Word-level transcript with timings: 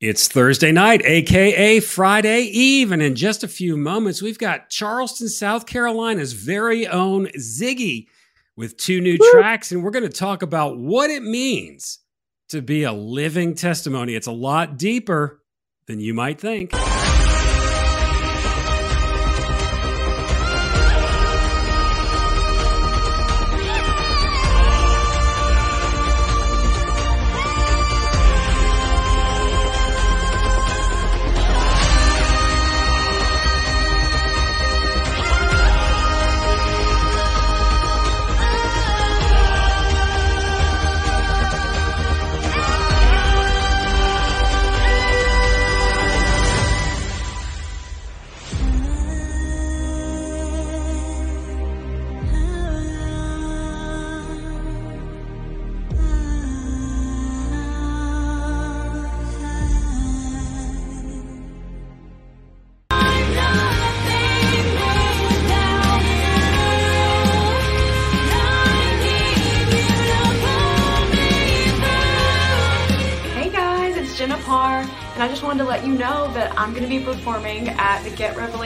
It's 0.00 0.28
Thursday 0.28 0.70
night, 0.70 1.02
aka 1.04 1.80
Friday 1.80 2.42
Eve, 2.42 2.92
and 2.92 3.02
in 3.02 3.16
just 3.16 3.42
a 3.42 3.48
few 3.48 3.76
moments, 3.76 4.22
we've 4.22 4.38
got 4.38 4.70
Charleston, 4.70 5.28
South 5.28 5.66
Carolina's 5.66 6.34
very 6.34 6.86
own 6.86 7.26
Ziggy 7.36 8.06
with 8.56 8.76
two 8.76 9.00
new 9.00 9.16
Woo. 9.18 9.30
tracks, 9.32 9.72
and 9.72 9.82
we're 9.82 9.90
going 9.90 10.04
to 10.04 10.08
talk 10.08 10.42
about 10.42 10.78
what 10.78 11.10
it 11.10 11.24
means 11.24 11.98
to 12.50 12.62
be 12.62 12.84
a 12.84 12.92
living 12.92 13.56
testimony. 13.56 14.14
It's 14.14 14.28
a 14.28 14.32
lot 14.32 14.78
deeper 14.78 15.42
than 15.88 15.98
you 15.98 16.14
might 16.14 16.40
think. 16.40 16.70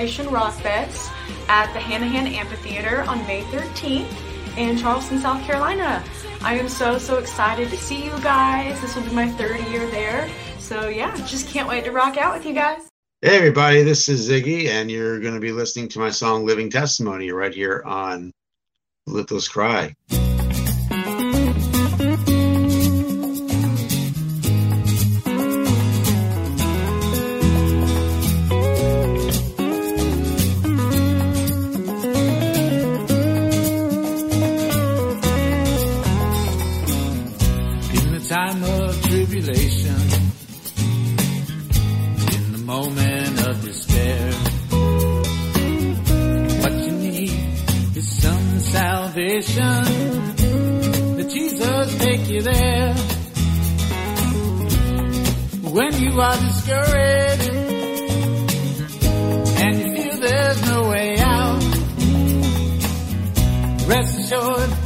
Revelation 0.02 0.32
Rock 0.32 0.54
Fest 0.54 1.12
at 1.48 1.72
the 1.72 1.78
Hanahan 1.78 2.26
Amphitheater 2.26 3.02
on 3.02 3.24
May 3.24 3.42
13th 3.42 4.12
in 4.58 4.76
Charleston, 4.76 5.20
South 5.20 5.40
Carolina. 5.44 6.02
I 6.40 6.58
am 6.58 6.68
so, 6.68 6.98
so 6.98 7.18
excited 7.18 7.70
to 7.70 7.76
see 7.76 8.06
you 8.06 8.10
guys. 8.20 8.80
This 8.80 8.96
will 8.96 9.04
be 9.04 9.14
my 9.14 9.28
third 9.28 9.60
year 9.68 9.86
there. 9.92 10.28
So, 10.58 10.88
yeah, 10.88 11.14
just 11.18 11.50
can't 11.50 11.68
wait 11.68 11.84
to 11.84 11.92
rock 11.92 12.16
out 12.16 12.34
with 12.34 12.44
you 12.44 12.52
guys. 12.52 12.88
Hey, 13.20 13.36
everybody, 13.36 13.84
this 13.84 14.08
is 14.08 14.28
Ziggy, 14.28 14.66
and 14.66 14.90
you're 14.90 15.20
going 15.20 15.34
to 15.34 15.40
be 15.40 15.52
listening 15.52 15.86
to 15.90 16.00
my 16.00 16.10
song 16.10 16.44
Living 16.44 16.68
Testimony 16.68 17.30
right 17.30 17.54
here 17.54 17.84
on 17.86 18.32
Lithos 19.08 19.48
Cry. 19.48 19.94
Salvation, 49.12 49.84
Jesus 51.28 51.98
take 51.98 52.28
you 52.30 52.40
there. 52.40 52.94
When 55.70 55.92
you 56.00 56.20
are 56.20 56.36
discouraged 56.36 57.50
and 59.60 59.78
you 59.80 59.96
feel 59.96 60.16
there's 60.16 60.62
no 60.66 60.88
way 60.88 61.18
out, 61.18 61.62
rest 63.86 64.18
assured 64.18 64.81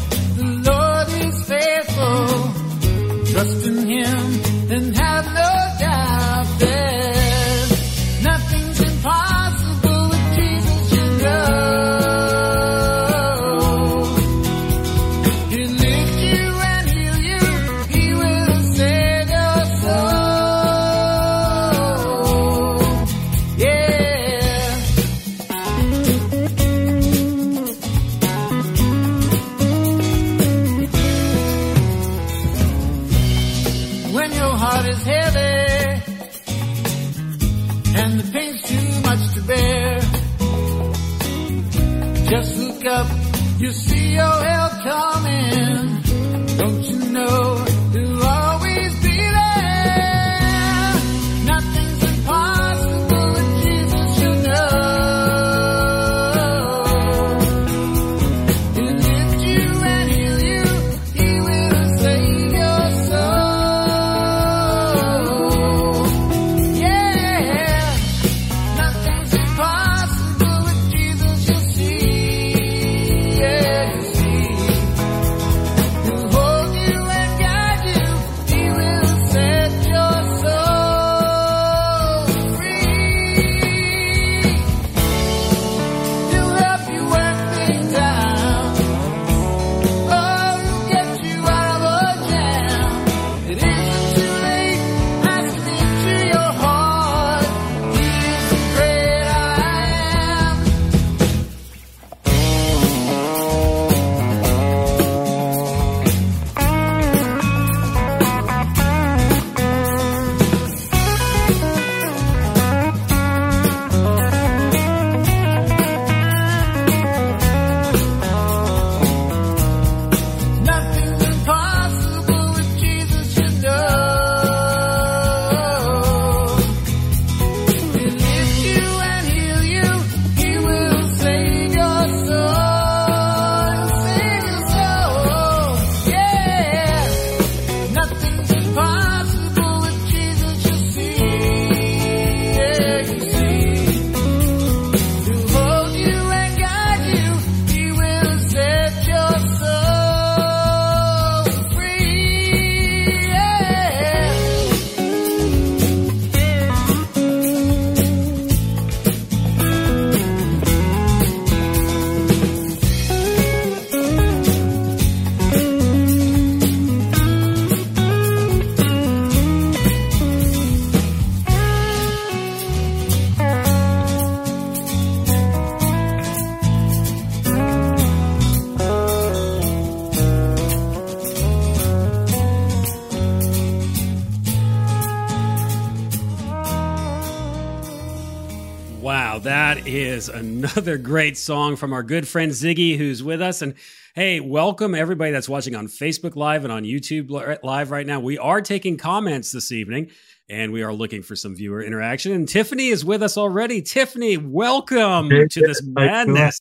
another 190.76 190.98
great 190.98 191.38
song 191.38 191.74
from 191.74 191.94
our 191.94 192.02
good 192.02 192.28
friend 192.28 192.52
Ziggy, 192.52 192.98
who's 192.98 193.22
with 193.22 193.40
us. 193.40 193.62
And 193.62 193.72
hey, 194.14 194.40
welcome 194.40 194.94
everybody 194.94 195.30
that's 195.30 195.48
watching 195.48 195.74
on 195.74 195.86
Facebook 195.86 196.36
Live 196.36 196.64
and 196.64 196.72
on 196.72 196.82
YouTube 196.82 197.30
Live 197.62 197.90
right 197.90 198.06
now. 198.06 198.20
We 198.20 198.36
are 198.36 198.60
taking 198.60 198.98
comments 198.98 199.52
this 199.52 199.72
evening 199.72 200.10
and 200.50 200.72
we 200.72 200.82
are 200.82 200.92
looking 200.92 201.22
for 201.22 201.34
some 201.34 201.56
viewer 201.56 201.82
interaction. 201.82 202.32
And 202.32 202.46
Tiffany 202.46 202.88
is 202.88 203.06
with 203.06 203.22
us 203.22 203.38
already. 203.38 203.80
Tiffany, 203.80 204.36
welcome 204.36 205.30
to 205.30 205.60
this 205.62 205.82
madness. 205.82 206.60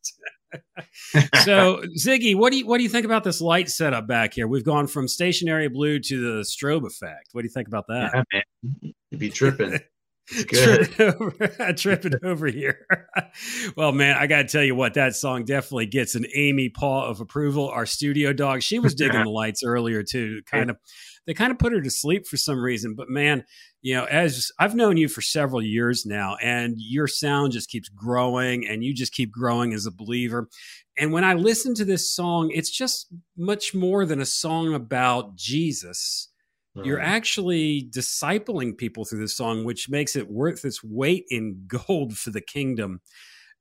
so 1.44 1.84
Ziggy, 2.00 2.38
what 2.38 2.54
do 2.54 2.60
you 2.60 2.66
what 2.66 2.78
do 2.78 2.84
you 2.84 2.90
think 2.90 3.06
about 3.06 3.26
this 3.26 3.42
light 3.42 3.68
setup 3.70 4.08
back 4.08 4.34
here? 4.34 4.48
We've 4.48 4.64
gone 4.64 4.88
from 4.88 5.10
stationary 5.10 5.68
blue 5.68 6.00
to 6.00 6.22
the 6.22 6.44
strobe 6.44 6.88
effect. 6.88 7.32
What 7.34 7.42
do 7.42 7.48
you 7.48 7.54
think 7.54 7.68
about 7.68 7.88
that? 7.88 8.12
Yeah, 8.14 8.24
man. 8.32 8.94
You'd 9.12 9.20
be 9.20 9.30
tripping. 9.30 9.78
tripping 10.48 11.14
over, 11.20 11.74
tripping 11.78 12.14
over 12.24 12.48
here. 12.48 12.86
well, 13.78 13.92
man, 13.92 14.18
I 14.18 14.28
got 14.28 14.38
to 14.38 14.48
tell 14.48 14.64
you 14.64 14.76
what, 14.76 14.96
that 14.96 15.16
song 15.16 15.46
definitely 15.46 15.86
gets 15.86 16.16
an 16.16 16.26
Amy 16.34 16.70
paw 16.70 17.08
of 17.08 17.20
approval. 17.20 17.70
Our 17.70 17.86
studio 17.86 18.34
dog, 18.34 18.62
she 18.62 18.80
was 18.80 18.96
digging 18.96 19.24
the 19.24 19.30
lights 19.30 19.64
earlier 19.64 20.02
too. 20.04 20.42
Kind 20.46 20.72
of, 20.72 20.78
they 21.28 21.34
kind 21.34 21.52
of 21.52 21.60
put 21.60 21.74
her 21.74 21.82
to 21.82 21.92
sleep 21.92 22.26
for 22.26 22.38
some 22.38 22.60
reason. 22.60 22.96
But 22.96 23.10
man, 23.10 23.44
you 23.82 23.94
know, 23.94 24.06
as 24.06 24.52
I've 24.58 24.74
known 24.74 24.98
you 24.98 25.08
for 25.08 25.22
several 25.22 25.62
years 25.62 26.06
now, 26.08 26.38
and 26.42 26.76
your 26.78 27.08
sound 27.08 27.52
just 27.52 27.70
keeps 27.70 27.90
growing, 27.90 28.68
and 28.68 28.84
you 28.84 28.96
just 28.96 29.14
keep 29.14 29.32
growing 29.32 29.74
as 29.74 29.86
a 29.86 29.92
believer. 29.92 30.50
And 30.98 31.12
when 31.12 31.24
I 31.24 31.34
listen 31.34 31.76
to 31.76 31.86
this 31.86 32.12
song, 32.12 32.52
it's 32.52 32.72
just 32.72 33.14
much 33.38 33.76
more 33.76 34.06
than 34.06 34.22
a 34.22 34.26
song 34.26 34.74
about 34.74 35.36
Jesus 35.36 36.30
you're 36.84 37.00
actually 37.00 37.88
discipling 37.90 38.78
people 38.78 39.06
through 39.06 39.20
this 39.20 39.36
song, 39.36 39.64
which 39.64 39.90
makes 39.90 40.16
it 40.16 40.30
worth 40.30 40.66
its 40.66 40.84
weight 40.84 41.26
in 41.30 41.64
gold 41.68 42.18
for 42.18 42.32
the 42.32 42.42
kingdom. 42.42 43.02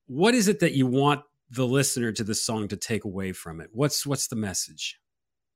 What 0.07 0.35
is 0.35 0.49
it 0.49 0.61
that 0.61 0.73
you 0.73 0.87
want 0.87 1.23
the 1.51 1.67
listener 1.67 2.11
to 2.13 2.25
the 2.25 2.35
song 2.35 2.69
to 2.69 2.77
take 2.77 3.05
away 3.05 3.33
from 3.33 3.61
it? 3.61 3.71
What's 3.73 4.07
what's 4.07 4.27
the 4.27 4.37
message? 4.37 4.99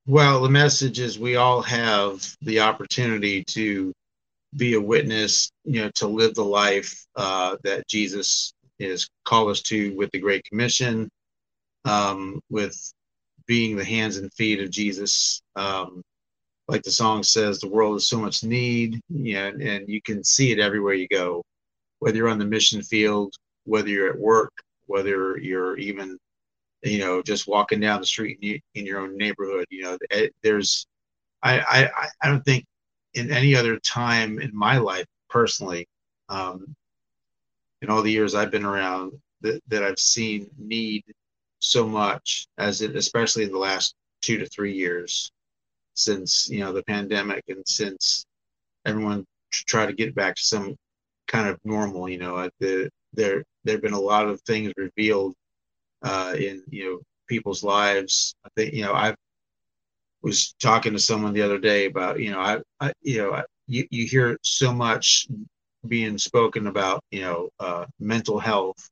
Well, 0.06 0.40
the 0.40 0.49
message 0.49 1.00
is 1.00 1.19
we 1.19 1.37
all 1.37 1.60
have 1.62 2.34
the 2.40 2.60
opportunity 2.60 3.44
to 3.44 3.93
be 4.56 4.75
a 4.75 4.81
witness, 4.81 5.50
you 5.64 5.82
know, 5.82 5.90
to 5.96 6.06
live 6.06 6.34
the 6.34 6.44
life 6.44 7.04
uh, 7.16 7.56
that 7.64 7.87
Jesus 7.88 8.54
is 8.78 9.08
called 9.25 9.50
us 9.50 9.61
to 9.62 9.94
with 9.96 10.11
the 10.12 10.19
Great 10.19 10.44
Commission, 10.44 11.11
um, 11.84 12.40
with 12.49 12.93
being 13.46 13.76
the 13.76 13.84
hands 13.84 14.16
and 14.16 14.32
feet 14.32 14.61
of 14.61 14.70
Jesus. 14.70 15.43
Um, 15.56 16.02
like 16.69 16.82
the 16.82 16.91
song 16.91 17.23
says, 17.23 17.59
the 17.59 17.69
world 17.69 17.97
is 17.97 18.06
so 18.06 18.19
much 18.19 18.44
need, 18.44 19.00
yeah, 19.09 19.47
and, 19.47 19.62
and 19.62 19.88
you 19.88 20.03
can 20.03 20.23
see 20.23 20.53
it 20.53 20.59
everywhere 20.59 20.93
you 20.93 21.09
go, 21.09 21.43
whether 21.99 22.19
you're 22.19 22.29
on 22.29 22.38
the 22.38 22.44
mission 22.44 22.82
field, 22.82 23.35
whether 23.65 23.88
you're 23.88 24.11
at 24.11 24.19
work, 24.19 24.53
whether 24.87 25.38
you're 25.38 25.79
even, 25.79 26.19
you 26.82 26.99
know, 26.99 27.23
just 27.23 27.49
walking 27.49 27.81
down 27.81 28.00
the 28.00 28.06
street 28.06 28.38
in, 28.43 28.61
in 28.75 28.87
your 28.87 29.00
own 29.00 29.17
neighborhood. 29.17 29.65
You 29.70 29.82
know, 29.82 29.99
eh, 30.11 30.29
there's, 30.43 30.87
I, 31.43 31.61
I, 31.61 32.09
I 32.23 32.29
don't 32.29 32.44
think 32.44 32.67
in 33.14 33.31
any 33.31 33.56
other 33.56 33.79
time 33.79 34.38
in 34.38 34.55
my 34.55 34.76
life 34.76 35.06
personally, 35.31 35.88
um, 36.29 36.75
in 37.81 37.88
all 37.88 38.03
the 38.03 38.12
years 38.12 38.35
I've 38.35 38.50
been 38.50 38.64
around, 38.64 39.12
that, 39.41 39.62
that 39.69 39.85
I've 39.85 39.99
seen 39.99 40.50
need 40.59 41.05
so 41.61 41.87
much 41.87 42.47
as 42.59 42.82
it, 42.82 42.94
especially 42.94 43.44
in 43.44 43.53
the 43.53 43.59
last 43.59 43.94
two 44.21 44.37
to 44.37 44.47
three 44.47 44.75
years 44.75 45.31
since 45.99 46.49
you 46.49 46.61
know 46.61 46.73
the 46.73 46.83
pandemic 46.85 47.45
and 47.49 47.67
since 47.67 48.25
everyone 48.87 49.25
tried 49.50 49.87
to 49.87 49.93
get 49.93 50.15
back 50.15 50.37
to 50.37 50.43
some 50.43 50.77
kind 51.27 51.49
of 51.49 51.59
normal. 51.65 52.09
You 52.09 52.19
know, 52.19 52.49
the 52.61 52.91
there 53.12 53.45
there 53.65 53.75
have 53.75 53.83
been 53.83 53.93
a 53.93 54.00
lot 54.00 54.27
of 54.27 54.41
things 54.43 54.73
revealed 54.77 55.35
uh, 56.03 56.35
in 56.37 56.62
you 56.71 56.85
know 56.85 57.00
people's 57.29 57.62
lives. 57.62 58.35
I 58.45 58.49
think 58.56 58.75
you 58.75 58.85
know 58.85 58.93
I 58.93 59.15
was 60.23 60.55
talking 60.61 60.93
to 60.93 60.99
someone 60.99 61.33
the 61.33 61.43
other 61.43 61.59
day 61.59 61.87
about 61.87 62.19
you 62.21 62.31
know 62.33 62.41
I, 62.41 62.59
I 62.81 62.93
you 63.03 63.19
know 63.19 63.33
I, 63.35 63.45
you 63.67 63.87
you 63.91 64.06
hear 64.06 64.39
so 64.43 64.73
much 64.73 65.29
being 65.87 66.19
spoken 66.19 66.67
about 66.67 67.03
you 67.11 67.21
know 67.21 67.50
uh, 67.61 67.87
mental 68.00 68.39
health, 68.39 68.91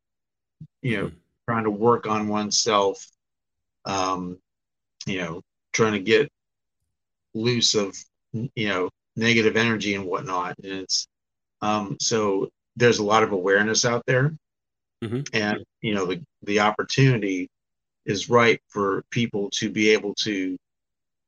you 0.83 0.97
know, 0.97 1.07
mm-hmm. 1.07 1.17
trying 1.49 1.65
to 1.65 1.71
work 1.71 2.07
on 2.07 2.29
oneself, 2.29 3.05
um, 3.85 4.39
you 5.07 5.19
know, 5.19 5.43
trying 5.73 5.93
to 5.93 6.01
get 6.01 6.31
loose 7.37 7.75
of 7.75 7.97
you 8.33 8.69
know 8.69 8.89
negative 9.15 9.57
energy 9.57 9.95
and 9.95 10.05
whatnot 10.05 10.57
and 10.63 10.73
it's 10.73 11.07
um, 11.63 11.97
so 12.01 12.49
there's 12.77 12.99
a 12.99 13.05
lot 13.05 13.23
of 13.23 13.33
awareness 13.33 13.85
out 13.85 14.03
there 14.07 14.35
mm-hmm. 15.03 15.21
and 15.33 15.65
you 15.81 15.95
know 15.95 16.07
the, 16.07 16.23
the 16.43 16.61
opportunity 16.61 17.49
is 18.05 18.29
right 18.29 18.61
for 18.69 19.05
people 19.11 19.51
to 19.51 19.71
be 19.71 19.91
able 19.91 20.15
to 20.15 20.57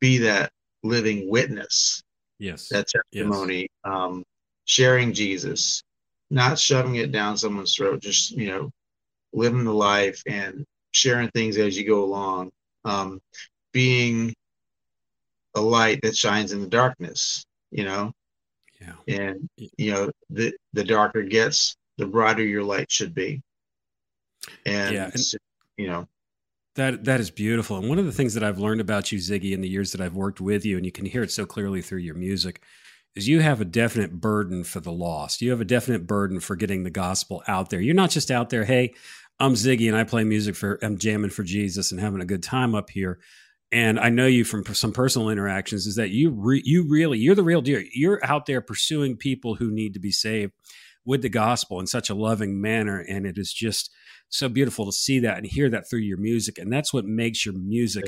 be 0.00 0.19
that 0.19 0.50
living 0.82 1.28
witness 1.28 2.02
yes 2.38 2.69
that 2.69 2.87
testimony 2.88 3.60
yes. 3.62 3.69
Um, 3.84 4.25
sharing 4.64 5.12
jesus 5.12 5.82
not 6.31 6.58
shoving 6.58 6.96
it 6.96 7.12
down 7.12 7.37
someone's 7.37 7.75
throat 7.75 8.00
just 8.00 8.31
you 8.32 8.49
know 8.49 8.70
living 9.32 9.64
the 9.64 9.75
life 9.75 10.22
and 10.26 10.64
sharing 10.93 11.28
things 11.31 11.56
as 11.58 11.76
you 11.76 11.87
go 11.87 12.05
along 12.05 12.50
um, 12.84 13.20
being 13.72 14.34
a 15.58 15.60
light 15.60 16.00
that 16.02 16.16
shines 16.16 16.52
in 16.52 16.60
the 16.60 16.69
darkness, 16.69 17.44
you 17.70 17.84
know? 17.84 18.12
Yeah. 18.81 18.94
And, 19.08 19.49
you 19.56 19.93
know, 19.93 20.10
the, 20.31 20.55
the 20.72 20.84
darker 20.84 21.20
it 21.20 21.31
gets, 21.31 21.77
the 21.98 22.06
brighter 22.06 22.44
your 22.44 22.62
light 22.62 22.91
should 22.91 23.15
be. 23.15 23.43
And, 24.65 24.94
yeah, 24.94 25.10
and 25.12 25.22
you 25.77 25.88
know, 25.88 26.06
that 26.77 27.05
that 27.05 27.20
is 27.20 27.31
beautiful. 27.31 27.77
And 27.77 27.88
one 27.88 27.98
of 27.98 28.06
the 28.06 28.12
things 28.12 28.34
that 28.34 28.44
I've 28.44 28.58
learned 28.58 28.81
about 28.81 29.10
you, 29.10 29.19
Ziggy, 29.19 29.53
in 29.53 29.60
the 29.60 29.69
years 29.69 29.93
that 29.93 30.00
I've 30.00 30.15
worked 30.15 30.41
with 30.41 30.65
you, 30.65 30.77
and 30.77 30.86
you 30.86 30.93
can 30.93 31.06
hear 31.06 31.22
it 31.22 31.32
so 31.32 31.44
clearly 31.44 31.82
through 31.82 31.98
your 31.98 32.15
music, 32.15 32.62
is 33.17 33.27
you 33.27 33.41
have 33.41 33.60
a 33.60 33.65
definite 33.65 34.20
burden 34.20 34.62
for 34.62 34.81
the 34.81 34.93
lost. 34.93 35.43
You 35.43 35.50
have 35.50 35.60
a 35.60 35.67
definite 35.67 36.06
burden 36.06 36.38
for 36.38 36.55
getting 36.55 36.84
the 36.84 36.91
gospel 36.91 37.43
out 37.48 37.69
there. 37.69 37.81
You're 37.81 37.94
not 37.94 38.10
just 38.10 38.31
out 38.31 38.48
there, 38.50 38.65
hey, 38.65 38.94
I'm 39.41 39.55
Ziggy 39.55 39.88
and 39.88 39.96
I 39.96 40.05
play 40.05 40.24
music 40.24 40.56
for 40.56 40.79
I'm 40.82 40.98
jamming 40.98 41.31
for 41.31 41.43
Jesus 41.43 41.91
and 41.91 42.00
having 42.00 42.20
a 42.20 42.27
good 42.27 42.43
time 42.43 42.74
up 42.74 42.91
here 42.91 43.19
and 43.70 44.01
I 44.01 44.08
know 44.08 44.27
you 44.27 44.44
from 44.44 44.65
some 44.75 44.93
personal 44.93 45.29
interactions 45.29 45.87
is 45.87 45.96
that 45.96 46.10
you 46.10 46.31
re, 46.31 46.63
you 46.65 46.89
really 46.89 47.19
you're 47.19 47.34
the 47.34 47.43
real 47.43 47.60
deal. 47.60 47.82
You're 47.93 48.25
out 48.25 48.46
there 48.46 48.60
pursuing 48.60 49.17
people 49.17 49.56
who 49.56 49.70
need 49.70 49.94
to 49.94 50.01
be 50.01 50.13
saved 50.13 50.53
with 51.05 51.22
the 51.22 51.29
gospel 51.29 51.81
in 51.81 51.87
such 51.87 52.10
a 52.10 52.15
loving 52.15 52.60
manner, 52.60 52.98
and 53.01 53.27
it 53.27 53.39
is 53.39 53.53
just 53.53 53.91
so 54.29 54.48
beautiful 54.48 54.84
to 54.87 54.93
see 54.93 55.20
that 55.20 55.39
and 55.39 55.46
hear 55.46 55.70
that 55.70 55.89
through 55.89 56.01
your 56.01 56.19
music, 56.19 56.58
and 56.58 56.72
that's 56.72 56.93
what 56.93 57.05
makes 57.05 57.44
your 57.46 57.55
music 57.55 58.05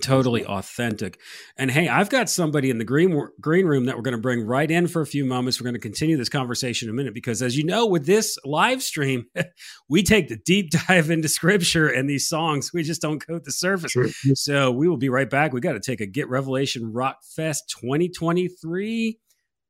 totally 0.00 0.44
authentic. 0.44 1.20
And 1.56 1.70
hey, 1.70 1.88
I've 1.88 2.10
got 2.10 2.28
somebody 2.28 2.70
in 2.70 2.78
the 2.78 2.84
green 2.84 3.28
green 3.40 3.66
room 3.66 3.86
that 3.86 3.96
we're 3.96 4.02
going 4.02 4.16
to 4.16 4.20
bring 4.20 4.46
right 4.46 4.70
in 4.70 4.86
for 4.86 5.02
a 5.02 5.06
few 5.06 5.24
moments. 5.24 5.60
We're 5.60 5.64
going 5.64 5.74
to 5.74 5.80
continue 5.80 6.16
this 6.16 6.28
conversation 6.28 6.88
in 6.88 6.94
a 6.94 6.96
minute 6.96 7.14
because, 7.14 7.42
as 7.42 7.56
you 7.56 7.64
know, 7.64 7.86
with 7.86 8.06
this 8.06 8.38
live 8.44 8.82
stream, 8.82 9.26
we 9.88 10.02
take 10.02 10.28
the 10.28 10.36
deep 10.36 10.70
dive 10.88 11.10
into 11.10 11.28
scripture 11.28 11.88
and 11.88 12.08
these 12.08 12.28
songs. 12.28 12.72
We 12.72 12.82
just 12.82 13.02
don't 13.02 13.24
coat 13.24 13.44
the 13.44 13.52
surface. 13.52 13.92
Sure. 13.92 14.08
So 14.34 14.70
we 14.70 14.88
will 14.88 14.96
be 14.96 15.08
right 15.08 15.28
back. 15.28 15.52
We 15.52 15.60
got 15.60 15.72
to 15.72 15.80
take 15.80 16.00
a 16.00 16.06
Get 16.06 16.28
Revelation 16.28 16.92
Rock 16.92 17.18
Fest 17.36 17.74
2023 17.80 19.18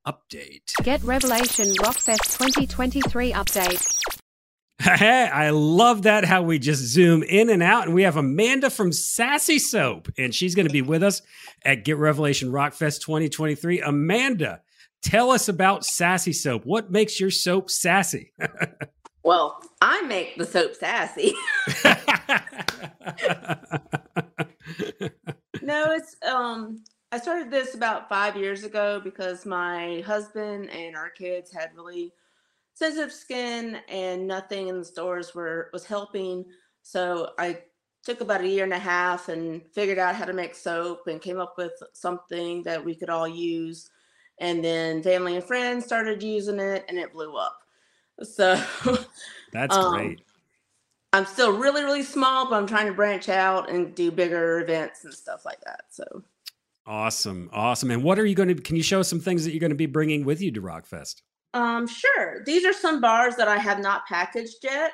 update. 0.06 0.82
Get 0.82 1.02
Revelation 1.02 1.72
Rock 1.82 1.96
Fest 1.96 2.38
2023 2.38 3.32
update. 3.32 4.13
Hey, 4.80 5.28
I 5.32 5.50
love 5.50 6.02
that 6.02 6.24
how 6.24 6.42
we 6.42 6.58
just 6.58 6.82
zoom 6.82 7.22
in 7.22 7.48
and 7.48 7.62
out. 7.62 7.86
And 7.86 7.94
we 7.94 8.02
have 8.02 8.16
Amanda 8.16 8.70
from 8.70 8.92
Sassy 8.92 9.58
Soap, 9.58 10.08
and 10.18 10.34
she's 10.34 10.54
going 10.54 10.66
to 10.66 10.72
be 10.72 10.82
with 10.82 11.02
us 11.02 11.22
at 11.64 11.84
Get 11.84 11.96
Revelation 11.96 12.50
Rockfest 12.50 13.00
2023. 13.02 13.80
Amanda, 13.80 14.62
tell 15.02 15.30
us 15.30 15.48
about 15.48 15.84
Sassy 15.84 16.32
Soap. 16.32 16.66
What 16.66 16.90
makes 16.90 17.20
your 17.20 17.30
soap 17.30 17.70
sassy? 17.70 18.32
well, 19.22 19.60
I 19.80 20.02
make 20.02 20.36
the 20.36 20.44
soap 20.44 20.74
sassy. 20.74 21.34
no, 25.62 25.92
it's 25.92 26.16
um 26.28 26.82
I 27.12 27.18
started 27.18 27.48
this 27.50 27.76
about 27.76 28.08
5 28.08 28.36
years 28.36 28.64
ago 28.64 29.00
because 29.02 29.46
my 29.46 30.02
husband 30.04 30.68
and 30.70 30.96
our 30.96 31.10
kids 31.10 31.52
had 31.52 31.70
really 31.76 32.12
sensitive 32.74 33.12
skin 33.12 33.78
and 33.88 34.26
nothing 34.26 34.68
in 34.68 34.78
the 34.78 34.84
stores 34.84 35.34
were 35.34 35.70
was 35.72 35.84
helping. 35.84 36.44
So 36.82 37.30
I 37.38 37.58
took 38.04 38.20
about 38.20 38.42
a 38.42 38.48
year 38.48 38.64
and 38.64 38.72
a 38.72 38.78
half 38.78 39.28
and 39.28 39.62
figured 39.72 39.98
out 39.98 40.14
how 40.14 40.26
to 40.26 40.32
make 40.32 40.54
soap 40.54 41.06
and 41.06 41.22
came 41.22 41.40
up 41.40 41.54
with 41.56 41.72
something 41.92 42.62
that 42.64 42.84
we 42.84 42.94
could 42.94 43.08
all 43.08 43.28
use. 43.28 43.90
And 44.38 44.62
then 44.62 45.02
family 45.02 45.36
and 45.36 45.44
friends 45.44 45.86
started 45.86 46.22
using 46.22 46.58
it 46.58 46.84
and 46.88 46.98
it 46.98 47.12
blew 47.12 47.36
up. 47.36 47.60
So 48.22 48.62
that's 49.52 49.74
um, 49.74 49.94
great. 49.94 50.20
I'm 51.12 51.24
still 51.24 51.56
really, 51.56 51.84
really 51.84 52.02
small, 52.02 52.50
but 52.50 52.56
I'm 52.56 52.66
trying 52.66 52.88
to 52.88 52.92
branch 52.92 53.28
out 53.28 53.70
and 53.70 53.94
do 53.94 54.10
bigger 54.10 54.60
events 54.60 55.04
and 55.04 55.14
stuff 55.14 55.44
like 55.44 55.60
that. 55.64 55.84
So 55.90 56.24
awesome. 56.86 57.48
Awesome. 57.52 57.92
And 57.92 58.02
what 58.02 58.18
are 58.18 58.26
you 58.26 58.34
going 58.34 58.48
to, 58.48 58.56
can 58.56 58.76
you 58.76 58.82
show 58.82 59.02
some 59.02 59.20
things 59.20 59.44
that 59.44 59.52
you're 59.52 59.60
going 59.60 59.70
to 59.70 59.76
be 59.76 59.86
bringing 59.86 60.24
with 60.24 60.42
you 60.42 60.50
to 60.50 60.60
Rockfest? 60.60 61.22
Um, 61.54 61.86
sure. 61.86 62.42
These 62.44 62.64
are 62.66 62.72
some 62.72 63.00
bars 63.00 63.36
that 63.36 63.48
I 63.48 63.56
have 63.56 63.78
not 63.78 64.06
packaged 64.06 64.58
yet. 64.62 64.92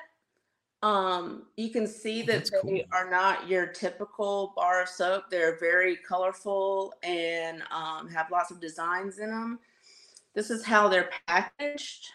Um, 0.83 1.47
you 1.57 1.71
can 1.71 1.87
see 1.87 2.23
Oh, 2.23 2.27
that 2.27 2.33
that's 2.33 2.51
they 2.51 2.61
cool. 2.61 2.81
are 2.93 3.11
not 3.11 3.49
your 3.49 3.67
typical 3.67 4.53
bar 4.57 4.83
of 4.83 4.89
soap. 4.89 5.25
They're 5.31 5.59
very 5.59 5.97
colorful 5.97 6.95
and 7.03 7.63
um, 7.71 8.09
have 8.09 8.31
lots 8.31 8.51
of 8.51 8.61
designs 8.61 9.19
in 9.19 9.31
them. 9.31 9.59
This 10.35 10.51
is 10.51 10.65
how 10.65 10.89
they're 10.89 11.11
packaged. 11.27 12.07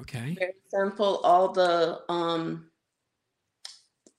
Okay. 0.00 0.36
Very 0.38 0.54
simple. 0.68 1.18
All 1.24 1.52
the 1.52 2.00
um, 2.08 2.70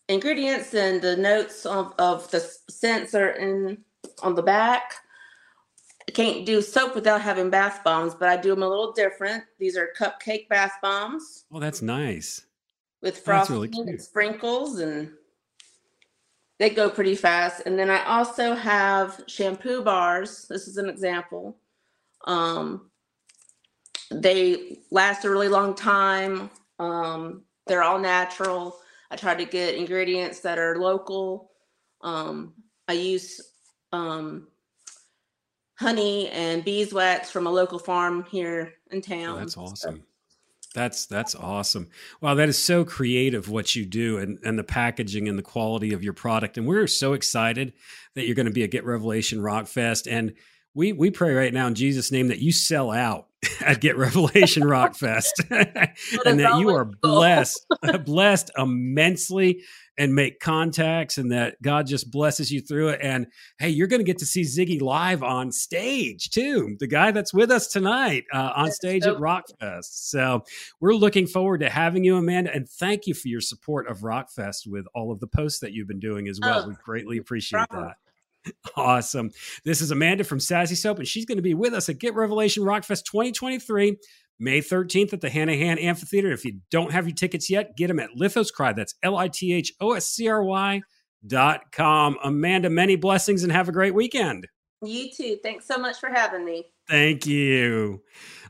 ingredients 0.10 0.74
and 0.74 1.01
the 1.01 1.15
notes 1.15 1.65
of, 1.65 1.94
of 1.98 2.29
the 2.32 2.39
scents 2.70 3.15
are 3.15 3.29
in 3.32 3.79
on 4.22 4.36
the 4.36 4.44
back. 4.44 4.94
I 6.09 6.11
can't 6.11 6.43
do 6.43 6.59
soap 6.59 6.95
without 6.95 7.21
having 7.21 7.51
bath 7.51 7.83
bombs, 7.83 8.15
but 8.15 8.29
I 8.29 8.35
do 8.35 8.49
them 8.49 8.63
a 8.63 8.67
little 8.67 8.93
different. 8.93 9.43
These 9.59 9.77
are 9.77 9.93
cupcake 9.95 10.49
bath 10.49 10.73
bombs 10.81 11.45
Oh, 11.51 11.59
that's 11.59 11.83
nice. 11.83 12.47
with 13.03 13.13
That's 13.13 13.25
frosting 13.25 13.55
really 13.57 13.91
and 13.91 14.01
sprinkles, 14.01 14.79
and 14.79 15.11
they 16.57 16.71
go 16.71 16.89
pretty 16.89 17.13
fast. 17.13 17.61
And 17.67 17.77
then 17.77 17.91
I 17.91 18.03
also 18.05 18.55
have 18.55 19.21
shampoo 19.27 19.83
bars. 19.83 20.47
This 20.49 20.67
is 20.67 20.77
an 20.77 20.89
example. 20.89 21.59
Um, 22.25 22.89
they 24.09 24.79
last 24.89 25.25
a 25.25 25.29
really 25.29 25.47
long 25.47 25.75
time. 25.75 26.49
Um, 26.79 27.43
they're 27.67 27.83
all 27.83 27.99
natural. 27.99 28.79
I 29.11 29.15
try 29.15 29.35
to 29.35 29.45
get 29.45 29.75
ingredients 29.75 30.39
that 30.39 30.57
are 30.57 30.79
local. 30.79 31.51
Um, 32.01 32.55
I 32.87 32.93
use 32.93 33.39
um, 33.91 34.47
honey 35.79 36.27
and 36.29 36.63
beeswax 36.63 37.31
from 37.31 37.48
a 37.48 37.51
local 37.51 37.79
farm 37.79 38.25
here 38.29 38.74
in 38.91 38.98
oh, 38.98 39.01
town. 39.01 39.36
Oh, 39.38 39.39
that's 39.39 39.53
So- 39.53 39.62
awesome. 39.62 40.03
That's 40.75 41.07
that's 41.07 41.33
awesome. 41.33 41.89
Wow, 42.21 42.36
that 42.36 42.48
is 42.48 42.55
so 42.55 42.86
creative 42.86 43.50
what 43.50 43.75
you 43.75 43.88
do 43.88 44.19
and, 44.19 44.38
and 44.43 44.57
the 44.57 44.63
packaging 44.63 45.27
and 45.27 45.36
the 45.36 45.41
quality 45.41 45.93
of 45.93 46.03
your 46.03 46.13
product. 46.13 46.59
And 46.59 46.67
we're 46.67 46.86
so 46.86 47.13
excited 47.13 47.74
that 48.13 48.27
you're 48.27 48.36
going 48.36 48.45
to 48.45 48.51
be 48.51 48.62
a 48.62 48.67
Get 48.67 48.86
Revelation 48.86 49.41
Rock 49.41 49.65
Fest. 49.65 50.07
And 50.07 50.36
we 50.75 50.93
we 50.93 51.09
pray 51.09 51.33
right 51.33 51.51
now 51.51 51.65
in 51.65 51.74
Jesus' 51.74 52.12
name 52.12 52.27
that 52.27 52.38
you 52.38 52.51
sell 52.51 52.91
out 52.91 53.28
at 53.62 53.79
Get 53.79 53.98
Revelation 53.98 54.65
Rock 54.65 54.96
Fest. 54.96 55.41
and 55.50 56.39
that 56.39 56.60
you 56.60 56.69
are 56.69 56.86
blessed, 56.86 57.65
blessed 58.05 58.51
immensely 58.58 59.63
and 59.98 60.15
make 60.15 60.39
contacts 60.39 61.17
and 61.17 61.31
that 61.31 61.62
God 61.62 61.86
just 61.86 62.10
blesses 62.10 62.51
you 62.51 62.62
through 62.62 62.89
it. 62.89 63.01
And 63.03 63.27
hey, 63.60 63.69
you're 63.69 63.88
going 63.88 64.00
to 64.00 64.05
get 64.05 64.19
to 64.19 64.25
see 64.25 64.41
Ziggy 64.41 64.81
live 64.81 65.24
on 65.24 65.51
stage 65.51 66.29
too. 66.29 66.77
The 66.79 66.88
guy 66.88 67.12
that's 67.12 67.34
with 67.34 67.51
us 67.51 67.67
tonight 67.67 68.24
uh, 68.34 68.53
on 68.55 68.72
stage 68.72 69.03
so 69.03 69.15
at 69.15 69.22
Rockfest. 69.22 70.10
So 70.10 70.43
we're 70.79 70.93
looking 70.93 71.27
forward 71.27 71.60
to 71.60 71.69
having 71.69 72.03
you, 72.03 72.15
Amanda. 72.17 72.53
And 72.53 72.67
thank 72.67 73.08
you 73.08 73.13
for 73.13 73.27
your 73.27 73.41
support 73.41 73.89
of 73.89 74.03
Rock 74.03 74.31
Fest 74.31 74.67
with 74.67 74.86
all 74.96 75.12
of 75.12 75.19
the 75.19 75.27
posts 75.27 75.60
that 75.60 75.74
you've 75.74 75.88
been 75.88 76.00
doing 76.00 76.27
as 76.27 76.39
well. 76.41 76.63
Oh, 76.63 76.69
we 76.69 76.75
greatly 76.84 77.17
appreciate 77.17 77.67
problem. 77.69 77.89
that. 77.89 78.08
Awesome. 78.75 79.31
This 79.65 79.81
is 79.81 79.91
Amanda 79.91 80.24
from 80.24 80.39
Sassy 80.39 80.75
Soap, 80.75 81.00
and 81.00 81.08
she's 81.08 81.25
going 81.25 81.38
to 81.38 81.41
be 81.41 81.53
with 81.53 81.74
us 81.74 81.89
at 81.89 82.00
Get 82.00 82.15
Revelation 82.15 82.63
Rockfest 82.63 83.03
2023, 83.05 83.98
May 84.39 84.62
13th 84.62 85.13
at 85.13 85.22
the 85.22 85.29
Hanahan 85.29 85.81
Amphitheater. 85.81 86.31
If 86.31 86.46
you 86.46 86.60
don't 86.72 86.91
have 86.91 87.08
your 87.08 87.15
tickets 87.15 87.50
yet, 87.50 87.75
get 87.75 87.88
them 87.88 88.00
at 88.00 88.12
Lithos 88.17 88.53
Cry. 88.53 88.74
That's 88.74 88.96
L 89.03 89.17
I 89.17 89.27
T 89.27 89.53
H 89.53 89.74
O 89.81 89.93
S 89.93 90.08
C 90.08 90.27
R 90.27 90.43
Y 90.43 90.81
dot 91.25 91.72
com. 91.72 92.17
Amanda, 92.24 92.69
many 92.69 92.96
blessings 92.96 93.43
and 93.43 93.51
have 93.51 93.67
a 93.69 93.74
great 93.74 93.93
weekend. 93.93 94.48
You 94.81 95.12
too. 95.12 95.38
Thanks 95.43 95.67
so 95.67 95.77
much 95.77 96.00
for 96.00 96.10
having 96.10 96.46
me. 96.46 96.63
Thank 96.88 97.25
you. 97.25 98.01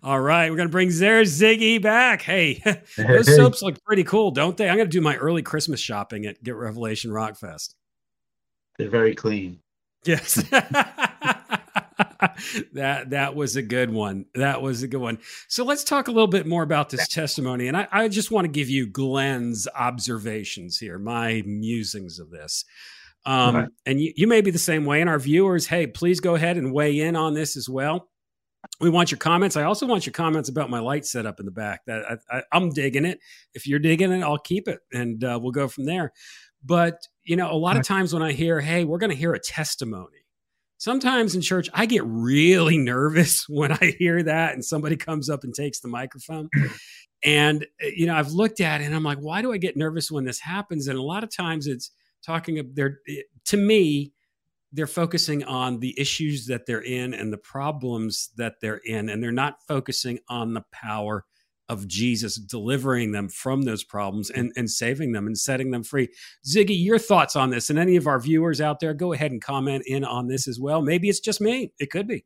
All 0.03 0.19
right, 0.19 0.49
we're 0.49 0.55
going 0.55 0.69
to 0.69 0.71
bring 0.71 0.91
Zara 0.91 1.23
Ziggy 1.23 1.81
back. 1.81 2.21
Hey, 2.29 2.61
those 2.95 3.35
soaps 3.35 3.61
look 3.63 3.83
pretty 3.83 4.03
cool, 4.03 4.31
don't 4.31 4.55
they? 4.55 4.69
I'm 4.69 4.77
going 4.77 4.87
to 4.87 4.91
do 4.91 5.01
my 5.01 5.17
early 5.17 5.41
Christmas 5.41 5.79
shopping 5.79 6.25
at 6.25 6.41
Get 6.43 6.55
Revelation 6.55 7.09
Rockfest. 7.09 7.73
They're 8.77 8.89
very 8.89 9.15
clean. 9.15 9.59
Yes. 10.05 10.35
that 12.73 13.09
that 13.09 13.35
was 13.35 13.55
a 13.55 13.61
good 13.61 13.91
one. 13.91 14.25
That 14.35 14.61
was 14.61 14.83
a 14.83 14.87
good 14.87 15.01
one. 15.01 15.19
So 15.47 15.63
let's 15.63 15.83
talk 15.83 16.07
a 16.07 16.11
little 16.11 16.27
bit 16.27 16.47
more 16.47 16.63
about 16.63 16.89
this 16.89 17.07
testimony. 17.07 17.67
And 17.67 17.77
I, 17.77 17.87
I 17.91 18.07
just 18.07 18.31
want 18.31 18.45
to 18.45 18.51
give 18.51 18.69
you 18.69 18.87
Glenn's 18.87 19.67
observations 19.75 20.77
here, 20.77 20.97
my 20.99 21.43
musings 21.45 22.19
of 22.19 22.29
this. 22.31 22.65
Um, 23.25 23.55
Right. 23.55 23.67
And 23.85 23.99
you, 23.99 24.13
you 24.15 24.27
may 24.27 24.41
be 24.41 24.51
the 24.51 24.57
same 24.57 24.85
way. 24.85 25.01
And 25.01 25.09
our 25.09 25.19
viewers, 25.19 25.67
hey, 25.67 25.87
please 25.87 26.19
go 26.19 26.35
ahead 26.35 26.57
and 26.57 26.73
weigh 26.73 26.99
in 26.99 27.15
on 27.15 27.33
this 27.33 27.57
as 27.57 27.67
well. 27.69 28.09
We 28.81 28.89
want 28.89 29.11
your 29.11 29.17
comments. 29.17 29.55
I 29.55 29.63
also 29.63 29.85
want 29.85 30.05
your 30.05 30.13
comments 30.13 30.49
about 30.49 30.69
my 30.69 30.79
light 30.79 31.05
setup 31.05 31.39
in 31.39 31.45
the 31.45 31.51
back. 31.51 31.81
That 31.85 32.03
I, 32.09 32.37
I, 32.37 32.43
I'm 32.51 32.69
digging 32.69 33.05
it. 33.05 33.19
If 33.53 33.67
you're 33.67 33.79
digging 33.79 34.11
it, 34.11 34.21
I'll 34.21 34.37
keep 34.37 34.67
it, 34.67 34.79
and 34.91 35.23
uh, 35.23 35.39
we'll 35.41 35.51
go 35.51 35.67
from 35.67 35.85
there. 35.85 36.11
But 36.63 37.07
you 37.29 37.35
know, 37.35 37.51
a 37.51 37.53
lot 37.53 37.77
of 37.77 37.83
times 37.83 38.11
when 38.11 38.23
I 38.23 38.31
hear, 38.31 38.59
"Hey, 38.59 38.83
we're 38.83 38.97
going 38.97 39.11
to 39.11 39.15
hear 39.15 39.33
a 39.33 39.39
testimony," 39.39 40.25
sometimes 40.77 41.35
in 41.35 41.41
church 41.41 41.69
I 41.73 41.85
get 41.85 42.03
really 42.05 42.77
nervous 42.93 43.45
when 43.47 43.71
I 43.71 43.93
hear 43.99 44.23
that, 44.23 44.53
and 44.53 44.65
somebody 44.65 44.97
comes 44.97 45.29
up 45.29 45.43
and 45.43 45.53
takes 45.53 45.79
the 45.79 45.87
microphone. 45.87 46.49
And 47.23 47.67
uh, 47.83 47.87
you 47.95 48.07
know, 48.07 48.15
I've 48.15 48.31
looked 48.31 48.61
at 48.61 48.81
it 48.81 48.85
and 48.85 48.95
I'm 48.95 49.03
like, 49.03 49.19
why 49.19 49.41
do 49.41 49.53
I 49.53 49.57
get 49.57 49.77
nervous 49.77 50.09
when 50.09 50.25
this 50.25 50.39
happens? 50.39 50.87
And 50.87 50.97
a 50.97 51.03
lot 51.03 51.23
of 51.23 51.29
times 51.35 51.67
it's 51.67 51.91
talking 52.25 52.59
of 52.59 52.75
their 52.75 52.99
to 53.45 53.57
me 53.57 54.13
they're 54.71 54.87
focusing 54.87 55.43
on 55.43 55.79
the 55.79 55.99
issues 55.99 56.45
that 56.45 56.65
they're 56.65 56.83
in 56.83 57.13
and 57.13 57.33
the 57.33 57.37
problems 57.37 58.29
that 58.37 58.55
they're 58.61 58.81
in 58.85 59.09
and 59.09 59.21
they're 59.21 59.31
not 59.31 59.55
focusing 59.67 60.19
on 60.29 60.53
the 60.53 60.63
power 60.71 61.25
of 61.69 61.87
Jesus 61.87 62.35
delivering 62.35 63.11
them 63.11 63.29
from 63.29 63.61
those 63.61 63.83
problems 63.83 64.29
and, 64.31 64.51
and 64.57 64.69
saving 64.69 65.11
them 65.11 65.27
and 65.27 65.37
setting 65.37 65.71
them 65.71 65.83
free. 65.83 66.09
Ziggy, 66.45 66.83
your 66.83 66.99
thoughts 66.99 67.35
on 67.35 67.49
this 67.49 67.69
and 67.69 67.79
any 67.79 67.95
of 67.95 68.07
our 68.07 68.19
viewers 68.19 68.59
out 68.59 68.79
there, 68.79 68.93
go 68.93 69.13
ahead 69.13 69.31
and 69.31 69.41
comment 69.41 69.83
in 69.85 70.03
on 70.03 70.27
this 70.27 70.47
as 70.47 70.59
well. 70.59 70.81
Maybe 70.81 71.09
it's 71.09 71.19
just 71.19 71.39
me. 71.39 71.71
It 71.79 71.91
could 71.91 72.07
be. 72.07 72.25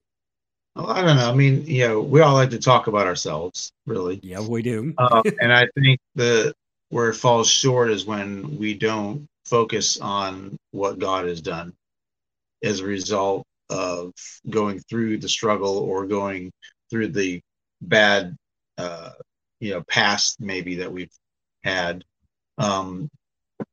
Well, 0.76 0.90
I 0.90 1.02
don't 1.02 1.18
know. 1.18 1.30
I 1.30 1.36
mean, 1.36 1.66
you 1.66 1.88
know, 1.88 2.02
we 2.02 2.22
all 2.22 2.34
like 2.34 2.50
to 2.50 2.60
talk 2.60 2.88
about 2.88 3.06
ourselves, 3.06 3.72
really. 3.86 4.20
Yeah, 4.24 4.40
we 4.40 4.64
do. 4.64 4.94
Uh, 4.98 5.22
and 5.42 5.54
I 5.54 5.68
think 5.80 6.00
the 6.16 6.54
where 6.90 7.10
it 7.10 7.16
falls 7.16 7.50
short 7.50 7.90
is 7.90 8.06
when 8.06 8.58
we 8.58 8.74
don't 8.74 9.28
focus 9.46 10.00
on 10.00 10.58
what 10.72 11.00
God 11.00 11.28
has 11.28 11.42
done 11.42 11.74
as 12.64 12.80
a 12.80 12.86
result 12.86 13.46
of 13.70 14.14
going 14.50 14.80
through 14.90 15.18
the 15.18 15.30
struggle 15.30 15.78
or 15.78 16.06
going 16.06 16.52
through 16.90 17.10
the 17.10 17.42
bad, 17.82 18.36
uh, 18.78 19.10
you 19.64 19.72
know, 19.72 19.84
past 19.84 20.40
maybe 20.42 20.76
that 20.76 20.92
we've 20.92 21.12
had. 21.64 22.04
Um, 22.58 23.10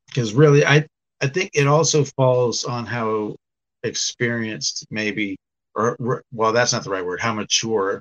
because 0.06 0.34
really, 0.34 0.64
I 0.64 0.86
I 1.20 1.28
think 1.28 1.50
it 1.54 1.66
also 1.66 2.04
falls 2.04 2.64
on 2.64 2.86
how 2.86 3.36
experienced 3.82 4.86
maybe, 4.90 5.36
or 5.74 5.96
well, 6.32 6.52
that's 6.52 6.72
not 6.72 6.84
the 6.84 6.90
right 6.90 7.04
word. 7.04 7.20
How 7.20 7.34
mature 7.34 8.00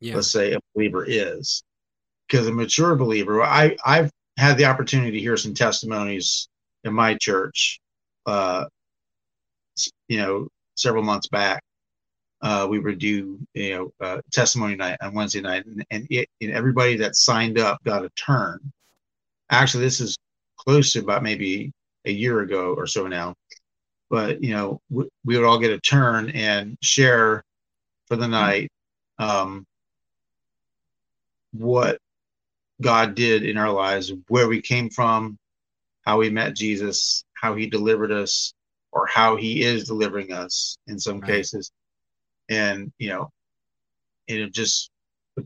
Yeah. 0.00 0.16
let's 0.16 0.30
say 0.30 0.52
a 0.52 0.60
believer 0.74 1.04
is 1.08 1.62
because 2.28 2.46
a 2.48 2.52
mature 2.52 2.96
believer 2.96 3.42
i 3.42 3.76
i've 3.86 4.10
had 4.36 4.58
the 4.58 4.64
opportunity 4.66 5.12
to 5.12 5.20
hear 5.20 5.36
some 5.38 5.54
testimonies 5.54 6.48
in 6.84 6.92
my 6.92 7.14
church 7.14 7.80
uh 8.26 8.66
you 10.08 10.18
know 10.18 10.48
several 10.76 11.02
months 11.02 11.28
back 11.28 11.62
uh 12.42 12.66
we 12.68 12.78
would 12.78 12.98
do 12.98 13.38
you 13.54 13.74
know 13.74 13.92
uh, 14.06 14.20
testimony 14.32 14.76
night 14.76 14.96
on 15.00 15.14
wednesday 15.14 15.40
night 15.40 15.64
and, 15.66 15.84
and 15.90 16.06
it 16.10 16.28
and 16.40 16.52
everybody 16.52 16.96
that 16.96 17.16
signed 17.16 17.58
up 17.58 17.82
got 17.84 18.04
a 18.04 18.10
turn 18.10 18.60
actually 19.50 19.84
this 19.84 20.00
is 20.00 20.16
close 20.58 20.92
to 20.92 21.00
about 21.00 21.22
maybe 21.22 21.72
a 22.04 22.10
year 22.12 22.40
ago 22.40 22.74
or 22.76 22.86
so 22.86 23.06
now 23.06 23.34
but 24.10 24.42
you 24.42 24.50
know 24.52 24.80
we, 24.90 25.08
we 25.24 25.36
would 25.36 25.46
all 25.46 25.58
get 25.58 25.70
a 25.72 25.80
turn 25.80 26.30
and 26.30 26.76
share 26.82 27.42
for 28.06 28.16
the 28.16 28.28
night 28.28 28.70
um 29.18 29.66
what 31.52 31.98
God 32.82 33.14
did 33.14 33.44
in 33.44 33.56
our 33.56 33.70
lives, 33.72 34.12
where 34.28 34.48
we 34.48 34.60
came 34.60 34.90
from, 34.90 35.38
how 36.02 36.18
we 36.18 36.30
met 36.30 36.54
Jesus, 36.54 37.24
how 37.34 37.54
he 37.54 37.66
delivered 37.66 38.12
us, 38.12 38.52
or 38.92 39.06
how 39.06 39.36
he 39.36 39.62
is 39.62 39.84
delivering 39.84 40.32
us 40.32 40.76
in 40.86 40.98
some 40.98 41.20
Right. 41.20 41.30
cases. 41.32 41.70
And, 42.48 42.92
you 42.98 43.08
know, 43.08 43.30
it 44.28 44.52
just 44.52 44.90
the 45.36 45.44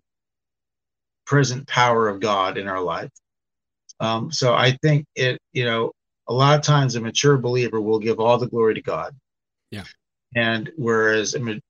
present 1.27 1.67
power 1.67 2.09
of 2.09 2.21
God 2.21 2.59
in 2.59 2.69
our 2.69 2.81
life. 2.81 3.11
Um, 4.01 4.33
so 4.33 4.55
I 4.55 4.73
think 4.83 5.07
it, 5.15 5.39
you 5.53 5.65
know, 5.65 5.93
a 6.29 6.33
lot 6.33 6.59
of 6.59 6.65
times 6.65 6.95
a 6.95 7.01
mature 7.01 7.37
believer 7.37 7.81
will 7.81 7.99
give 7.99 8.21
all 8.21 8.39
the 8.39 8.49
glory 8.49 8.75
to 8.75 8.83
God. 8.83 9.15
Yeah. 9.71 9.85
And 10.35 10.71
whereas 10.77 11.35
a, 11.35 11.61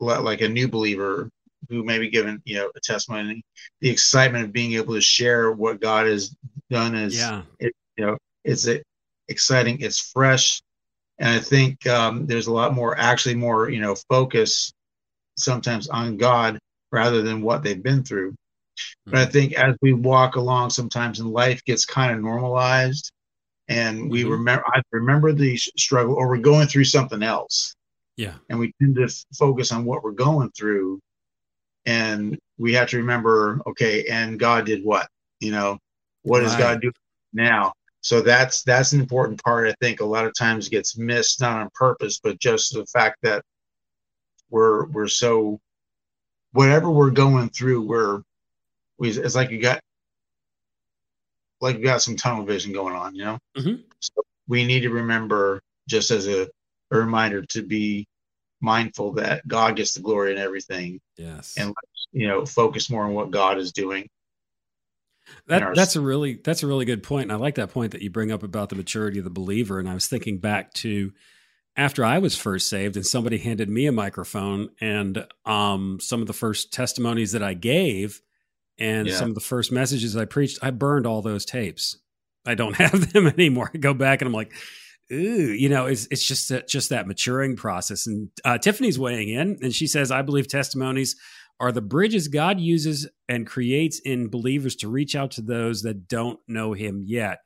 like 0.00 0.40
a 0.40 0.48
new 0.48 0.68
believer 0.68 1.30
who 1.68 1.84
may 1.84 1.98
be 1.98 2.08
given, 2.08 2.40
you 2.44 2.56
know, 2.56 2.70
a 2.74 2.80
testimony, 2.80 3.42
the 3.80 3.90
excitement 3.90 4.44
of 4.44 4.52
being 4.52 4.74
able 4.74 4.94
to 4.94 5.00
share 5.00 5.52
what 5.52 5.80
God 5.80 6.06
has 6.06 6.34
done 6.70 6.94
is, 6.94 7.16
Yeah. 7.18 7.42
you 7.60 7.72
know, 7.98 8.16
it's 8.44 8.66
exciting, 9.28 9.80
it's 9.80 9.98
fresh. 9.98 10.62
And 11.18 11.28
I 11.30 11.40
think 11.40 11.86
um, 11.86 12.26
there's 12.26 12.46
a 12.46 12.52
lot 12.52 12.74
more, 12.74 12.96
actually 12.98 13.34
more, 13.34 13.68
you 13.70 13.80
know, 13.80 13.96
focus 14.08 14.72
sometimes 15.36 15.88
on 15.88 16.16
God 16.16 16.58
rather 16.92 17.22
than 17.22 17.42
what 17.42 17.62
they've 17.62 17.82
been 17.82 18.04
through. 18.04 18.34
But 19.06 19.16
I 19.16 19.26
think 19.26 19.54
as 19.54 19.74
we 19.82 19.92
walk 19.92 20.36
along, 20.36 20.70
sometimes 20.70 21.18
in 21.20 21.32
life 21.32 21.64
gets 21.64 21.84
kind 21.84 22.12
of 22.14 22.20
normalized, 22.20 23.10
and 23.68 24.10
we 24.10 24.22
Mhm. 24.22 24.30
remember 24.30 24.64
I 24.66 24.80
remember 24.92 25.32
the 25.32 25.56
struggle, 25.56 26.14
or 26.14 26.28
we're 26.28 26.38
going 26.38 26.68
through 26.68 26.84
something 26.84 27.22
else, 27.22 27.74
Yeah. 28.16 28.34
and 28.48 28.58
we 28.58 28.72
tend 28.80 28.96
to 28.96 29.04
f- 29.04 29.24
focus 29.34 29.72
on 29.72 29.84
what 29.84 30.02
we're 30.04 30.12
going 30.12 30.50
through, 30.52 31.00
and 31.86 32.38
we 32.58 32.74
have 32.74 32.88
to 32.90 32.98
remember, 32.98 33.60
okay, 33.66 34.06
and 34.06 34.38
God 34.38 34.66
did 34.66 34.84
what? 34.84 35.08
You 35.40 35.52
know, 35.52 35.78
what 36.22 36.40
does 36.40 36.52
Right. 36.52 36.60
God 36.60 36.80
do 36.82 36.92
now? 37.32 37.72
So 38.08 38.22
that's 38.22 38.62
that's 38.62 38.94
an 38.94 39.00
important 39.00 39.44
part. 39.44 39.68
I 39.68 39.74
think 39.82 40.00
a 40.00 40.04
lot 40.06 40.24
of 40.24 40.32
times 40.32 40.70
gets 40.70 40.96
missed, 40.96 41.42
not 41.42 41.60
on 41.60 41.68
purpose, 41.74 42.20
but 42.24 42.40
just 42.40 42.72
the 42.72 42.86
fact 42.86 43.18
that 43.22 43.44
we're 44.48 44.86
we're 44.86 45.08
so 45.08 45.60
whatever 46.52 46.90
we're 46.90 47.10
going 47.10 47.50
through, 47.50 47.82
we're 47.86 48.22
we 48.96 49.10
it's 49.10 49.34
like 49.34 49.50
you 49.50 49.60
got 49.60 49.82
like 51.60 51.76
you 51.76 51.84
got 51.84 52.00
some 52.00 52.16
tunnel 52.16 52.46
vision 52.46 52.72
going 52.72 52.96
on, 52.96 53.14
you 53.14 53.26
know. 53.26 53.38
Mhm. 53.58 53.82
So 54.00 54.22
we 54.46 54.64
need 54.64 54.80
to 54.84 54.88
remember, 54.90 55.60
just 55.86 56.10
as 56.10 56.28
a, 56.28 56.48
a 56.90 56.96
reminder, 56.96 57.44
to 57.44 57.62
be 57.62 58.06
mindful 58.62 59.12
that 59.12 59.46
God 59.46 59.76
gets 59.76 59.92
the 59.92 60.00
glory 60.00 60.32
in 60.32 60.38
everything, 60.38 60.98
Yes. 61.18 61.56
and 61.58 61.74
you 62.12 62.26
know, 62.26 62.46
focus 62.46 62.88
more 62.88 63.04
on 63.04 63.12
what 63.12 63.30
God 63.30 63.58
is 63.58 63.70
doing. 63.70 64.08
That, 65.46 65.62
our- 65.62 65.74
that's 65.74 65.96
a 65.96 66.00
really 66.00 66.40
that's 66.44 66.62
a 66.62 66.66
really 66.66 66.84
good 66.84 67.02
point, 67.02 67.24
and 67.24 67.32
I 67.32 67.36
like 67.36 67.54
that 67.56 67.70
point 67.70 67.92
that 67.92 68.02
you 68.02 68.10
bring 68.10 68.30
up 68.32 68.42
about 68.42 68.68
the 68.68 68.76
maturity 68.76 69.18
of 69.18 69.24
the 69.24 69.30
believer. 69.30 69.78
And 69.78 69.88
I 69.88 69.94
was 69.94 70.06
thinking 70.06 70.38
back 70.38 70.72
to 70.74 71.12
after 71.76 72.04
I 72.04 72.18
was 72.18 72.36
first 72.36 72.68
saved, 72.68 72.96
and 72.96 73.06
somebody 73.06 73.38
handed 73.38 73.68
me 73.68 73.86
a 73.86 73.92
microphone, 73.92 74.68
and 74.80 75.26
um, 75.44 75.98
some 76.00 76.20
of 76.20 76.26
the 76.26 76.32
first 76.32 76.72
testimonies 76.72 77.32
that 77.32 77.42
I 77.42 77.54
gave, 77.54 78.20
and 78.78 79.06
Yeah. 79.08 79.14
some 79.16 79.28
of 79.28 79.34
the 79.34 79.40
first 79.40 79.70
messages 79.72 80.16
I 80.16 80.24
preached, 80.24 80.58
I 80.60 80.70
burned 80.70 81.06
all 81.06 81.22
those 81.22 81.44
tapes. 81.44 81.96
I 82.44 82.54
don't 82.54 82.74
have 82.84 83.12
them 83.12 83.26
anymore. 83.28 83.70
I 83.72 83.78
go 83.78 83.94
back 83.94 84.20
and 84.20 84.26
I'm 84.26 84.32
like, 84.34 84.52
ooh, 85.12 85.52
you 85.52 85.68
know, 85.68 85.86
it's 85.86 86.06
it's 86.10 86.26
just 86.26 86.48
that, 86.48 86.68
just 86.68 86.88
that 86.90 87.06
maturing 87.06 87.54
process. 87.56 88.06
And 88.06 88.28
uh, 88.44 88.58
Tiffany's 88.58 88.98
weighing 88.98 89.28
in, 89.28 89.58
and 89.62 89.72
she 89.72 89.86
says, 89.86 90.10
I 90.10 90.22
believe 90.22 90.48
testimonies 90.48 91.14
are 91.60 91.72
the 91.72 91.80
bridges 91.80 92.28
God 92.28 92.60
uses 92.60 93.08
and 93.28 93.46
creates 93.46 93.98
in 94.00 94.28
believers 94.28 94.76
to 94.76 94.88
reach 94.88 95.16
out 95.16 95.32
to 95.32 95.42
those 95.42 95.82
that 95.82 96.08
don't 96.08 96.38
know 96.46 96.72
Him 96.72 97.02
yet. 97.04 97.38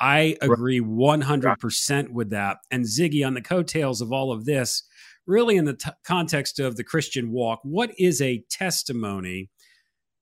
I 0.00 0.36
agree 0.40 0.80
100% 0.80 2.08
with 2.10 2.30
that. 2.30 2.58
And 2.70 2.84
Ziggy, 2.84 3.26
on 3.26 3.34
the 3.34 3.42
coattails 3.42 4.00
of 4.00 4.12
all 4.12 4.32
of 4.32 4.46
this, 4.46 4.84
really 5.26 5.56
in 5.56 5.66
the 5.66 5.74
t- 5.74 5.90
context 6.04 6.58
of 6.58 6.76
the 6.76 6.84
Christian 6.84 7.30
walk, 7.30 7.60
what 7.62 7.90
is 7.98 8.22
a 8.22 8.42
testimony? 8.50 9.50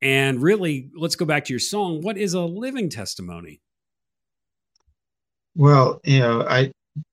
And 0.03 0.43
really, 0.43 0.91
let's 0.97 1.17
go 1.17 1.25
back 1.25 1.45
to 1.45 1.53
your 1.53 1.61
song. 1.61 2.01
What 2.03 2.19
is 2.19 2.35
a 2.35 2.41
living 2.41 2.91
testimony? 2.91 3.61
Well, 5.55 6.01
you 6.05 6.21
know, 6.21 6.43
I 6.49 6.73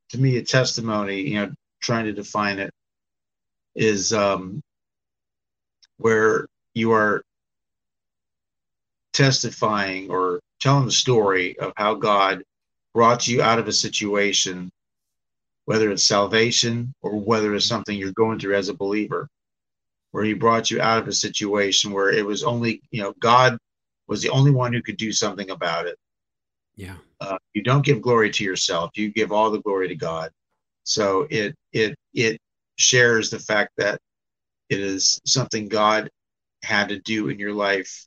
to 0.09 0.19
me 0.19 0.37
a 0.37 0.43
testimony, 0.43 1.21
you 1.21 1.35
know, 1.35 1.51
trying 1.81 2.05
to 2.05 2.13
define 2.13 2.59
it 2.59 2.71
is 3.75 4.13
um 4.13 4.61
where 5.97 6.47
you 6.73 6.91
are 6.91 7.23
testifying 9.13 10.09
or 10.09 10.39
telling 10.59 10.85
the 10.85 10.91
story 10.91 11.57
of 11.59 11.71
how 11.77 11.95
God 11.95 12.43
brought 12.93 13.27
you 13.27 13.41
out 13.41 13.59
of 13.59 13.67
a 13.67 13.73
situation, 13.73 14.71
whether 15.65 15.89
it's 15.91 16.03
salvation 16.03 16.93
or 17.01 17.19
whether 17.19 17.55
it's 17.55 17.65
something 17.65 17.97
you're 17.97 18.11
going 18.11 18.39
through 18.39 18.55
as 18.55 18.69
a 18.69 18.73
believer, 18.73 19.29
where 20.11 20.23
He 20.23 20.33
brought 20.33 20.69
you 20.69 20.81
out 20.81 20.99
of 20.99 21.07
a 21.07 21.13
situation 21.13 21.91
where 21.91 22.09
it 22.09 22.25
was 22.25 22.43
only, 22.43 22.81
you 22.91 23.01
know, 23.01 23.13
God 23.19 23.57
was 24.07 24.21
the 24.21 24.29
only 24.29 24.51
one 24.51 24.73
who 24.73 24.81
could 24.81 24.97
do 24.97 25.11
something 25.11 25.49
about 25.49 25.87
it. 25.87 25.97
Yeah. 26.75 26.95
Uh, 27.21 27.37
you 27.53 27.63
don't 27.63 27.85
give 27.85 28.01
glory 28.01 28.29
to 28.31 28.43
yourself; 28.43 28.91
you 28.95 29.09
give 29.09 29.31
all 29.31 29.49
the 29.49 29.61
glory 29.61 29.87
to 29.87 29.95
God. 29.95 30.31
So 30.83 31.25
it 31.29 31.55
it 31.71 31.95
it 32.13 32.39
shares 32.77 33.29
the 33.29 33.39
fact 33.39 33.71
that 33.77 33.99
it 34.69 34.79
is 34.79 35.21
something 35.25 35.67
God 35.67 36.09
had 36.63 36.89
to 36.89 36.99
do 36.99 37.29
in 37.29 37.39
your 37.39 37.53
life 37.53 38.05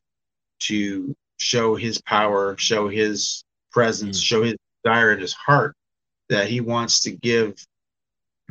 to 0.60 1.14
show 1.38 1.76
His 1.76 2.00
power, 2.02 2.56
show 2.58 2.88
His 2.88 3.44
presence, 3.70 4.18
Mm. 4.18 4.24
show 4.24 4.42
His 4.42 4.56
desire 4.84 5.12
in 5.12 5.20
His 5.20 5.34
heart 5.34 5.74
that 6.28 6.48
He 6.48 6.60
wants 6.60 7.00
to 7.02 7.12
give 7.12 7.54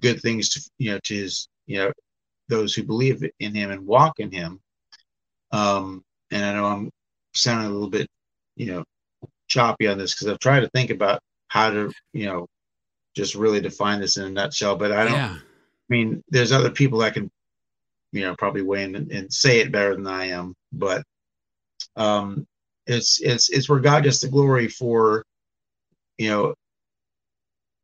good 0.01 0.21
things 0.21 0.49
to 0.49 0.61
you 0.77 0.91
know 0.91 0.99
to 1.03 1.15
His 1.15 1.47
you 1.65 1.77
know 1.79 1.91
those 2.49 2.73
who 2.73 2.83
believe 2.83 3.23
in 3.39 3.53
Him 3.55 3.71
and 3.71 3.85
walk 3.85 4.19
in 4.19 4.31
Him. 4.31 4.59
Um, 5.51 6.03
and 6.31 6.45
I 6.45 6.53
know 6.53 6.65
I'm 6.65 6.91
sounding 7.33 7.69
a 7.69 7.73
little 7.73 7.89
bit 7.89 8.07
you 8.55 8.67
know 8.67 8.83
choppy 9.47 9.87
on 9.87 9.97
this 9.97 10.13
because 10.13 10.27
I've 10.27 10.39
tried 10.39 10.61
to 10.61 10.69
think 10.69 10.89
about 10.91 11.21
how 11.49 11.69
to 11.71 11.91
you 12.13 12.25
know 12.27 12.47
just 13.15 13.35
really 13.35 13.59
define 13.59 13.99
this 13.99 14.17
in 14.17 14.25
a 14.25 14.29
nutshell, 14.29 14.75
but 14.75 14.91
I 14.91 15.03
don't. 15.03 15.13
Yeah. 15.13 15.37
I 15.39 15.93
mean, 15.93 16.21
there's 16.29 16.51
other 16.51 16.69
people 16.69 16.99
that 16.99 17.13
can, 17.13 17.31
you 18.11 18.21
know, 18.21 18.35
probably 18.35 18.61
weigh 18.61 18.83
in 18.83 18.95
and, 18.95 19.11
and 19.11 19.33
say 19.33 19.59
it 19.59 19.71
better 19.71 19.95
than 19.95 20.07
I 20.07 20.25
am, 20.25 20.55
but 20.71 21.03
um, 21.95 22.45
it's 22.85 23.21
it's 23.21 23.49
it's 23.49 23.67
where 23.69 23.79
God 23.79 24.03
gets 24.03 24.21
the 24.21 24.29
glory 24.29 24.67
for, 24.67 25.25
you 26.17 26.29
know, 26.29 26.55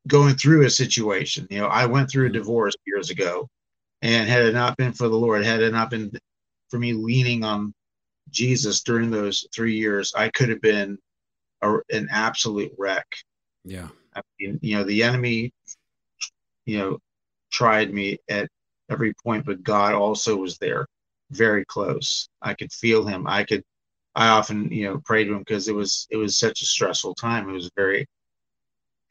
going 0.07 0.35
through 0.35 0.65
a 0.65 0.69
situation. 0.69 1.47
You 1.49 1.59
know, 1.59 1.67
I 1.67 1.85
went 1.85 2.09
through 2.09 2.27
a 2.27 2.31
divorce 2.31 2.75
years 2.85 3.09
ago, 3.09 3.47
and 4.01 4.29
had 4.29 4.45
it 4.45 4.53
not 4.53 4.77
been 4.77 4.93
for 4.93 5.09
the 5.09 5.15
Lord, 5.15 5.43
had 5.43 5.61
it 5.61 5.73
not 5.73 5.89
been 5.89 6.11
for 6.69 6.79
me 6.79 6.93
leaning 6.93 7.43
on 7.43 7.73
Jesus 8.29 8.81
during 8.81 9.11
those 9.11 9.47
three 9.53 9.75
years, 9.75 10.13
I 10.15 10.29
could 10.29 10.49
have 10.49 10.61
been 10.61 10.97
a, 11.61 11.77
an 11.91 12.07
absolute 12.11 12.71
wreck. 12.77 13.05
Yeah. 13.63 13.89
I 14.15 14.21
mean, 14.39 14.59
you 14.61 14.77
know, 14.77 14.83
the 14.83 15.03
enemy, 15.03 15.53
you 16.65 16.77
know, 16.77 16.97
tried 17.51 17.93
me 17.93 18.17
at 18.29 18.49
every 18.93 19.13
point, 19.23 19.45
but 19.45 19.63
God 19.63 19.93
also 19.93 20.35
was 20.37 20.57
there, 20.59 20.87
very 21.31 21.65
close. 21.65 22.29
I 22.41 22.53
could 22.53 22.71
feel 22.71 23.05
Him. 23.05 23.27
I 23.27 23.43
could. 23.43 23.63
I 24.15 24.29
often, 24.29 24.71
you 24.71 24.85
know, 24.85 25.01
pray 25.05 25.23
to 25.25 25.33
Him 25.33 25.39
because 25.39 25.67
it 25.67 25.75
was 25.75 26.07
it 26.11 26.17
was 26.17 26.37
such 26.37 26.61
a 26.61 26.65
stressful 26.65 27.15
time. 27.15 27.49
It 27.49 27.53
was 27.53 27.67
a 27.67 27.71
very 27.75 28.07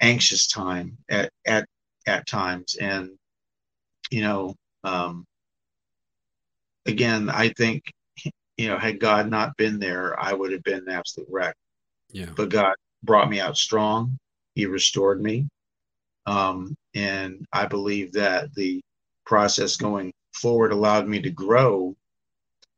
anxious 0.00 0.46
time 0.46 0.98
at 1.10 1.30
at 1.46 1.66
at 2.06 2.26
times, 2.26 2.76
and 2.76 3.10
you 4.10 4.22
know, 4.22 4.54
um, 4.84 5.26
again, 6.86 7.30
I 7.30 7.50
think, 7.50 7.82
you 8.56 8.68
know, 8.68 8.78
had 8.78 9.00
God 9.00 9.30
not 9.30 9.56
been 9.56 9.78
there, 9.78 10.18
I 10.20 10.32
would 10.32 10.52
have 10.52 10.62
been 10.62 10.80
an 10.80 10.88
absolute 10.90 11.28
wreck 11.30 11.56
Yeah. 12.10 12.30
but 12.36 12.50
God 12.50 12.74
brought 13.02 13.30
me 13.30 13.40
out 13.40 13.56
strong. 13.56 14.18
He 14.54 14.66
restored 14.66 15.22
me. 15.22 15.48
Um, 16.26 16.76
and 16.94 17.44
I 17.52 17.66
believe 17.66 18.12
that 18.12 18.54
the 18.54 18.82
process 19.24 19.76
going 19.76 20.12
forward 20.34 20.72
allowed 20.72 21.08
me 21.08 21.20
to 21.22 21.30
grow 21.30 21.94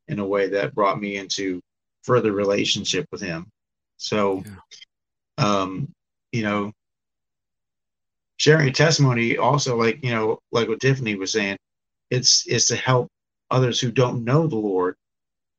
in 0.07 0.19
a 0.19 0.25
way 0.25 0.49
that 0.49 0.75
brought 0.75 0.99
me 0.99 1.17
into 1.17 1.61
further 2.03 2.31
relationship 2.31 3.07
with 3.11 3.21
Him. 3.21 3.47
So, 3.97 4.43
um, 5.37 5.91
you 6.31 6.43
know, 6.43 6.71
sharing 8.37 8.67
a 8.67 8.71
testimony 8.71 9.37
also, 9.37 9.77
like, 9.77 10.03
you 10.03 10.11
know, 10.11 10.39
like 10.51 10.67
what 10.67 10.79
Tiffany 10.79 11.15
was 11.15 11.31
saying, 11.31 11.57
it's, 12.11 12.45
it's 12.47 12.67
to 12.67 12.75
help 12.75 13.07
others 13.49 13.79
who 13.79 13.91
don't 13.91 14.23
know 14.23 14.47
the 14.47 14.55
Lord 14.55 14.95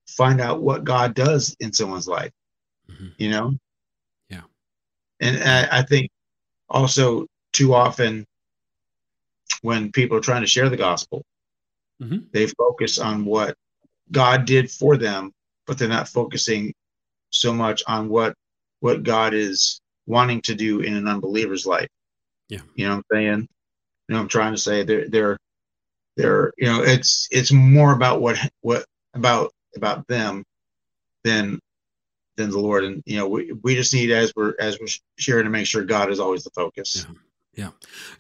find 0.07 0.40
out 0.40 0.62
what 0.62 0.85
God 0.85 1.14
does 1.14 1.57
in 1.61 1.72
someone's 1.72 2.07
life, 2.07 2.33
Mhm. 2.88 3.14
you 3.18 3.31
know? 3.31 3.55
Yeah. 4.29 4.42
And 5.20 5.42
I, 5.42 5.79
I 5.79 5.83
think 5.83 6.11
also 6.68 7.27
too 7.53 7.75
often 7.75 8.27
when 9.66 9.90
people 9.90 10.16
are 10.16 10.20
trying 10.20 10.42
to 10.42 10.46
share 10.46 10.68
the 10.68 10.76
gospel, 10.76 11.24
Mhm. 12.00 12.31
they 12.31 12.46
focus 12.46 13.00
on 13.00 13.24
what 13.24 13.57
God 14.12 14.44
did 14.44 14.70
for 14.70 14.96
them, 14.96 15.33
but 15.66 15.76
they're 15.76 15.88
not 15.88 16.09
focusing 16.09 16.72
so 17.31 17.52
much 17.52 17.83
on 17.88 18.09
what 18.09 18.35
what 18.81 19.02
God 19.02 19.35
is 19.35 19.81
wanting 20.07 20.40
to 20.42 20.55
do 20.55 20.81
in 20.81 20.94
an 20.94 21.09
unbeliever's 21.09 21.66
life. 21.66 21.88
Yeah. 22.48 22.61
You 22.76 22.87
know 22.87 22.96
what 22.96 22.96
I'm 22.98 23.16
saying? 23.16 23.48
You 24.09 24.14
know 24.14 24.20
I'm 24.20 24.29
trying 24.29 24.55
to 24.55 24.61
say? 24.61 24.85
They're 24.85 25.09
they're 25.09 25.37
they're 26.16 26.52
you 26.59 26.66
know, 26.66 26.83
it's 26.83 27.26
it's 27.33 27.50
more 27.50 27.92
about 27.92 28.20
what 28.20 28.37
what 28.61 28.85
about 29.14 29.52
about 29.74 30.07
them 30.07 30.44
than 31.24 31.59
than 32.37 32.50
the 32.50 32.61
Lord. 32.61 32.85
And 32.85 33.02
you 33.05 33.16
know, 33.16 33.26
we, 33.26 33.50
we 33.64 33.74
just 33.74 33.92
need 33.92 34.12
as 34.12 34.33
we're 34.37 34.55
as 34.61 34.79
we're 34.79 34.94
sharing 35.18 35.44
to 35.44 35.50
make 35.50 35.66
sure 35.66 35.83
God 35.85 36.11
is 36.12 36.20
always 36.20 36.44
the 36.44 36.50
focus. 36.50 37.05
Yeah. 37.57 37.71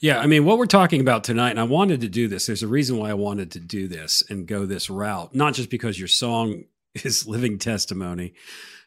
Yeah. 0.00 0.18
I 0.18 0.26
mean, 0.26 0.46
what 0.46 0.56
we're 0.56 0.66
talking 0.66 1.02
about 1.02 1.22
tonight, 1.22 1.50
and 1.50 1.60
I 1.60 1.64
wanted 1.64 2.00
to 2.00 2.08
do 2.08 2.26
this, 2.26 2.46
there's 2.46 2.62
a 2.62 2.68
reason 2.68 2.96
why 2.96 3.10
I 3.10 3.14
wanted 3.14 3.52
to 3.52 3.60
do 3.60 3.86
this 3.86 4.22
and 4.30 4.46
go 4.46 4.64
this 4.64 4.88
route, 4.88 5.34
not 5.34 5.54
just 5.54 5.70
because 5.70 5.98
your 5.98 6.08
song 6.08 6.64
is 6.94 7.28
living 7.28 7.58
testimony, 7.58 8.32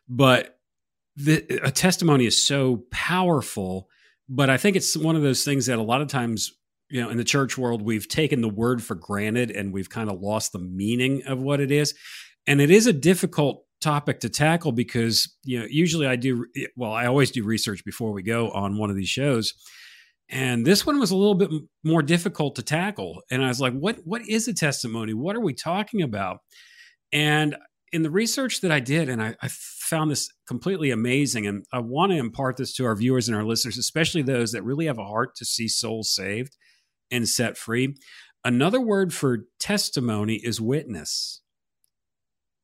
but 0.09 0.57
the, 1.15 1.59
a 1.63 1.71
testimony 1.71 2.25
is 2.25 2.41
so 2.41 2.83
powerful. 2.89 3.89
But 4.27 4.49
I 4.49 4.57
think 4.57 4.75
it's 4.75 4.97
one 4.97 5.15
of 5.15 5.21
those 5.21 5.43
things 5.43 5.67
that 5.67 5.77
a 5.77 5.83
lot 5.83 6.01
of 6.01 6.07
times, 6.07 6.51
you 6.89 7.01
know, 7.01 7.09
in 7.09 7.17
the 7.17 7.23
church 7.23 7.57
world, 7.57 7.83
we've 7.83 8.07
taken 8.07 8.41
the 8.41 8.49
word 8.49 8.81
for 8.81 8.95
granted 8.95 9.51
and 9.51 9.71
we've 9.71 9.89
kind 9.89 10.09
of 10.09 10.19
lost 10.19 10.51
the 10.51 10.59
meaning 10.59 11.23
of 11.27 11.39
what 11.39 11.59
it 11.59 11.71
is. 11.71 11.93
And 12.47 12.59
it 12.59 12.71
is 12.71 12.87
a 12.87 12.93
difficult 12.93 13.65
topic 13.81 14.21
to 14.21 14.29
tackle 14.29 14.71
because, 14.71 15.35
you 15.43 15.59
know, 15.59 15.67
usually 15.69 16.07
I 16.07 16.15
do, 16.15 16.47
well, 16.75 16.91
I 16.91 17.05
always 17.05 17.29
do 17.29 17.43
research 17.43 17.85
before 17.85 18.11
we 18.11 18.23
go 18.23 18.49
on 18.49 18.77
one 18.77 18.89
of 18.89 18.95
these 18.95 19.09
shows. 19.09 19.53
And 20.29 20.65
this 20.65 20.85
one 20.85 20.99
was 20.99 21.11
a 21.11 21.15
little 21.15 21.35
bit 21.35 21.49
more 21.83 22.03
difficult 22.03 22.55
to 22.55 22.61
tackle. 22.61 23.21
And 23.31 23.43
I 23.43 23.47
was 23.47 23.59
like, 23.59 23.73
what, 23.73 23.97
what 24.05 24.21
is 24.27 24.47
a 24.47 24.53
testimony? 24.53 25.13
What 25.13 25.35
are 25.35 25.41
we 25.41 25.53
talking 25.53 26.03
about? 26.03 26.37
And 27.11 27.55
in 27.91 28.03
the 28.03 28.11
research 28.11 28.61
that 28.61 28.71
I 28.71 28.79
did, 28.79 29.09
and 29.09 29.21
I, 29.21 29.35
I, 29.41 29.47
found 29.49 30.11
this 30.11 30.29
completely 30.47 30.91
amazing, 30.91 31.47
and 31.47 31.65
I 31.73 31.79
want 31.79 32.11
to 32.11 32.17
impart 32.17 32.57
this 32.57 32.75
to 32.75 32.85
our 32.85 32.95
viewers 32.95 33.27
and 33.27 33.35
our 33.35 33.43
listeners, 33.43 33.79
especially 33.79 34.21
those 34.21 34.51
that 34.51 34.61
really 34.61 34.85
have 34.85 34.99
a 34.99 35.05
heart 35.05 35.35
to 35.37 35.45
see 35.45 35.67
souls 35.67 36.13
saved 36.13 36.55
and 37.09 37.27
set 37.27 37.57
free. 37.57 37.95
Another 38.45 38.79
word 38.79 39.11
for 39.13 39.45
testimony 39.59 40.35
is 40.35 40.61
witness. 40.61 41.41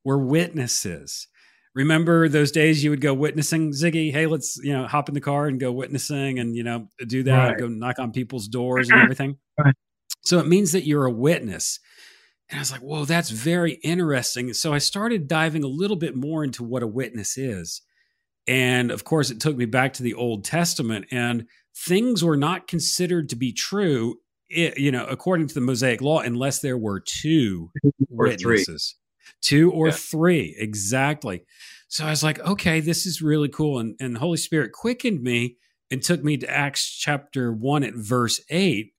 We're 0.03 0.19
witnesses. 0.19 1.27
Remember 1.75 2.29
those 2.29 2.51
days 2.51 2.83
you 2.83 2.89
would 2.89 3.01
go 3.01 3.13
witnessing, 3.13 3.71
Ziggy? 3.71 4.11
Hey, 4.11 4.27
let's 4.27 4.57
you 4.63 4.73
know 4.73 4.87
hop 4.87 5.09
in 5.09 5.13
the 5.13 5.21
car 5.21 5.47
and 5.47 5.59
go 5.59 5.71
witnessing, 5.71 6.39
and 6.39 6.55
you 6.55 6.63
know 6.63 6.87
do 7.05 7.23
that, 7.23 7.49
right. 7.49 7.57
go 7.57 7.67
knock 7.67 7.99
on 7.99 8.11
people's 8.11 8.47
doors 8.47 8.89
and 8.89 8.97
mm-hmm. 8.97 9.03
everything. 9.03 9.37
Right. 9.59 9.75
So 10.23 10.39
it 10.39 10.47
means 10.47 10.71
that 10.71 10.87
you're 10.87 11.05
a 11.05 11.11
witness. 11.11 11.79
And 12.49 12.59
I 12.59 12.61
was 12.61 12.71
like, 12.71 12.81
whoa, 12.81 13.05
that's 13.05 13.29
very 13.29 13.73
interesting. 13.83 14.53
So 14.53 14.73
I 14.73 14.77
started 14.77 15.27
diving 15.27 15.63
a 15.63 15.67
little 15.67 15.97
bit 15.97 16.15
more 16.15 16.43
into 16.43 16.63
what 16.63 16.83
a 16.83 16.87
witness 16.87 17.37
is. 17.37 17.81
And 18.47 18.91
of 18.91 19.03
course, 19.03 19.31
it 19.31 19.39
took 19.39 19.57
me 19.57 19.65
back 19.65 19.93
to 19.93 20.03
the 20.03 20.13
Old 20.13 20.45
Testament, 20.45 21.07
and 21.11 21.47
things 21.75 22.23
were 22.23 22.37
not 22.37 22.67
considered 22.67 23.29
to 23.29 23.35
be 23.35 23.51
true, 23.51 24.17
you 24.49 24.91
know, 24.91 25.05
according 25.07 25.47
to 25.47 25.53
the 25.55 25.61
Mosaic 25.61 26.01
Law, 26.01 26.19
unless 26.19 26.59
there 26.59 26.77
were 26.77 26.99
two 26.99 27.71
or 27.83 28.27
witnesses, 28.27 28.95
three. 28.95 29.04
Two 29.41 29.71
or 29.71 29.87
yeah. 29.87 29.93
three, 29.93 30.55
exactly. 30.57 31.43
So 31.87 32.05
I 32.05 32.09
was 32.09 32.23
like, 32.23 32.39
okay, 32.39 32.79
this 32.79 33.05
is 33.05 33.21
really 33.21 33.49
cool, 33.49 33.79
and 33.79 33.95
and 33.99 34.15
the 34.15 34.19
Holy 34.19 34.37
Spirit 34.37 34.71
quickened 34.71 35.21
me 35.21 35.57
and 35.91 36.01
took 36.01 36.23
me 36.23 36.37
to 36.37 36.49
Acts 36.49 36.89
chapter 36.89 37.51
one 37.53 37.83
at 37.83 37.93
verse 37.95 38.41
eight, 38.49 38.93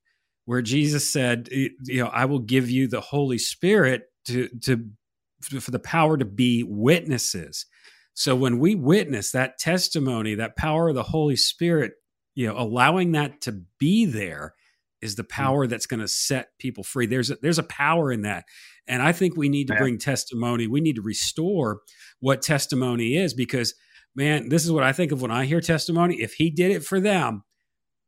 where 0.45 0.61
Jesus 0.61 1.11
said, 1.11 1.49
you 1.51 1.71
know, 1.87 2.07
I 2.07 2.25
will 2.25 2.39
give 2.39 2.69
you 2.69 2.87
the 2.87 3.01
Holy 3.01 3.37
Spirit 3.37 4.03
to 4.25 4.49
to 4.63 4.89
for 5.59 5.71
the 5.71 5.79
power 5.79 6.17
to 6.17 6.25
be 6.25 6.63
witnesses. 6.63 7.65
So 8.15 8.35
when 8.35 8.57
we 8.57 8.73
witness 8.73 9.31
that 9.31 9.59
testimony, 9.59 10.33
that 10.35 10.55
power 10.55 10.89
of 10.89 10.95
the 10.95 11.03
Holy 11.03 11.35
Spirit, 11.35 11.91
you 12.33 12.47
know, 12.47 12.57
allowing 12.57 13.11
that 13.11 13.41
to 13.41 13.61
be 13.79 14.05
there 14.05 14.55
is 15.01 15.15
the 15.15 15.23
mm. 15.23 15.29
power 15.29 15.67
that's 15.67 15.85
going 15.85 15.99
to 15.99 16.07
set 16.07 16.57
people 16.57 16.83
free. 16.83 17.05
There's 17.05 17.29
a, 17.29 17.37
there's 17.39 17.59
a 17.59 17.63
power 17.63 18.11
in 18.11 18.23
that. 18.23 18.45
And 18.87 19.01
I 19.01 19.11
think 19.11 19.35
we 19.35 19.49
need 19.49 19.67
to 19.67 19.75
bring 19.75 19.97
testimony. 19.97 20.67
We 20.67 20.81
need 20.81 20.95
to 20.95 21.01
restore 21.01 21.81
what 22.19 22.41
testimony 22.41 23.17
is 23.17 23.33
because 23.33 23.73
man, 24.17 24.49
this 24.49 24.65
is 24.65 24.71
what 24.71 24.83
I 24.83 24.91
think 24.91 25.11
of 25.11 25.21
when 25.21 25.31
I 25.31 25.45
hear 25.45 25.61
testimony. 25.61 26.15
If 26.15 26.33
he 26.33 26.49
did 26.49 26.71
it 26.71 26.83
for 26.83 26.99
them, 26.99 27.43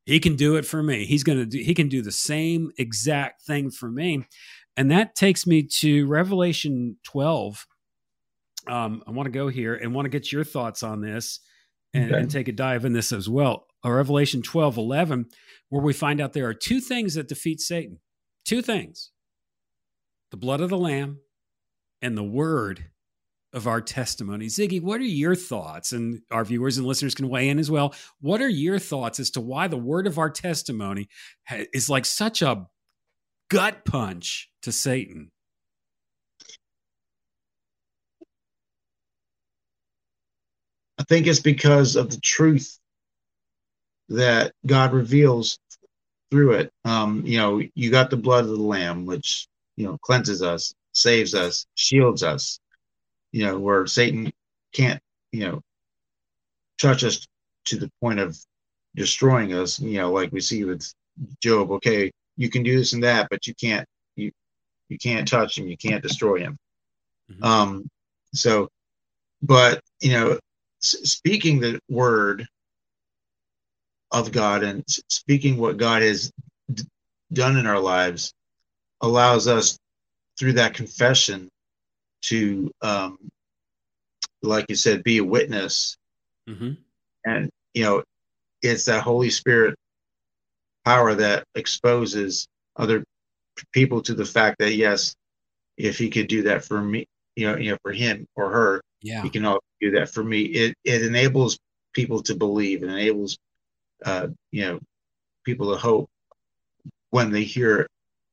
he 0.05 0.19
can 0.19 0.35
do 0.35 0.55
it 0.55 0.65
for 0.65 0.81
me. 0.81 1.05
He's 1.05 1.23
going 1.23 1.37
to 1.37 1.45
do, 1.45 1.59
he 1.59 1.75
can 1.75 1.87
do 1.87 2.01
the 2.01 2.11
same 2.11 2.71
exact 2.77 3.43
thing 3.43 3.69
for 3.69 3.91
me. 3.91 4.25
And 4.75 4.89
that 4.91 5.15
takes 5.15 5.45
me 5.45 5.63
to 5.79 6.07
Revelation 6.07 6.97
12. 7.03 7.67
Um, 8.67 9.03
I 9.07 9.11
want 9.11 9.27
to 9.27 9.31
go 9.31 9.47
here 9.47 9.75
and 9.75 9.93
want 9.93 10.05
to 10.05 10.09
get 10.09 10.31
your 10.31 10.43
thoughts 10.43 10.81
on 10.83 11.01
this 11.01 11.41
and, 11.93 12.11
okay. 12.11 12.21
and 12.21 12.31
take 12.31 12.47
a 12.47 12.53
dive 12.53 12.85
in 12.85 12.93
this 12.93 13.11
as 13.11 13.29
well. 13.29 13.67
Or 13.83 13.95
Revelation 13.95 14.41
12, 14.41 14.77
11, 14.77 15.27
where 15.69 15.81
we 15.81 15.93
find 15.93 16.19
out 16.19 16.33
there 16.33 16.47
are 16.47 16.53
two 16.53 16.79
things 16.79 17.13
that 17.13 17.27
defeat 17.27 17.59
Satan. 17.61 17.99
Two 18.45 18.61
things 18.61 19.11
the 20.31 20.37
blood 20.37 20.61
of 20.61 20.69
the 20.69 20.77
Lamb 20.77 21.19
and 22.01 22.17
the 22.17 22.23
word 22.23 22.85
of 23.51 23.67
our 23.67 23.81
testimony. 23.81 24.45
Ziggy, 24.45 24.81
what 24.81 25.01
are 25.01 25.05
your 25.05 25.35
thoughts? 25.35 25.91
And 25.91 26.21
our 26.29 26.45
viewers 26.45 26.77
and 26.77 26.85
listeners 26.85 27.15
can 27.15 27.29
weigh 27.29 27.49
in 27.49 27.57
as 27.57 27.71
well. 27.71 27.95
What 28.21 28.41
are 28.41 28.49
your 28.49 28.77
thoughts 28.77 29.19
as 29.19 29.31
to 29.31 29.41
why 29.41 29.67
the 29.67 29.77
word 29.77 30.05
of 30.05 30.19
our 30.19 30.29
testimony 30.29 31.09
is 31.73 31.89
like 31.89 32.05
such 32.05 32.41
a 32.41 32.67
gut 33.49 33.85
punch 33.85 34.49
to 34.61 34.71
Satan? 34.71 35.31
I 40.99 41.03
think 41.03 41.27
it's 41.27 41.39
because 41.39 41.95
of 41.95 42.11
the 42.11 42.19
truth 42.19 42.77
that 44.09 44.53
God 44.65 44.93
reveals 44.93 45.57
through 46.29 46.53
it. 46.53 46.71
Um, 46.85 47.23
you 47.25 47.37
know, 47.37 47.61
you 47.73 47.89
got 47.89 48.09
the 48.09 48.17
blood 48.17 48.43
of 48.43 48.51
the 48.51 48.57
Lamb, 48.57 49.05
which, 49.05 49.47
you 49.79 49.87
know, 49.87 49.97
cleanses 50.03 50.43
us, 50.43 50.75
saves 50.93 51.33
us, 51.33 51.65
shields 51.75 52.23
us 52.23 52.59
you 53.31 53.45
know, 53.45 53.59
where 53.59 53.85
Satan 53.87 54.31
can't, 54.73 55.01
you 55.31 55.41
know, 55.41 55.61
touch 56.79 57.03
us 57.03 57.27
to 57.65 57.77
the 57.77 57.91
point 58.01 58.19
of 58.19 58.37
destroying 58.95 59.53
us, 59.53 59.79
you 59.79 59.97
know, 59.97 60.11
like 60.11 60.31
we 60.31 60.41
see 60.41 60.63
with 60.63 60.91
Job. 61.41 61.71
Okay, 61.71 62.11
you 62.37 62.49
can 62.49 62.63
do 62.63 62.77
this 62.77 62.93
and 62.93 63.03
that, 63.03 63.27
but 63.29 63.45
you 63.47 63.53
can't 63.55 63.87
you 64.15 64.31
you 64.89 64.97
can't 64.97 65.27
touch 65.27 65.57
him, 65.57 65.67
you 65.67 65.77
can't 65.77 66.01
destroy 66.01 66.39
him. 66.39 66.57
Mm-hmm. 67.31 67.43
Um, 67.43 67.89
so, 68.33 68.69
but 69.41 69.81
you 70.01 70.13
know, 70.13 70.39
s- 70.83 71.11
speaking 71.11 71.59
the 71.59 71.79
word 71.89 72.47
of 74.11 74.31
God 74.31 74.63
and 74.63 74.83
speaking 75.09 75.57
what 75.57 75.77
God 75.77 76.01
has 76.01 76.31
d- 76.73 76.83
done 77.33 77.57
in 77.57 77.67
our 77.67 77.79
lives 77.79 78.33
allows 79.01 79.47
us 79.47 79.77
through 80.37 80.53
that 80.53 80.73
confession 80.73 81.49
to, 82.21 82.71
um, 82.81 83.17
like 84.41 84.65
you 84.69 84.75
said, 84.75 85.03
be 85.03 85.17
a 85.17 85.23
witness. 85.23 85.97
Mm-hmm. 86.47 86.71
And, 87.25 87.49
you 87.73 87.83
know, 87.83 88.03
it's 88.61 88.85
that 88.85 89.03
Holy 89.03 89.29
Spirit 89.29 89.75
power 90.85 91.13
that 91.15 91.43
exposes 91.55 92.47
other 92.77 93.03
people 93.73 94.01
to 94.01 94.13
the 94.13 94.25
fact 94.25 94.57
that, 94.59 94.73
yes, 94.73 95.15
if 95.77 95.97
he 95.97 96.09
could 96.09 96.27
do 96.27 96.43
that 96.43 96.63
for 96.63 96.81
me, 96.81 97.05
you 97.35 97.47
know, 97.47 97.57
you 97.57 97.71
know, 97.71 97.77
for 97.81 97.91
him 97.91 98.25
or 98.35 98.49
her, 98.49 98.81
yeah. 99.01 99.21
he 99.21 99.29
can 99.29 99.45
also 99.45 99.61
do 99.79 99.91
that 99.91 100.09
for 100.09 100.23
me. 100.23 100.41
It, 100.41 100.75
it 100.83 101.03
enables 101.03 101.57
people 101.93 102.21
to 102.23 102.35
believe 102.35 102.83
and 102.83 102.91
enables, 102.91 103.37
uh, 104.05 104.27
you 104.51 104.65
know, 104.65 104.79
people 105.45 105.71
to 105.71 105.77
hope 105.77 106.09
when 107.11 107.31
they 107.31 107.43
hear 107.43 107.87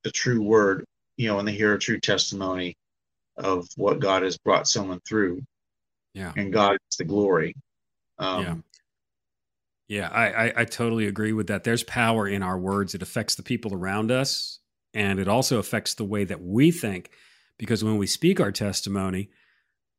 a 0.06 0.10
true 0.10 0.42
word, 0.42 0.84
you 1.16 1.28
know, 1.28 1.36
when 1.36 1.44
they 1.44 1.52
hear 1.52 1.74
a 1.74 1.78
true 1.78 2.00
testimony 2.00 2.74
of 3.36 3.68
what 3.76 4.00
God 4.00 4.22
has 4.22 4.38
brought 4.38 4.66
someone 4.66 5.00
through. 5.06 5.42
Yeah. 6.14 6.32
And 6.36 6.52
God 6.52 6.78
is 6.90 6.96
the 6.96 7.04
glory. 7.04 7.54
Um, 8.18 8.42
yeah. 8.42 8.54
Yeah, 9.88 10.08
I, 10.08 10.46
I, 10.46 10.52
I 10.56 10.64
totally 10.64 11.06
agree 11.06 11.32
with 11.32 11.46
that. 11.46 11.62
There's 11.62 11.84
power 11.84 12.26
in 12.26 12.42
our 12.42 12.58
words. 12.58 12.94
It 12.94 13.02
affects 13.02 13.36
the 13.36 13.44
people 13.44 13.72
around 13.72 14.10
us, 14.10 14.58
and 14.92 15.20
it 15.20 15.28
also 15.28 15.58
affects 15.58 15.94
the 15.94 16.04
way 16.04 16.24
that 16.24 16.42
we 16.42 16.72
think. 16.72 17.10
Because 17.56 17.84
when 17.84 17.96
we 17.96 18.08
speak 18.08 18.40
our 18.40 18.50
testimony, 18.50 19.30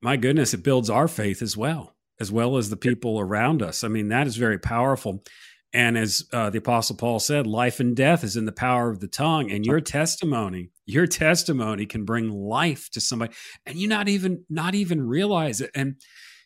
my 0.02 0.18
goodness, 0.18 0.54
it 0.54 0.62
builds 0.62 0.90
our 0.90 1.08
faith 1.08 1.42
as 1.42 1.56
well, 1.56 1.96
as 2.20 2.32
well 2.32 2.58
as 2.58 2.70
the 2.70 2.76
people 2.76 3.18
around 3.18 3.62
us. 3.62 3.84
I 3.84 3.88
mean, 3.88 4.10
that 4.10 4.28
is 4.28 4.36
very 4.36 4.60
powerful. 4.60 5.24
And 5.74 5.98
as 5.98 6.24
uh, 6.32 6.50
the 6.50 6.60
Apostle 6.60 6.96
Paul 6.96 7.20
said, 7.20 7.46
life 7.46 7.80
and 7.80 7.96
death 7.96 8.24
is 8.24 8.38
in 8.38 8.46
the 8.46 8.54
power 8.54 8.90
of 8.90 9.00
the 9.00 9.08
tongue. 9.08 9.52
And 9.52 9.66
your 9.66 9.82
testimony, 9.82 10.72
your 10.86 11.08
testimony 11.08 11.86
can 11.86 12.06
bring 12.06 12.30
life 12.32 12.90
to 12.92 13.02
somebody, 13.02 13.34
and 13.66 13.78
you 13.78 13.88
not 13.88 14.08
even 14.08 14.46
not 14.50 14.76
even 14.76 15.06
realize 15.06 15.60
it. 15.62 15.72
And 15.76 15.96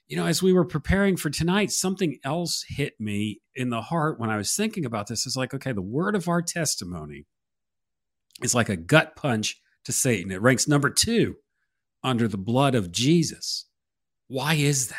you 0.07 0.17
know, 0.17 0.25
as 0.25 0.43
we 0.43 0.51
were 0.51 0.65
preparing 0.65 1.15
for 1.15 1.29
tonight, 1.29 1.71
something 1.71 2.17
else 2.25 2.65
hit 2.67 2.99
me 2.99 3.39
in 3.55 3.69
the 3.69 3.81
heart 3.81 4.19
when 4.19 4.29
I 4.29 4.35
was 4.35 4.53
thinking 4.53 4.85
about 4.85 5.07
this. 5.07 5.25
It's 5.25 5.37
like, 5.37 5.53
okay, 5.53 5.71
the 5.71 5.81
word 5.81 6.15
of 6.15 6.27
our 6.27 6.41
testimony 6.41 7.25
is 8.43 8.53
like 8.53 8.67
a 8.67 8.75
gut 8.75 9.15
punch 9.15 9.61
to 9.85 9.93
Satan. 9.93 10.31
It 10.31 10.41
ranks 10.41 10.67
number 10.67 10.89
two 10.89 11.35
under 12.03 12.27
the 12.27 12.37
blood 12.37 12.75
of 12.75 12.91
Jesus. 12.91 13.67
Why 14.27 14.55
is 14.55 14.87
that? 14.87 14.97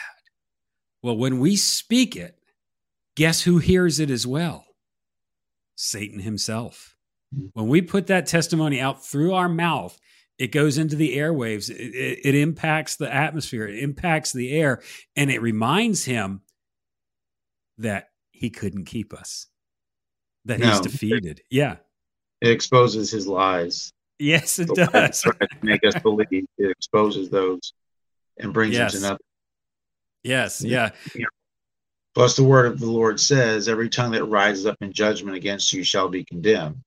Well, 1.02 1.16
when 1.16 1.40
we 1.40 1.56
speak 1.56 2.16
it, 2.16 2.37
Guess 3.16 3.42
who 3.42 3.59
hears 3.59 4.01
it 4.01 4.11
as 4.11 4.27
well? 4.27 4.64
Satan 5.77 6.20
himself. 6.20 6.96
When 7.53 7.68
we 7.68 7.83
put 7.83 8.09
that 8.09 8.27
testimony 8.27 8.81
out 8.81 9.05
through 9.05 9.35
our 9.35 9.48
mouth, 9.48 9.98
it 10.38 10.48
goes 10.48 10.79
into 10.79 10.96
the 10.96 11.16
airwaves, 11.16 11.70
it, 11.70 11.94
it, 11.94 12.18
it 12.25 12.35
impacts 12.35 12.96
the 12.96 13.12
atmosphere, 13.12 13.66
it 13.66 13.79
impacts 13.79 14.33
the 14.33 14.53
air, 14.53 14.83
and 15.16 15.31
it 15.31 15.40
reminds 15.40 16.05
him 16.05 16.42
that 17.79 18.09
he 18.31 18.51
couldn't 18.51 18.85
keep 18.85 19.14
us, 19.14 19.46
that 20.44 20.59
no, 20.59 20.68
he's 20.68 20.81
defeated. 20.81 21.38
It, 21.38 21.46
yeah. 21.51 21.77
It 22.40 22.51
exposes 22.51 23.11
his 23.11 23.27
lies. 23.27 23.92
Yes, 24.18 24.59
it 24.59 24.68
does. 24.68 25.25
make 25.62 25.85
us 25.87 25.94
believe 26.03 26.27
it 26.31 26.70
exposes 26.70 27.31
those 27.31 27.72
and 28.38 28.53
brings 28.53 28.75
yes. 28.75 28.92
to 28.92 29.01
nothing. 29.01 29.27
Yes, 30.22 30.62
yeah. 30.62 30.90
Plus, 32.14 32.37
the 32.37 32.44
word 32.44 32.66
of 32.66 32.79
the 32.79 32.90
Lord 32.90 33.18
says, 33.18 33.68
"Every 33.68 33.88
tongue 33.88 34.12
that 34.12 34.25
rises 34.25 34.66
up 34.66 34.77
in 34.81 34.92
judgment 34.92 35.37
against 35.37 35.72
you 35.72 35.83
shall 35.83 36.09
be 36.09 36.25
condemned." 36.25 36.83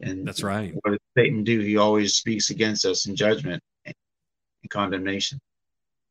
And 0.00 0.26
that's 0.26 0.42
right. 0.42 0.74
What 0.74 0.92
does 0.92 1.00
Satan 1.16 1.44
do? 1.44 1.60
He 1.60 1.76
always 1.76 2.14
speaks 2.14 2.50
against 2.50 2.84
us 2.84 3.06
in 3.06 3.14
judgment, 3.14 3.62
and 3.84 3.94
condemnation. 4.70 5.40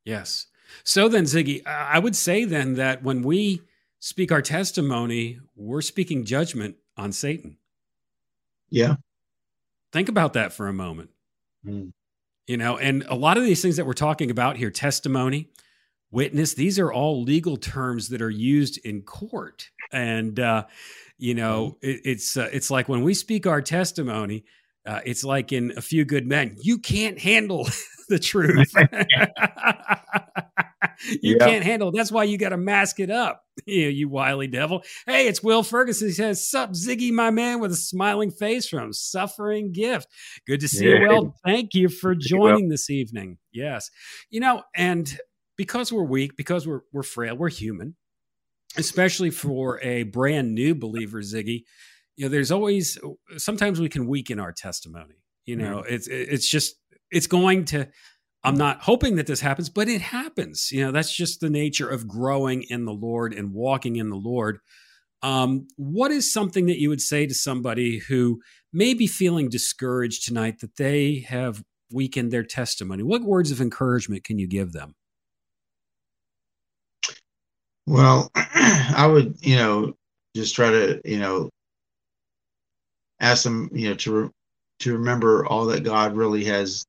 Yes. 0.05 0.47
So 0.83 1.07
then, 1.07 1.25
Ziggy, 1.25 1.65
I 1.65 1.99
would 1.99 2.15
say 2.15 2.45
then 2.45 2.75
that 2.75 3.03
when 3.03 3.23
we 3.23 3.61
speak 3.99 4.31
our 4.31 4.41
testimony, 4.41 5.39
we're 5.55 5.81
speaking 5.81 6.25
judgment 6.25 6.75
on 6.97 7.11
Satan. 7.11 7.57
Yeah. 8.69 8.95
Think 9.91 10.09
about 10.09 10.33
that 10.33 10.53
for 10.53 10.67
a 10.67 10.73
moment. 10.73 11.11
Mm. 11.65 11.93
You 12.47 12.57
know, 12.57 12.77
and 12.77 13.03
a 13.07 13.15
lot 13.15 13.37
of 13.37 13.43
these 13.43 13.61
things 13.61 13.77
that 13.77 13.85
we're 13.85 13.93
talking 13.93 14.29
about 14.31 14.57
here 14.57 14.71
testimony, 14.71 15.49
witness, 16.13 16.53
these 16.53 16.79
are 16.79 16.91
all 16.93 17.23
legal 17.23 17.57
terms 17.57 18.09
that 18.09 18.21
are 18.21 18.29
used 18.29 18.79
in 18.85 19.01
court. 19.01 19.69
And, 19.91 20.39
uh, 20.39 20.65
you 21.17 21.33
know, 21.35 21.77
it, 21.81 22.01
it's 22.05 22.37
uh, 22.37 22.49
it's 22.53 22.71
like 22.71 22.87
when 22.87 23.03
we 23.03 23.13
speak 23.13 23.45
our 23.47 23.61
testimony, 23.61 24.45
uh, 24.85 24.99
it's 25.05 25.23
like 25.23 25.51
in 25.51 25.73
A 25.77 25.81
Few 25.81 26.05
Good 26.05 26.27
Men. 26.27 26.55
You 26.61 26.77
can't 26.77 27.19
handle 27.19 27.67
the 28.09 28.19
truth. 28.19 28.73
you 31.21 31.37
Yeah. 31.39 31.45
can't 31.47 31.63
handle. 31.63 31.89
it. 31.89 31.95
That's 31.95 32.11
why 32.11 32.23
you 32.25 32.37
got 32.37 32.49
to 32.49 32.57
mask 32.57 32.99
it 32.99 33.09
up. 33.09 33.41
You, 33.65 33.87
you 33.87 34.09
wily 34.09 34.47
devil. 34.47 34.83
Hey, 35.05 35.27
it's 35.27 35.43
Will 35.43 35.63
Ferguson. 35.63 36.07
He 36.07 36.13
says, 36.13 36.49
"Sup, 36.49 36.71
Ziggy, 36.71 37.11
my 37.11 37.29
man, 37.29 37.59
with 37.59 37.71
a 37.71 37.75
smiling 37.75 38.31
face 38.31 38.67
from 38.67 38.91
Suffering 38.93 39.71
Gift. 39.71 40.07
Good 40.47 40.59
to 40.61 40.67
see 40.67 40.85
you. 40.85 41.05
Well, 41.07 41.35
thank 41.45 41.73
you 41.75 41.87
for 41.87 42.15
joining 42.15 42.69
this 42.69 42.89
evening. 42.89 43.37
Yes, 43.53 43.91
you 44.31 44.39
know, 44.39 44.63
and 44.75 45.17
because 45.57 45.91
we're 45.91 46.03
weak, 46.03 46.35
because 46.37 46.67
we're 46.67 46.81
we're 46.91 47.03
frail, 47.03 47.35
we're 47.35 47.49
human. 47.49 47.95
Especially 48.75 49.29
for 49.29 49.79
a 49.81 50.03
brand 50.03 50.55
new 50.55 50.73
believer, 50.73 51.21
Ziggy. 51.21 51.63
You 52.15 52.25
know, 52.25 52.29
there's 52.29 52.51
always 52.51 52.97
sometimes 53.37 53.79
we 53.79 53.89
can 53.89 54.07
weaken 54.07 54.39
our 54.39 54.51
testimony. 54.51 55.15
You 55.45 55.57
know, 55.57 55.79
it's 55.79 56.07
it's 56.07 56.49
just 56.49 56.75
it's 57.13 57.27
going 57.27 57.65
to 57.65 57.87
i'm 58.43 58.55
not 58.55 58.81
hoping 58.81 59.15
that 59.15 59.27
this 59.27 59.39
happens 59.39 59.69
but 59.69 59.87
it 59.87 60.01
happens 60.01 60.69
you 60.71 60.83
know 60.83 60.91
that's 60.91 61.15
just 61.15 61.39
the 61.39 61.49
nature 61.49 61.87
of 61.87 62.07
growing 62.07 62.63
in 62.63 62.85
the 62.85 62.93
lord 62.93 63.33
and 63.33 63.53
walking 63.53 63.95
in 63.95 64.09
the 64.09 64.17
lord 64.17 64.59
um, 65.21 65.67
what 65.77 66.11
is 66.11 66.33
something 66.33 66.65
that 66.65 66.81
you 66.81 66.89
would 66.89 66.99
say 66.99 67.25
to 67.25 67.33
somebody 67.33 67.99
who 67.99 68.41
may 68.73 68.93
be 68.93 69.07
feeling 69.07 69.47
discouraged 69.47 70.25
tonight 70.25 70.59
that 70.59 70.75
they 70.75 71.25
have 71.29 71.63
weakened 71.93 72.31
their 72.31 72.43
testimony 72.43 73.03
what 73.03 73.23
words 73.23 73.51
of 73.51 73.61
encouragement 73.61 74.25
can 74.25 74.37
you 74.37 74.47
give 74.47 74.73
them 74.73 74.95
Well, 77.85 78.31
I 78.35 79.07
would, 79.11 79.37
you 79.41 79.57
know, 79.57 79.93
just 80.35 80.55
try 80.55 80.71
to, 80.71 81.01
you 81.05 81.19
know, 81.19 81.49
ask 83.19 83.43
them, 83.43 83.69
you 83.73 83.89
know, 83.89 83.95
to 83.95 84.23
re- 84.23 84.29
to 84.79 84.93
remember 84.93 85.45
all 85.45 85.65
that 85.67 85.83
God 85.83 86.15
really 86.15 86.45
has 86.45 86.85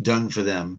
done 0.00 0.28
for 0.28 0.42
them. 0.42 0.78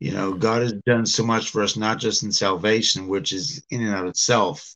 You 0.00 0.12
know, 0.12 0.30
mm-hmm. 0.32 0.40
God 0.40 0.62
has 0.62 0.72
done 0.86 1.06
so 1.06 1.24
much 1.24 1.50
for 1.50 1.62
us, 1.62 1.76
not 1.76 1.98
just 1.98 2.22
in 2.22 2.32
salvation, 2.32 3.08
which 3.08 3.32
is 3.32 3.64
in 3.70 3.82
and 3.82 3.94
of 3.94 4.06
itself, 4.06 4.74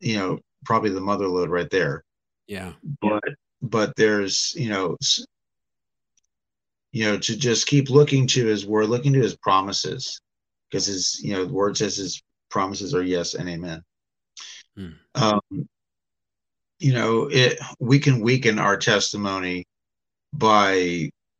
you 0.00 0.16
know, 0.16 0.38
probably 0.64 0.90
the 0.90 1.00
mother 1.00 1.28
load 1.28 1.50
right 1.50 1.70
there. 1.70 2.04
yeah 2.46 2.72
But 3.00 3.24
but 3.62 3.96
there's, 3.96 4.54
you 4.56 4.68
know, 4.70 4.96
you 6.92 7.04
know, 7.04 7.18
to 7.18 7.36
just 7.36 7.66
keep 7.66 7.90
looking 7.90 8.26
to 8.28 8.46
His 8.46 8.66
word, 8.66 8.88
looking 8.88 9.12
to 9.14 9.20
His 9.20 9.36
promises, 9.36 10.20
because 10.70 10.86
His, 10.86 11.20
you 11.22 11.34
know, 11.34 11.44
the 11.44 11.52
word 11.52 11.76
says 11.76 11.96
His 11.96 12.22
promises 12.50 12.94
are 12.94 13.02
yes 13.02 13.34
and 13.34 13.48
amen. 13.48 13.82
Hmm. 14.76 14.90
Um, 15.14 15.68
you 16.78 16.92
know, 16.92 17.28
it 17.30 17.58
we 17.80 17.98
can 17.98 18.20
weaken 18.20 18.58
our 18.58 18.76
testimony 18.76 19.64
by, 20.32 20.74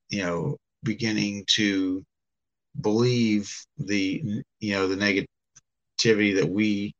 you 0.08 0.22
know, 0.22 0.56
beginning 0.82 1.44
to 1.48 2.02
believe 2.80 3.54
the, 3.78 4.42
you 4.60 4.72
know, 4.72 4.88
the 4.88 4.96
negativity 4.96 6.36
that 6.36 6.48
we 6.48 6.94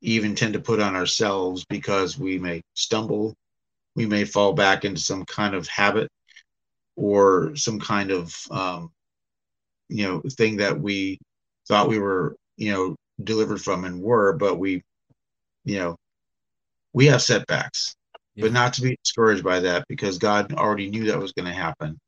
even 0.00 0.34
tend 0.34 0.54
to 0.54 0.60
put 0.60 0.80
on 0.80 0.96
ourselves 0.96 1.64
because 1.68 2.18
we 2.18 2.38
may 2.38 2.60
stumble, 2.74 3.34
we 3.94 4.06
may 4.06 4.24
fall 4.24 4.52
back 4.52 4.84
into 4.84 5.00
some 5.00 5.24
kind 5.24 5.54
of 5.54 5.66
habit 5.68 6.08
or 6.96 7.54
some 7.56 7.78
kind 7.78 8.10
of, 8.10 8.34
um, 8.50 8.90
you 9.88 10.06
know, 10.06 10.22
thing 10.36 10.56
that 10.56 10.78
we 10.78 11.18
thought 11.68 11.88
we 11.88 11.98
were, 11.98 12.36
you 12.56 12.72
know, 12.72 12.96
delivered 13.22 13.60
from 13.60 13.84
and 13.84 14.02
were, 14.02 14.32
but 14.34 14.58
we, 14.58 14.82
you 15.64 15.78
know, 15.78 15.96
we 16.92 17.06
have 17.06 17.22
setbacks, 17.22 17.94
Yeah. 18.34 18.44
but 18.44 18.52
not 18.52 18.74
to 18.74 18.82
be 18.82 18.96
discouraged 19.02 19.44
by 19.44 19.60
that 19.60 19.84
because 19.88 20.18
God 20.18 20.52
already 20.54 20.90
knew 20.90 21.06
that 21.06 21.18
was 21.18 21.32
going 21.32 21.46
to 21.46 21.52
happen. 21.52 21.98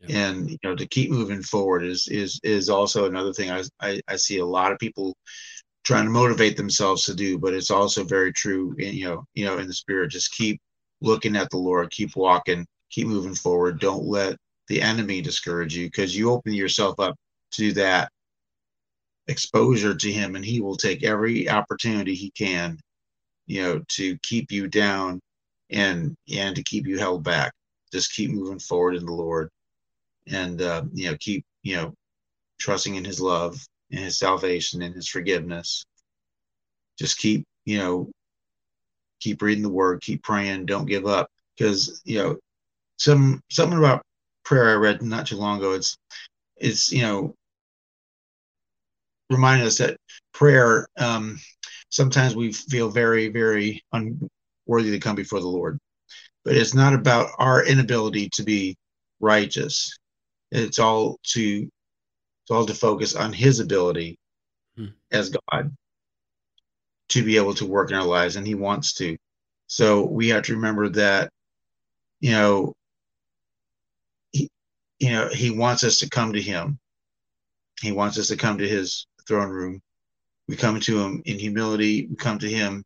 Yeah. 0.00 0.28
And 0.28 0.50
you 0.50 0.58
know, 0.64 0.74
to 0.74 0.86
keep 0.86 1.10
moving 1.10 1.42
forward 1.42 1.84
is 1.84 2.08
is 2.08 2.40
is 2.42 2.70
also 2.70 3.06
another 3.06 3.32
thing 3.32 3.50
I, 3.50 3.62
I 3.80 4.00
I 4.08 4.16
see 4.16 4.38
a 4.38 4.46
lot 4.46 4.72
of 4.72 4.78
people 4.78 5.14
trying 5.84 6.04
to 6.04 6.10
motivate 6.10 6.56
themselves 6.56 7.04
to 7.04 7.14
do, 7.14 7.38
but 7.38 7.54
it's 7.54 7.70
also 7.70 8.04
very 8.04 8.32
true. 8.32 8.74
In, 8.78 8.94
you 8.94 9.06
know, 9.06 9.24
you 9.34 9.44
know, 9.44 9.58
in 9.58 9.66
the 9.66 9.74
spirit, 9.74 10.10
just 10.10 10.32
keep 10.32 10.60
looking 11.00 11.36
at 11.36 11.50
the 11.50 11.56
Lord, 11.58 11.90
keep 11.90 12.16
walking, 12.16 12.66
keep 12.90 13.06
moving 13.06 13.34
forward. 13.34 13.80
Don't 13.80 14.04
let 14.04 14.36
the 14.68 14.80
enemy 14.82 15.20
discourage 15.20 15.76
you 15.76 15.86
because 15.86 16.16
you 16.16 16.30
open 16.30 16.52
yourself 16.52 16.98
up 17.00 17.16
to 17.52 17.72
that 17.72 18.10
exposure 19.28 19.94
to 19.94 20.12
him, 20.12 20.36
and 20.36 20.44
he 20.44 20.60
will 20.60 20.76
take 20.76 21.04
every 21.04 21.48
opportunity 21.48 22.14
he 22.14 22.30
can, 22.30 22.78
you 23.46 23.62
know, 23.62 23.82
to 23.88 24.18
keep 24.18 24.50
you 24.50 24.68
down 24.68 25.20
and 25.70 26.16
and 26.32 26.56
to 26.56 26.62
keep 26.62 26.86
you 26.86 26.98
held 26.98 27.22
back. 27.22 27.52
Just 27.92 28.12
keep 28.12 28.30
moving 28.30 28.58
forward 28.58 28.96
in 28.96 29.06
the 29.06 29.12
Lord, 29.12 29.50
and 30.26 30.60
uh, 30.62 30.84
you 30.92 31.10
know, 31.10 31.16
keep 31.18 31.44
you 31.62 31.76
know, 31.76 31.94
trusting 32.58 32.94
in 32.94 33.04
His 33.04 33.20
love, 33.20 33.60
in 33.90 33.98
His 33.98 34.18
salvation, 34.18 34.82
in 34.82 34.92
His 34.92 35.08
forgiveness. 35.08 35.84
Just 36.98 37.18
keep 37.18 37.44
you 37.64 37.78
know, 37.78 38.10
keep 39.20 39.42
reading 39.42 39.62
the 39.62 39.68
Word, 39.68 40.00
keep 40.02 40.22
praying, 40.22 40.66
don't 40.66 40.86
give 40.86 41.06
up, 41.06 41.28
because 41.56 42.02
you 42.04 42.18
know, 42.18 42.38
some 42.98 43.40
something 43.50 43.78
about 43.78 44.02
prayer 44.44 44.70
I 44.70 44.74
read 44.74 45.02
not 45.02 45.26
too 45.26 45.36
long 45.36 45.58
ago. 45.58 45.72
It's 45.72 45.96
it's 46.56 46.92
you 46.92 47.02
know, 47.02 47.34
remind 49.30 49.62
us 49.62 49.78
that 49.78 49.96
prayer. 50.32 50.86
Um, 50.98 51.38
sometimes 51.88 52.36
we 52.36 52.52
feel 52.52 52.90
very 52.90 53.28
very 53.28 53.82
unworthy 53.92 54.90
to 54.90 54.98
come 54.98 55.16
before 55.16 55.40
the 55.40 55.46
Lord 55.48 55.78
but 56.44 56.56
it's 56.56 56.74
not 56.74 56.94
about 56.94 57.30
our 57.38 57.64
inability 57.64 58.28
to 58.30 58.42
be 58.42 58.76
righteous. 59.20 59.96
It's 60.50 60.78
all 60.78 61.18
to 61.34 61.68
it's 62.42 62.50
all 62.50 62.66
to 62.66 62.74
focus 62.74 63.14
on 63.14 63.32
his 63.32 63.60
ability 63.60 64.16
Hmm. 64.76 64.86
as 65.12 65.30
God 65.30 65.74
to 67.10 67.24
be 67.24 67.36
able 67.36 67.54
to 67.54 67.66
work 67.66 67.90
in 67.90 67.96
our 67.96 68.06
lives, 68.06 68.36
and 68.36 68.46
he 68.46 68.54
wants 68.54 68.94
to. 68.94 69.16
So 69.66 70.04
we 70.06 70.28
have 70.28 70.44
to 70.44 70.54
remember 70.54 70.88
that, 70.90 71.30
you 72.20 72.30
know, 72.30 72.74
he, 74.32 74.48
you 75.00 75.10
know, 75.10 75.28
he 75.28 75.50
wants 75.50 75.84
us 75.84 75.98
to 75.98 76.08
come 76.08 76.32
to 76.32 76.40
him. 76.40 76.78
He 77.82 77.92
wants 77.92 78.18
us 78.18 78.28
to 78.28 78.36
come 78.36 78.58
to 78.58 78.68
his 78.68 79.06
throne 79.26 79.50
room. 79.50 79.80
We 80.48 80.56
come 80.56 80.80
to 80.80 81.00
him 81.00 81.22
in 81.26 81.38
humility. 81.38 82.06
We 82.08 82.16
come 82.16 82.38
to 82.40 82.48
him 82.48 82.84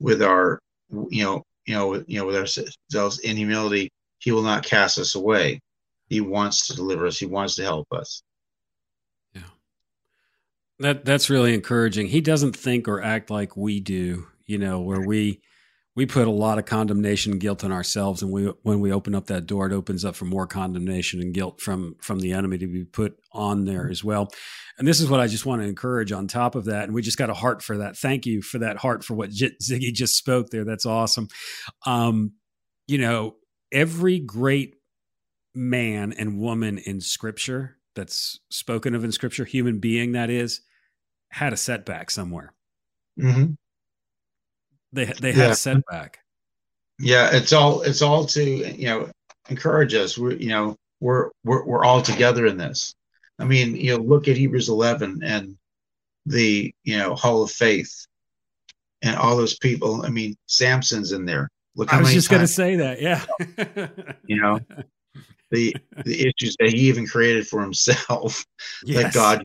with 0.00 0.22
our, 0.22 0.58
you 0.90 1.24
know, 1.24 1.42
you 1.66 1.74
know, 1.74 1.88
with, 1.88 2.04
you 2.08 2.18
know, 2.18 2.26
with 2.26 2.36
ourselves 2.36 3.20
in 3.20 3.36
humility. 3.36 3.90
He 4.18 4.32
will 4.32 4.42
not 4.42 4.64
cast 4.64 4.98
us 4.98 5.14
away. 5.14 5.60
He 6.08 6.20
wants 6.20 6.66
to 6.66 6.74
deliver 6.74 7.06
us. 7.06 7.18
He 7.18 7.26
wants 7.26 7.54
to 7.56 7.62
help 7.62 7.86
us. 7.92 8.22
Yeah, 9.34 9.42
that 10.80 11.04
that's 11.04 11.30
really 11.30 11.54
encouraging. 11.54 12.08
He 12.08 12.20
doesn't 12.20 12.56
think 12.56 12.88
or 12.88 13.00
act 13.00 13.30
like 13.30 13.56
we 13.56 13.80
do, 13.80 14.26
you 14.46 14.58
know, 14.58 14.80
where 14.80 15.00
we 15.00 15.40
we 15.94 16.06
put 16.06 16.26
a 16.26 16.30
lot 16.30 16.58
of 16.58 16.64
condemnation 16.64 17.32
and 17.32 17.40
guilt 17.40 17.64
on 17.64 17.72
ourselves 17.72 18.22
and 18.22 18.32
we 18.32 18.44
when 18.62 18.80
we 18.80 18.92
open 18.92 19.14
up 19.14 19.26
that 19.26 19.46
door 19.46 19.66
it 19.66 19.72
opens 19.72 20.04
up 20.04 20.16
for 20.16 20.24
more 20.24 20.46
condemnation 20.46 21.20
and 21.20 21.34
guilt 21.34 21.60
from 21.60 21.96
from 22.00 22.20
the 22.20 22.32
enemy 22.32 22.58
to 22.58 22.66
be 22.66 22.84
put 22.84 23.16
on 23.32 23.64
there 23.64 23.88
as 23.88 24.02
well. 24.02 24.30
And 24.78 24.88
this 24.88 25.00
is 25.00 25.08
what 25.08 25.20
I 25.20 25.26
just 25.26 25.46
want 25.46 25.62
to 25.62 25.68
encourage 25.68 26.12
on 26.12 26.28
top 26.28 26.54
of 26.54 26.64
that 26.66 26.84
and 26.84 26.94
we 26.94 27.02
just 27.02 27.18
got 27.18 27.30
a 27.30 27.34
heart 27.34 27.62
for 27.62 27.78
that. 27.78 27.96
Thank 27.96 28.26
you 28.26 28.42
for 28.42 28.58
that 28.58 28.78
heart 28.78 29.04
for 29.04 29.14
what 29.14 29.30
J- 29.30 29.56
Ziggy 29.62 29.92
just 29.92 30.16
spoke 30.16 30.50
there. 30.50 30.64
That's 30.64 30.86
awesome. 30.86 31.28
Um 31.86 32.32
you 32.86 32.98
know, 32.98 33.36
every 33.70 34.18
great 34.18 34.76
man 35.54 36.12
and 36.12 36.38
woman 36.38 36.78
in 36.78 37.00
scripture 37.00 37.76
that's 37.94 38.40
spoken 38.50 38.94
of 38.94 39.04
in 39.04 39.12
scripture, 39.12 39.44
human 39.44 39.78
being 39.78 40.12
that 40.12 40.30
is, 40.30 40.62
had 41.30 41.52
a 41.52 41.56
setback 41.56 42.10
somewhere. 42.10 42.54
Mm-hmm. 43.20 43.52
They 44.92 45.06
they 45.06 45.32
had 45.32 45.48
Yeah. 45.48 45.52
setback. 45.54 46.18
Yeah, 46.98 47.30
it's 47.32 47.52
all 47.52 47.82
it's 47.82 48.02
all 48.02 48.26
to 48.26 48.42
you 48.44 48.86
know 48.86 49.10
encourage 49.48 49.94
us. 49.94 50.16
We're 50.18 50.32
you 50.34 50.48
know 50.50 50.76
we're 51.00 51.30
we're 51.44 51.64
we're 51.64 51.84
all 51.84 52.02
together 52.02 52.46
in 52.46 52.56
this. 52.56 52.94
I 53.38 53.44
mean, 53.44 53.74
you 53.74 53.96
know, 53.96 54.02
look 54.02 54.28
at 54.28 54.36
Hebrews 54.36 54.68
11 54.68 55.22
and 55.24 55.56
the 56.26 56.72
you 56.84 56.98
know 56.98 57.14
Hall 57.14 57.42
of 57.42 57.50
Faith 57.50 58.06
and 59.02 59.16
all 59.16 59.36
those 59.36 59.58
people. 59.58 60.04
I 60.04 60.10
mean, 60.10 60.36
Samson's 60.46 61.12
in 61.12 61.24
there. 61.24 61.48
Look 61.74 61.92
I 61.92 61.98
was 62.00 62.12
just 62.12 62.28
going 62.28 62.42
to 62.42 62.46
say 62.46 62.76
that. 62.76 63.00
Yeah. 63.00 63.24
you 64.26 64.40
know 64.40 64.60
the 65.50 65.74
the 66.04 66.20
issues 66.28 66.56
that 66.60 66.68
he 66.72 66.88
even 66.88 67.06
created 67.06 67.48
for 67.48 67.62
himself. 67.62 68.44
Yes. 68.84 69.02
that 69.02 69.14
God, 69.14 69.42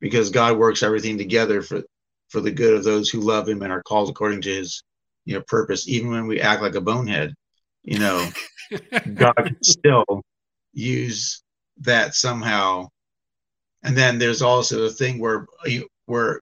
because 0.00 0.30
God 0.30 0.56
works 0.56 0.82
everything 0.82 1.18
together 1.18 1.62
for 1.62 1.82
for 2.28 2.40
the 2.40 2.50
good 2.50 2.74
of 2.74 2.84
those 2.84 3.08
who 3.08 3.20
love 3.20 3.48
Him 3.48 3.62
and 3.62 3.72
are 3.72 3.82
called 3.82 4.08
according 4.08 4.42
to 4.42 4.54
His 4.54 4.82
you 5.24 5.34
know 5.34 5.42
purpose. 5.42 5.88
Even 5.88 6.10
when 6.10 6.26
we 6.26 6.40
act 6.40 6.62
like 6.62 6.74
a 6.74 6.80
bonehead, 6.80 7.34
you 7.82 7.98
know, 7.98 8.28
God 9.14 9.34
can 9.36 9.62
still 9.62 10.22
use 10.72 11.42
that 11.80 12.14
somehow. 12.14 12.88
And 13.82 13.96
then 13.96 14.18
there's 14.18 14.42
also 14.42 14.80
the 14.82 14.90
thing 14.90 15.18
where 15.18 15.46
you 15.64 15.86
where 16.06 16.40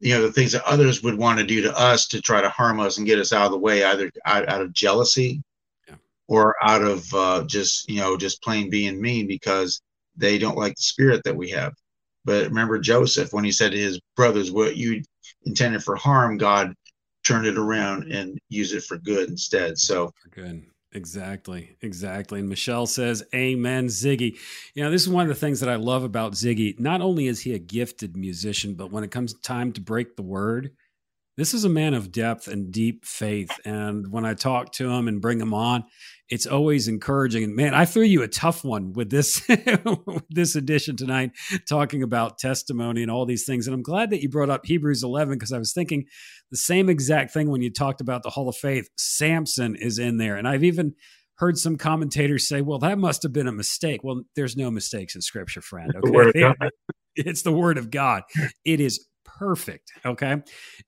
you 0.00 0.14
know 0.14 0.22
the 0.22 0.32
things 0.32 0.52
that 0.52 0.64
others 0.64 1.02
would 1.02 1.16
want 1.16 1.38
to 1.38 1.46
do 1.46 1.62
to 1.62 1.78
us 1.78 2.06
to 2.08 2.20
try 2.20 2.40
to 2.40 2.48
harm 2.48 2.80
us 2.80 2.98
and 2.98 3.06
get 3.06 3.18
us 3.18 3.32
out 3.32 3.46
of 3.46 3.52
the 3.52 3.58
way, 3.58 3.84
either 3.84 4.10
out, 4.24 4.48
out 4.48 4.60
of 4.60 4.72
jealousy 4.72 5.42
Yeah. 5.88 5.96
or 6.28 6.54
out 6.62 6.82
of 6.82 7.12
uh, 7.14 7.44
just 7.46 7.88
you 7.88 8.00
know 8.00 8.16
just 8.16 8.42
plain 8.42 8.70
being 8.70 9.00
mean 9.00 9.26
because 9.26 9.80
they 10.16 10.38
don't 10.38 10.58
like 10.58 10.76
the 10.76 10.82
spirit 10.82 11.22
that 11.24 11.36
we 11.36 11.50
have. 11.50 11.74
But 12.26 12.48
remember 12.48 12.78
Joseph 12.78 13.32
when 13.32 13.44
he 13.44 13.52
said 13.52 13.72
to 13.72 13.78
his 13.78 13.98
brothers, 14.16 14.50
"What 14.50 14.76
you 14.76 15.02
intended 15.46 15.82
for 15.82 15.96
harm, 15.96 16.36
God 16.36 16.74
turned 17.24 17.46
it 17.46 17.56
around 17.56 18.12
and 18.12 18.38
used 18.50 18.74
it 18.74 18.84
for 18.84 18.98
good 18.98 19.30
instead." 19.30 19.78
So 19.78 20.12
Good. 20.30 20.66
Exactly. 20.92 21.76
Exactly. 21.82 22.40
And 22.40 22.48
Michelle 22.48 22.86
says, 22.86 23.22
Amen, 23.34 23.88
Ziggy. 23.88 24.38
You 24.74 24.82
know, 24.82 24.90
this 24.90 25.02
is 25.02 25.10
one 25.10 25.22
of 25.22 25.28
the 25.28 25.34
things 25.34 25.60
that 25.60 25.68
I 25.68 25.76
love 25.76 26.04
about 26.04 26.32
Ziggy. 26.32 26.80
Not 26.80 27.02
only 27.02 27.26
is 27.26 27.40
he 27.40 27.52
a 27.52 27.58
gifted 27.58 28.16
musician, 28.16 28.74
but 28.74 28.90
when 28.90 29.04
it 29.04 29.10
comes 29.10 29.34
time 29.40 29.72
to 29.72 29.80
break 29.82 30.16
the 30.16 30.22
word, 30.22 30.70
this 31.36 31.52
is 31.52 31.64
a 31.64 31.68
man 31.68 31.92
of 31.92 32.12
depth 32.12 32.48
and 32.48 32.72
deep 32.72 33.04
faith. 33.04 33.50
And 33.66 34.10
when 34.10 34.24
I 34.24 34.32
talk 34.32 34.72
to 34.72 34.90
him 34.90 35.06
and 35.06 35.20
bring 35.20 35.38
him 35.38 35.52
on, 35.52 35.84
it's 36.28 36.46
always 36.46 36.88
encouraging. 36.88 37.44
And 37.44 37.54
man, 37.54 37.74
I 37.74 37.84
threw 37.84 38.02
you 38.02 38.22
a 38.22 38.28
tough 38.28 38.64
one 38.64 38.92
with 38.92 39.10
this 39.10 39.46
with 39.48 40.24
this 40.28 40.56
edition 40.56 40.96
tonight, 40.96 41.32
talking 41.68 42.02
about 42.02 42.38
testimony 42.38 43.02
and 43.02 43.10
all 43.10 43.26
these 43.26 43.44
things. 43.44 43.66
And 43.66 43.74
I'm 43.74 43.82
glad 43.82 44.10
that 44.10 44.22
you 44.22 44.28
brought 44.28 44.50
up 44.50 44.66
Hebrews 44.66 45.02
11 45.02 45.34
because 45.34 45.52
I 45.52 45.58
was 45.58 45.72
thinking 45.72 46.04
the 46.50 46.56
same 46.56 46.88
exact 46.88 47.32
thing 47.32 47.50
when 47.50 47.62
you 47.62 47.72
talked 47.72 48.00
about 48.00 48.22
the 48.22 48.30
Hall 48.30 48.48
of 48.48 48.56
Faith. 48.56 48.88
Samson 48.96 49.76
is 49.76 49.98
in 49.98 50.18
there, 50.18 50.36
and 50.36 50.48
I've 50.48 50.64
even 50.64 50.94
heard 51.36 51.58
some 51.58 51.76
commentators 51.76 52.48
say, 52.48 52.60
"Well, 52.60 52.78
that 52.80 52.98
must 52.98 53.22
have 53.22 53.32
been 53.32 53.48
a 53.48 53.52
mistake." 53.52 54.02
Well, 54.02 54.22
there's 54.34 54.56
no 54.56 54.70
mistakes 54.70 55.14
in 55.14 55.22
Scripture, 55.22 55.60
friend. 55.60 55.92
the 56.02 56.10
word 56.10 56.28
of 56.28 56.36
Okay, 56.36 56.70
it's 57.16 57.42
the 57.42 57.52
Word 57.52 57.78
of 57.78 57.90
God. 57.90 58.22
It 58.64 58.80
is 58.80 59.06
perfect. 59.38 59.92
Okay. 60.04 60.32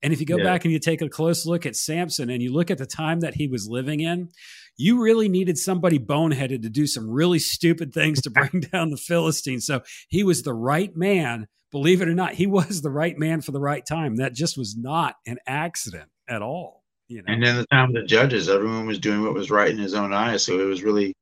And 0.03 0.13
if 0.13 0.21
you 0.21 0.27
go 0.27 0.39
Yeah. 0.39 0.45
back 0.45 0.65
and 0.65 0.73
you 0.73 0.79
take 0.79 1.03
a 1.03 1.09
close 1.09 1.45
look 1.47 1.67
at 1.67 1.77
Samson 1.77 2.31
and 2.31 2.43
you 2.43 2.53
look 2.53 2.71
at 2.71 2.79
the 2.79 2.87
time 2.87 3.21
that 3.21 3.35
he 3.35 3.49
was 3.49 3.69
living 3.69 4.01
in, 4.01 4.29
you 4.77 5.03
really 5.03 5.29
needed 5.29 5.59
somebody 5.59 5.99
boneheaded 5.99 6.63
to 6.63 6.71
do 6.71 6.87
some 6.87 7.11
really 7.11 7.39
stupid 7.39 7.93
things 7.93 8.21
to 8.23 8.31
bring 8.51 8.61
down 8.73 8.91
the 8.91 8.97
Philistines. 8.97 9.67
So 9.67 9.83
he 10.09 10.23
was 10.23 10.43
the 10.43 10.55
right 10.55 10.95
man. 10.97 11.47
Believe 11.71 12.01
it 12.01 12.09
or 12.09 12.15
not, 12.15 12.35
he 12.35 12.47
was 12.47 12.81
the 12.83 12.91
right 12.91 13.19
man 13.19 13.41
for 13.41 13.53
the 13.53 13.61
right 13.61 13.85
time. 13.87 14.17
That 14.17 14.35
just 14.35 14.57
was 14.57 14.77
not 14.77 15.17
an 15.27 15.39
accident 15.47 16.09
at 16.29 16.41
all. 16.43 16.85
You 17.09 17.19
know, 17.19 17.25
And 17.33 17.43
then 17.43 17.57
the 17.57 17.67
time 17.67 17.89
of 17.89 17.95
the 17.95 18.03
judges, 18.05 18.49
everyone 18.49 18.87
was 18.87 18.99
doing 18.99 19.23
what 19.23 19.35
was 19.35 19.51
right 19.51 19.71
in 19.71 19.79
his 19.79 19.95
own 19.95 20.13
eyes. 20.13 20.45
So 20.45 20.61
it 20.61 20.65
was 20.65 20.83
really, 20.83 21.15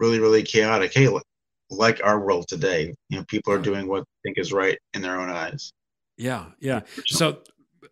really, 0.00 0.18
really 0.18 0.42
chaotic. 0.42 0.92
Hey, 0.94 1.08
li- 1.08 1.20
like 1.70 2.00
our 2.02 2.18
world 2.24 2.48
today, 2.48 2.94
you 3.10 3.18
know, 3.18 3.24
people 3.28 3.52
are 3.52 3.58
doing 3.58 3.86
what 3.86 4.04
they 4.24 4.28
think 4.30 4.38
is 4.38 4.52
right 4.52 4.78
in 4.94 5.02
their 5.02 5.20
own 5.20 5.28
eyes. 5.30 5.72
Yeah, 6.18 6.46
yeah. 6.60 6.80
So, 7.06 7.38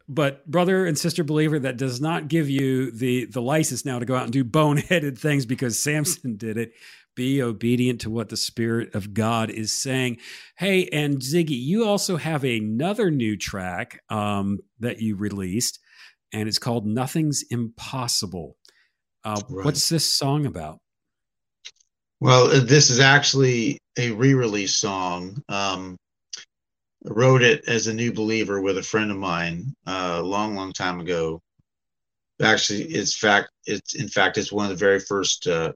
but 0.09 0.49
brother 0.51 0.85
and 0.85 0.99
sister 0.99 1.25
believer, 1.25 1.59
that 1.61 1.77
does 1.77 2.01
not 2.01 2.29
give 2.29 2.51
you 2.51 2.91
the 2.91 3.27
the 3.27 3.41
license 3.41 3.85
now 3.85 3.99
to 3.99 4.05
go 4.05 4.17
out 4.17 4.25
and 4.25 4.33
do 4.33 4.45
boneheaded 4.45 5.19
things 5.19 5.47
because 5.47 5.79
Samson 5.79 6.37
did 6.37 6.59
it. 6.59 6.73
Be 7.15 7.41
obedient 7.41 8.03
to 8.03 8.11
what 8.11 8.29
the 8.29 8.37
Spirit 8.37 8.95
of 8.95 9.15
God 9.15 9.49
is 9.49 9.73
saying. 9.73 10.19
Hey, 10.59 10.87
and 10.93 11.17
Ziggy, 11.17 11.59
you 11.59 11.87
also 11.87 12.19
have 12.19 12.45
another 12.45 13.11
new 13.11 13.39
track 13.39 14.03
um, 14.11 14.59
that 14.81 15.01
you 15.01 15.17
released, 15.17 15.79
and 16.33 16.47
it's 16.47 16.59
called 16.59 16.87
"Nothing's 16.87 17.43
Impossible." 17.51 18.57
Uh, 19.25 19.41
Right. 19.49 19.65
What's 19.65 19.89
this 19.89 20.12
song 20.12 20.45
about? 20.45 20.79
Well, 22.21 22.51
uh, 22.51 22.61
this 22.61 22.91
is 22.91 23.01
actually 23.01 23.79
a 23.99 24.11
re-release 24.11 24.75
song. 24.75 25.43
Um, 25.49 25.97
wrote 27.07 27.42
it 27.42 27.69
as 27.69 27.87
a 27.87 27.95
new 27.95 28.12
believer 28.12 28.61
with 28.61 28.79
a 28.79 28.83
friend 28.83 29.11
of 29.11 29.16
mine 29.16 29.75
uh, 29.87 30.16
a 30.19 30.23
long, 30.23 30.55
long 30.55 30.73
time 30.73 31.01
ago. 31.01 31.40
Actually, 32.42 32.83
it's 32.83 33.16
fact. 33.16 33.51
It's 33.64 33.95
in 33.95 34.09
fact, 34.09 34.37
it's 34.37 34.53
one 34.53 34.66
of 34.66 34.71
the 34.71 34.85
very 34.85 35.01
first 35.01 35.47
uh, 35.47 35.73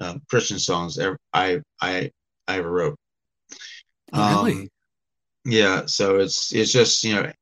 um, 0.00 0.20
Christian 0.28 0.58
songs 0.58 0.98
ever, 0.98 1.18
I 1.32 1.60
I 1.80 2.10
I 2.46 2.58
ever 2.58 2.70
wrote. 2.70 2.98
Oh, 4.12 4.44
really? 4.44 4.62
Um, 4.62 4.68
yeah, 5.46 5.86
so 5.86 6.18
it's 6.18 6.54
it's 6.54 6.72
just 6.72 7.02
you 7.04 7.14
know, 7.14 7.32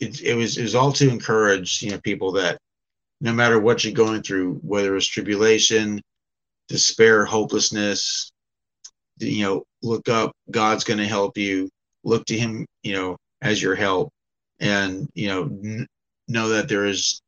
it, 0.00 0.20
it 0.20 0.34
was 0.34 0.58
it 0.58 0.62
was 0.62 0.74
all 0.74 0.92
to 0.92 1.08
encourage 1.08 1.80
you 1.82 1.90
know 1.90 2.00
people 2.00 2.32
that 2.32 2.58
no 3.20 3.32
matter 3.32 3.58
what 3.58 3.84
you're 3.84 3.94
going 3.94 4.22
through, 4.22 4.56
whether 4.56 4.94
it's 4.96 5.06
tribulation, 5.06 6.02
despair, 6.68 7.24
hopelessness, 7.24 8.30
you 9.18 9.42
know, 9.42 9.64
look 9.82 10.08
up. 10.08 10.32
God's 10.50 10.84
going 10.84 10.98
to 10.98 11.06
help 11.06 11.38
you. 11.38 11.70
Look 12.06 12.24
to 12.26 12.38
Him, 12.38 12.66
you 12.84 12.94
know, 12.94 13.16
as 13.42 13.60
your 13.60 13.74
help, 13.74 14.12
and 14.60 15.08
you 15.14 15.28
know, 15.28 15.42
n- 15.42 15.86
know 16.28 16.48
that 16.50 16.68
there 16.68 16.86
is 16.86 17.20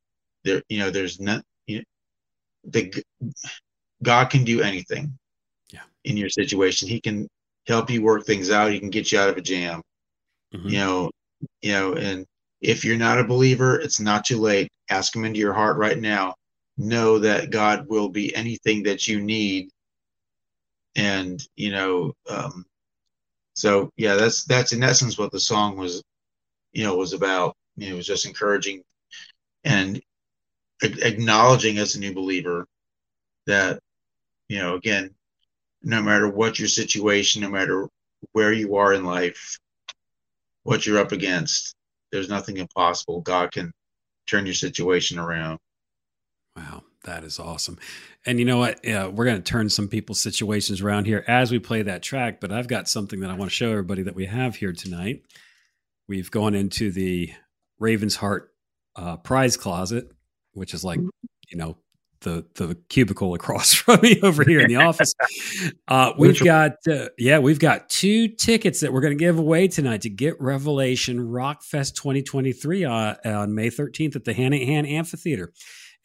there, 0.45 0.63
you 0.69 0.79
know, 0.79 0.91
there's 0.91 1.21
not, 1.21 1.43
you 1.67 1.79
know, 1.79 1.85
the 2.65 3.05
God 4.03 4.31
can 4.31 4.45
do 4.45 4.63
anything. 4.63 5.19
Yeah. 5.71 5.81
In 6.05 6.17
your 6.17 6.29
situation, 6.31 6.89
He 6.89 7.01
can 7.01 7.29
help 7.67 7.91
you 7.91 8.03
work 8.03 8.25
things 8.25 8.51
out. 8.51 8.73
He 8.73 8.79
can 8.81 8.91
get 8.91 9.11
you 9.13 9.19
out 9.19 9.29
of 9.31 9.37
a 9.37 9.43
jam. 9.43 9.83
Mhm. 10.55 10.71
You 10.71 10.79
know, 10.79 11.11
you 11.63 11.73
know, 11.73 11.95
and 11.95 12.25
if 12.61 12.85
you're 12.85 12.97
not 12.97 13.19
a 13.19 13.25
believer, 13.25 13.81
it's 13.81 14.01
not 14.01 14.25
too 14.25 14.39
late. 14.39 14.69
Ask 14.91 15.15
Him 15.15 15.25
into 15.25 15.41
your 15.41 15.55
heart 15.55 15.77
right 15.77 15.99
now. 15.99 16.35
Know 16.77 17.19
that 17.19 17.51
God 17.51 17.89
will 17.89 18.09
be 18.09 18.35
anything 18.35 18.85
that 18.85 19.09
you 19.09 19.21
need. 19.21 19.71
And 20.97 21.43
you 21.57 21.73
know, 21.73 22.13
um, 22.29 22.65
so 23.59 23.91
yeah, 23.97 24.15
that's 24.15 24.45
that's 24.45 24.73
in 24.73 24.85
essence 24.85 25.19
what 25.19 25.33
the 25.33 25.41
song 25.41 25.77
was, 25.77 26.01
you 26.73 26.85
know, 26.85 26.97
was 26.97 27.13
about. 27.13 27.57
You 27.77 27.89
know, 27.89 27.95
it 27.95 27.97
was 27.97 28.07
just 28.07 28.25
encouraging 28.25 28.85
and 29.65 30.01
acknowledging 30.81 31.79
as 31.79 31.97
a 31.97 31.99
new 31.99 32.15
believer 32.15 32.69
that, 33.47 33.81
you 34.49 34.59
know, 34.59 34.77
again, 34.77 35.13
no 35.83 36.01
matter 36.01 36.29
what 36.29 36.61
your 36.61 36.69
situation, 36.69 37.43
no 37.43 37.51
matter 37.51 37.89
where 38.31 38.53
you 38.53 38.77
are 38.77 38.93
in 38.95 39.03
life, 39.03 39.59
what 40.63 40.87
you're 40.87 41.01
up 41.01 41.11
against, 41.11 41.75
there's 42.13 42.29
nothing 42.29 42.59
impossible. 42.59 43.23
God 43.23 43.51
can 43.51 43.73
turn 44.29 44.47
your 44.47 44.55
situation 44.55 45.19
around. 45.19 45.59
Wow, 46.57 46.85
that 47.05 47.25
is 47.25 47.39
awesome. 47.39 47.79
And 48.27 48.39
you 48.39 48.45
know 48.45 48.59
what? 48.59 48.81
Yeah, 48.85 49.07
we're 49.07 49.25
going 49.25 49.37
to 49.37 49.43
turn 49.43 49.71
some 49.71 49.89
people's 49.89 50.21
situations 50.21 50.81
around 50.81 51.07
here 51.07 51.25
as 51.29 51.51
we 51.51 51.59
play 51.59 51.83
that 51.83 52.03
track. 52.03 52.41
But 52.41 52.53
I've 52.53 52.69
got 52.69 52.89
something 52.89 53.21
that 53.21 53.31
I 53.31 53.35
want 53.35 53.51
to 53.51 53.55
show 53.55 53.71
everybody 53.71 54.03
that 54.03 54.15
we 54.15 54.27
have 54.27 54.57
here 54.57 54.73
tonight. 54.73 55.23
We've 56.09 56.31
gone 56.31 56.55
into 56.55 56.91
the 56.91 57.33
Raven's 57.79 58.17
Heart 58.17 58.53
uh, 58.97 59.17
prize 59.19 59.57
closet, 59.57 60.11
which 60.53 60.75
is 60.75 60.85
like, 60.85 60.99
you 60.99 61.57
know, 61.57 61.77
the 62.21 62.45
the 62.55 62.77
cubicle 62.89 63.35
across 63.35 63.73
from 63.75 64.01
me 64.01 64.21
over 64.23 64.43
here 64.45 64.61
in 64.61 64.69
the 64.69 64.77
office. 64.77 65.13
Uh, 65.87 66.13
we've 66.19 66.43
got 66.45 66.73
uh, 66.91 67.09
yeah, 67.17 67.39
we've 67.39 67.59
got 67.59 67.89
two 67.89 68.29
tickets 68.29 68.81
that 68.81 68.93
we're 68.93 69.01
going 69.01 69.17
to 69.17 69.19
give 69.19 69.39
away 69.39 69.67
tonight 69.67 70.03
to 70.03 70.11
get 70.11 70.39
Revelation 70.39 71.31
Rock 71.31 71.63
Fest 71.63 71.97
2023 71.97 72.85
uh, 72.85 73.15
on 73.25 73.55
May 73.55 73.71
13th 73.71 74.17
at 74.17 74.25
the 74.25 74.35
Hanahan 74.35 74.87
Amphitheater. 74.87 75.53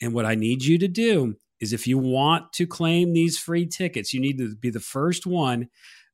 And 0.04 0.14
what 0.14 0.26
I 0.26 0.36
need 0.36 0.64
you 0.66 0.78
to 0.80 0.88
do 0.88 1.36
is 1.62 1.72
if 1.72 1.88
you 1.88 1.98
want 1.98 2.52
to 2.54 2.68
claim 2.68 3.14
these 3.14 3.38
free 3.38 3.66
tickets, 3.66 4.14
you 4.14 4.20
need 4.20 4.38
to 4.38 4.54
be 4.56 4.70
the 4.70 4.82
first 4.82 5.26
one 5.26 5.70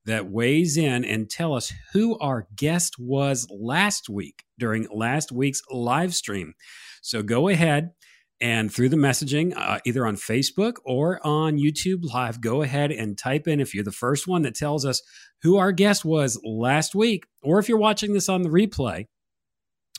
that 0.06 0.30
weighs 0.30 0.78
in 0.78 1.04
and 1.04 1.30
tell 1.30 1.56
us 1.56 1.74
who 1.94 2.18
our 2.20 2.48
guest 2.56 2.98
was 3.00 3.48
last 3.50 4.08
week 4.10 4.44
during 4.60 4.88
last 4.94 5.32
week's 5.32 5.62
live 5.72 6.14
stream. 6.14 6.54
So 7.02 7.24
go 7.24 7.48
ahead 7.48 7.92
and 8.40 8.72
through 8.72 8.90
the 8.90 8.96
messaging, 8.96 9.54
uh, 9.58 9.80
either 9.86 10.06
on 10.06 10.16
Facebook 10.16 10.76
or 10.86 11.20
on 11.26 11.58
YouTube 11.58 12.06
Live, 12.14 12.40
go 12.40 12.62
ahead 12.62 12.92
and 12.92 13.18
type 13.18 13.48
in 13.48 13.60
if 13.60 13.74
you're 13.74 13.84
the 13.84 13.92
first 13.92 14.28
one 14.28 14.44
that 14.44 14.56
tells 14.56 14.86
us 14.86 15.02
who 15.42 15.58
our 15.58 15.72
guest 15.72 16.06
was 16.06 16.40
last 16.44 16.96
week, 16.96 17.26
or 17.42 17.60
if 17.60 17.68
you're 17.68 17.78
watching 17.78 18.14
this 18.14 18.30
on 18.30 18.44
the 18.44 18.50
replay. 18.50 19.06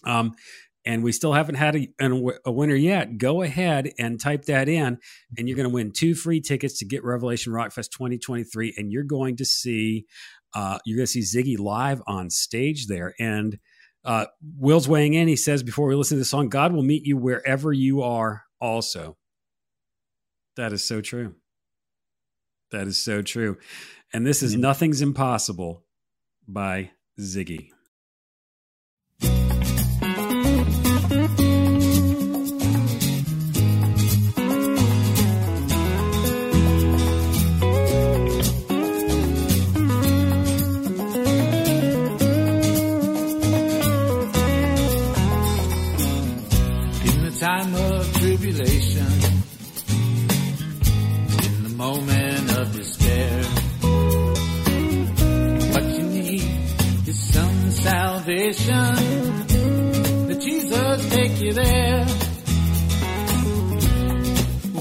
Um, 0.05 0.34
and 0.85 1.03
we 1.03 1.12
still 1.12 1.33
haven't 1.33 1.57
had 1.57 1.76
a, 1.76 1.89
a 2.45 2.53
winner 2.53 2.74
yet, 2.74 3.18
go 3.18 3.43
ahead 3.43 3.91
and 3.99 4.20
type 4.20 4.47
that 4.47 4.68
in, 4.68 4.99
and 5.37 5.49
you're 5.49 5.57
going 5.57 5.68
to 5.68 5.74
win 5.74 5.93
two 5.93 6.14
free 6.14 6.41
tickets 6.41 6.78
to 6.78 6.85
get 6.85 7.05
Revelation 7.05 7.53
Rockfest 7.53 7.91
2023. 7.91 8.74
And 8.76 8.91
you're 8.91 9.05
going 9.05 9.37
to 9.37 9.45
see, 9.45 10.07
uh, 10.55 10.78
you're 10.85 10.97
going 10.97 11.07
to 11.07 11.24
see 11.24 11.39
Ziggy 11.39 11.59
live 11.59 12.03
on 12.07 12.31
stage 12.31 12.87
there. 12.87 13.14
And 13.18 13.59
uh, 14.05 14.26
Will's 14.57 14.89
weighing 14.89 15.14
in. 15.14 15.28
He 15.28 15.37
says 15.37 15.62
before 15.62 15.87
we 15.87 15.95
listen 15.95 16.16
to 16.16 16.20
the 16.20 16.24
song, 16.24 16.49
God 16.49 16.72
will 16.72 16.83
meet 16.83 17.07
you 17.07 17.16
wherever 17.16 17.72
you 17.72 18.03
are. 18.03 18.45
Also, 18.61 19.16
that 20.57 20.72
is 20.72 20.85
so 20.85 21.01
true. 21.01 21.35
That 22.70 22.87
is 22.87 23.03
so 23.03 23.22
true. 23.22 23.59
And 24.12 24.26
this 24.26 24.43
is 24.43 24.57
Nothing's 24.57 25.03
Impossible 25.03 25.85
by 26.47 26.91
Ziggy. 27.18 27.70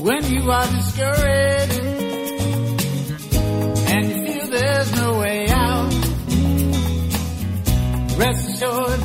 When 0.10 0.26
you 0.26 0.49
are 0.49 0.66
discouraged 0.66 1.80
and 3.91 4.10
you 4.10 4.26
feel 4.26 4.47
there's 4.47 4.95
no 4.95 5.20
way 5.20 5.47
out, 5.49 5.93
rest 8.18 8.49
assured 8.49 9.01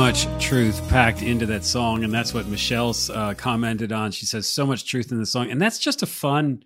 much 0.00 0.26
truth 0.42 0.88
packed 0.88 1.20
into 1.20 1.44
that 1.44 1.62
song, 1.62 2.04
and 2.04 2.10
that's 2.12 2.32
what 2.32 2.46
Michelle's 2.46 3.10
uh, 3.10 3.34
commented 3.34 3.92
on. 3.92 4.10
She 4.10 4.24
says 4.24 4.48
so 4.48 4.64
much 4.64 4.86
truth 4.88 5.12
in 5.12 5.18
the 5.18 5.26
song, 5.26 5.50
and 5.50 5.60
that's 5.60 5.78
just 5.78 6.02
a 6.02 6.06
fun 6.06 6.62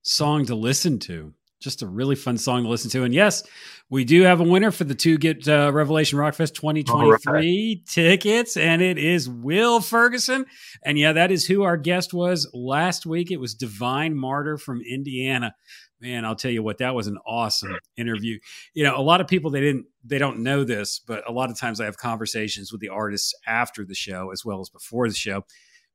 song 0.00 0.46
to 0.46 0.54
listen 0.54 0.98
to. 1.00 1.34
Just 1.60 1.82
a 1.82 1.86
really 1.86 2.14
fun 2.16 2.38
song 2.38 2.62
to 2.62 2.68
listen 2.70 2.90
to. 2.92 3.04
And 3.04 3.12
yes, 3.12 3.42
we 3.90 4.06
do 4.06 4.22
have 4.22 4.40
a 4.40 4.44
winner 4.44 4.70
for 4.70 4.84
the 4.84 4.94
two 4.94 5.18
Get 5.18 5.46
uh, 5.46 5.70
Revelation 5.70 6.18
Rockfest 6.18 6.54
2023 6.54 7.82
tickets, 7.86 8.56
and 8.56 8.80
it 8.80 8.96
is 8.96 9.28
Will 9.28 9.80
Ferguson. 9.80 10.46
And 10.82 10.98
yeah, 10.98 11.12
that 11.12 11.30
is 11.30 11.46
who 11.46 11.64
our 11.64 11.76
guest 11.76 12.14
was 12.14 12.50
last 12.54 13.04
week. 13.04 13.30
It 13.30 13.38
was 13.38 13.52
Divine 13.52 14.16
Martyr 14.16 14.56
from 14.56 14.80
Indiana. 14.80 15.54
Man, 16.00 16.24
I'll 16.24 16.36
tell 16.36 16.50
you 16.50 16.62
what, 16.62 16.78
that 16.78 16.94
was 16.94 17.08
an 17.08 17.18
awesome 17.26 17.76
interview. 17.96 18.38
You 18.72 18.84
know, 18.84 18.96
a 18.96 19.02
lot 19.02 19.20
of 19.20 19.26
people 19.26 19.50
they 19.50 19.60
didn't 19.60 19.86
they 20.04 20.18
don't 20.18 20.40
know 20.40 20.64
this, 20.64 21.00
but 21.00 21.28
a 21.28 21.32
lot 21.32 21.50
of 21.50 21.58
times 21.58 21.80
I 21.80 21.86
have 21.86 21.96
conversations 21.96 22.70
with 22.70 22.80
the 22.80 22.88
artists 22.88 23.34
after 23.46 23.84
the 23.84 23.94
show 23.94 24.30
as 24.30 24.44
well 24.44 24.60
as 24.60 24.68
before 24.68 25.08
the 25.08 25.14
show. 25.14 25.44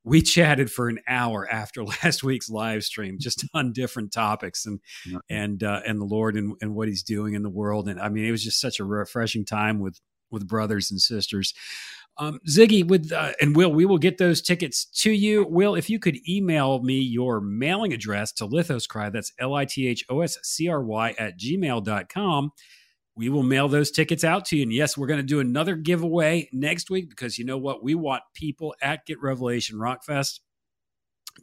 We 0.04 0.22
chatted 0.22 0.70
for 0.70 0.89
an 0.89 0.99
hour 1.08 1.47
after 1.49 1.84
last 2.04 2.24
week's 2.24 2.49
live 2.49 2.84
stream, 2.84 3.18
just 3.20 3.45
on 3.54 3.72
different 3.72 4.12
topics 4.12 4.66
and 4.66 4.80
and 5.30 5.64
uh, 5.64 5.82
and 5.88 6.01
the 6.01 6.06
Lord 6.06 6.36
and, 6.36 6.56
and 6.62 6.76
what 6.76 6.89
He's 6.89 7.04
doing 7.04 7.34
in 7.34 7.43
the 7.43 7.49
world. 7.49 7.88
And 7.88 7.99
I 7.99 8.10
mean, 8.10 8.26
it 8.26 8.32
was 8.32 8.43
just 8.43 8.60
such 8.60 8.80
a 8.80 8.86
refreshing 8.86 9.45
time 9.45 9.80
with 9.80 9.99
with 10.30 10.47
brothers 10.47 10.91
and 10.91 10.99
sisters. 10.99 11.54
Um, 12.20 12.39
Ziggy, 12.47 12.88
with 12.88 13.11
uh, 13.11 13.32
and 13.41 13.55
Will, 13.55 13.74
we 13.74 13.86
will 13.86 13.97
get 13.97 14.20
those 14.20 14.41
tickets 14.41 14.86
to 15.01 15.11
you. 15.11 15.45
Will, 15.49 15.74
if 15.76 15.89
you 15.89 15.99
could 15.99 16.18
email 16.30 16.82
me 16.84 16.99
your 16.99 17.41
mailing 17.41 17.91
address 17.91 18.32
to 18.34 18.47
Lithos 18.47 18.88
Cry, 18.88 19.09
that's 19.09 19.32
L 19.39 19.55
I 19.55 19.66
T 19.66 19.88
H 19.88 20.05
O 20.09 20.22
S 20.22 20.38
C 20.43 20.68
R 20.68 20.84
Y 20.84 21.16
at 21.18 21.39
gmail.com. 21.39 22.51
we 23.16 23.30
will 23.30 23.43
mail 23.43 23.68
those 23.68 23.91
tickets 23.91 24.24
out 24.24 24.45
to 24.45 24.57
you. 24.57 24.64
And 24.64 24.74
yes, 24.74 24.97
we're 24.97 25.07
going 25.07 25.20
to 25.20 25.24
do 25.24 25.39
another 25.39 25.76
giveaway 25.76 26.49
next 26.51 26.89
week 26.89 27.09
because 27.09 27.38
you 27.38 27.45
know 27.45 27.57
what? 27.57 27.84
We 27.84 27.95
want 27.95 28.24
people 28.34 28.76
at 28.82 29.05
Get 29.05 29.22
Revelation 29.22 29.78
Rockfest 29.78 30.39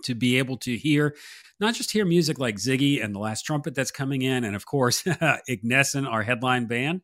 to 0.04 0.14
be 0.14 0.38
able 0.38 0.56
to 0.56 0.76
hear, 0.76 1.16
not 1.58 1.74
just 1.74 1.90
hear 1.90 2.04
music 2.04 2.38
like 2.38 2.56
Ziggy 2.56 3.02
and 3.04 3.14
the 3.14 3.18
Last 3.18 3.42
Trumpet 3.42 3.74
that's 3.74 3.90
coming 3.90 4.22
in, 4.22 4.44
and 4.44 4.54
of 4.54 4.66
course, 4.66 5.02
Ignessen, 5.48 6.08
our 6.08 6.22
headline 6.22 6.66
band. 6.66 7.02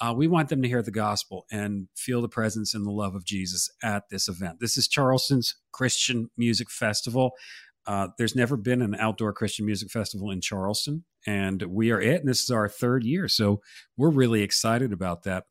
Uh, 0.00 0.12
we 0.14 0.26
want 0.26 0.48
them 0.48 0.62
to 0.62 0.68
hear 0.68 0.82
the 0.82 0.90
gospel 0.90 1.46
and 1.50 1.88
feel 1.96 2.20
the 2.20 2.28
presence 2.28 2.74
and 2.74 2.84
the 2.84 2.90
love 2.90 3.14
of 3.14 3.24
Jesus 3.24 3.70
at 3.82 4.04
this 4.10 4.28
event. 4.28 4.60
This 4.60 4.76
is 4.76 4.88
Charleston's 4.88 5.56
Christian 5.72 6.30
Music 6.36 6.70
Festival. 6.70 7.32
Uh, 7.86 8.08
there's 8.18 8.34
never 8.34 8.56
been 8.56 8.82
an 8.82 8.96
outdoor 8.96 9.32
Christian 9.32 9.64
music 9.64 9.90
festival 9.90 10.30
in 10.30 10.40
Charleston, 10.40 11.04
and 11.26 11.62
we 11.62 11.92
are 11.92 12.00
it. 12.00 12.20
And 12.20 12.28
this 12.28 12.42
is 12.42 12.50
our 12.50 12.68
third 12.68 13.04
year. 13.04 13.28
So 13.28 13.60
we're 13.96 14.10
really 14.10 14.42
excited 14.42 14.92
about 14.92 15.22
that. 15.22 15.44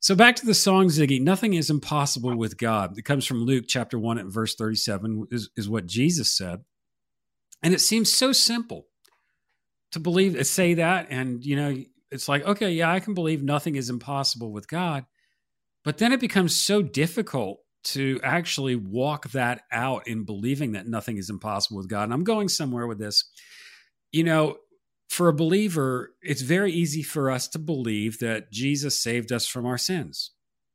So 0.00 0.14
back 0.14 0.36
to 0.36 0.46
the 0.46 0.54
song, 0.54 0.86
Ziggy. 0.86 1.20
Nothing 1.20 1.54
is 1.54 1.70
impossible 1.70 2.36
with 2.36 2.56
God. 2.56 2.98
It 2.98 3.04
comes 3.04 3.26
from 3.26 3.42
Luke 3.42 3.64
chapter 3.66 3.98
1 3.98 4.18
at 4.18 4.26
verse 4.26 4.54
37, 4.54 5.28
is, 5.30 5.50
is 5.56 5.68
what 5.68 5.86
Jesus 5.86 6.36
said. 6.36 6.62
And 7.62 7.74
it 7.74 7.80
seems 7.80 8.12
so 8.12 8.32
simple 8.32 8.86
to 9.92 10.00
believe, 10.00 10.46
say 10.46 10.74
that. 10.74 11.08
And, 11.10 11.44
you 11.44 11.56
know, 11.56 11.76
it's 12.10 12.28
like, 12.28 12.44
okay, 12.44 12.70
yeah, 12.70 12.90
I 12.90 13.00
can 13.00 13.14
believe 13.14 13.42
nothing 13.42 13.76
is 13.76 13.90
impossible 13.90 14.52
with 14.52 14.68
God. 14.68 15.04
But 15.84 15.98
then 15.98 16.12
it 16.12 16.20
becomes 16.20 16.56
so 16.56 16.82
difficult 16.82 17.60
to 17.84 18.20
actually 18.22 18.76
walk 18.76 19.30
that 19.30 19.62
out 19.72 20.06
in 20.06 20.24
believing 20.24 20.72
that 20.72 20.86
nothing 20.86 21.16
is 21.16 21.30
impossible 21.30 21.78
with 21.78 21.88
God. 21.88 22.04
And 22.04 22.12
I'm 22.12 22.24
going 22.24 22.48
somewhere 22.48 22.86
with 22.86 22.98
this. 22.98 23.24
You 24.12 24.24
know, 24.24 24.56
for 25.08 25.28
a 25.28 25.34
believer, 25.34 26.14
it's 26.22 26.42
very 26.42 26.72
easy 26.72 27.02
for 27.02 27.30
us 27.30 27.48
to 27.48 27.58
believe 27.58 28.18
that 28.18 28.50
Jesus 28.50 29.00
saved 29.00 29.32
us 29.32 29.46
from 29.46 29.64
our 29.64 29.78
sins. 29.78 30.32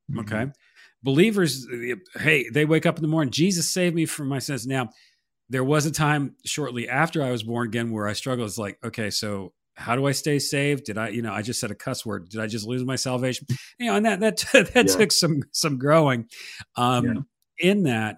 Mm-hmm. 0.10 0.20
Okay. 0.22 0.52
Believers, 1.04 1.68
hey, 2.16 2.50
they 2.50 2.66
wake 2.66 2.86
up 2.86 2.96
in 2.96 3.02
the 3.02 3.10
morning, 3.10 3.32
Jesus 3.32 3.70
saved 3.70 3.94
me 3.94 4.06
from 4.06 4.30
my 4.30 4.40
sins. 4.40 4.66
Now, 4.66 4.90
there 5.50 5.64
was 5.64 5.86
a 5.86 5.92
time 5.92 6.36
shortly 6.46 6.88
after 6.88 7.22
I 7.22 7.30
was 7.30 7.44
born 7.44 7.68
again 7.68 7.92
where 7.92 8.08
I 8.08 8.14
struggled. 8.14 8.48
It's 8.48 8.58
like, 8.58 8.80
okay, 8.84 9.10
so 9.10 9.54
how 9.76 9.96
do 9.96 10.06
I 10.06 10.12
stay 10.12 10.40
saved? 10.40 10.86
Did 10.86 10.98
I, 10.98 11.10
you 11.10 11.22
know, 11.22 11.34
I 11.34 11.42
just 11.42 11.60
said 11.60 11.72
a 11.72 11.76
cuss 11.76 12.06
word. 12.06 12.30
Did 12.30 12.40
I 12.42 12.48
just 12.48 12.68
lose 12.68 12.84
my 12.84 12.96
salvation? 12.96 13.48
You 13.80 13.88
know, 13.88 13.96
and 13.96 14.06
that 14.06 14.20
that 14.20 14.38
that 14.54 14.72
yeah. 14.76 14.84
took 14.84 15.12
some 15.12 15.44
some 15.52 15.78
growing 15.78 16.28
um, 16.78 17.06
yeah. 17.06 17.72
in 17.72 17.84
that. 17.84 18.18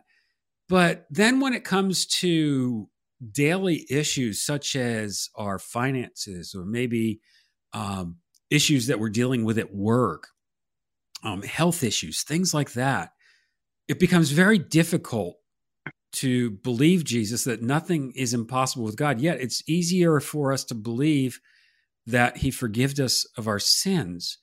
But 0.68 1.06
then 1.10 1.40
when 1.40 1.54
it 1.54 1.64
comes 1.64 2.06
to 2.20 2.90
daily 3.32 3.86
issues 3.90 4.42
such 4.42 4.76
as 4.76 5.30
our 5.36 5.58
finances 5.58 6.54
or 6.54 6.66
maybe 6.66 7.22
um, 7.74 8.18
issues 8.50 8.88
that 8.88 9.00
we're 9.00 9.10
dealing 9.10 9.46
with 9.46 9.58
at 9.58 9.74
work, 9.74 10.28
um, 11.24 11.42
health 11.42 11.84
issues, 11.84 12.24
things 12.24 12.54
like 12.54 12.74
that, 12.74 13.12
it 13.88 14.00
becomes 14.00 14.32
very 14.32 14.58
difficult 14.58 15.38
to 16.16 16.52
believe 16.52 17.04
Jesus 17.04 17.44
that 17.44 17.62
nothing 17.62 18.12
is 18.16 18.34
impossible 18.34 18.86
with 18.86 18.96
God. 18.96 19.20
Yet 19.20 19.42
it's 19.42 19.64
easier 19.68 20.20
for 20.20 20.52
us 20.52 20.64
to 20.66 20.76
believe 20.76 21.40
that 22.08 22.38
He 22.38 22.52
forgives 22.52 23.00
us 23.00 23.26
of 23.38 23.48
our 23.48 23.60
sins. 23.60 24.38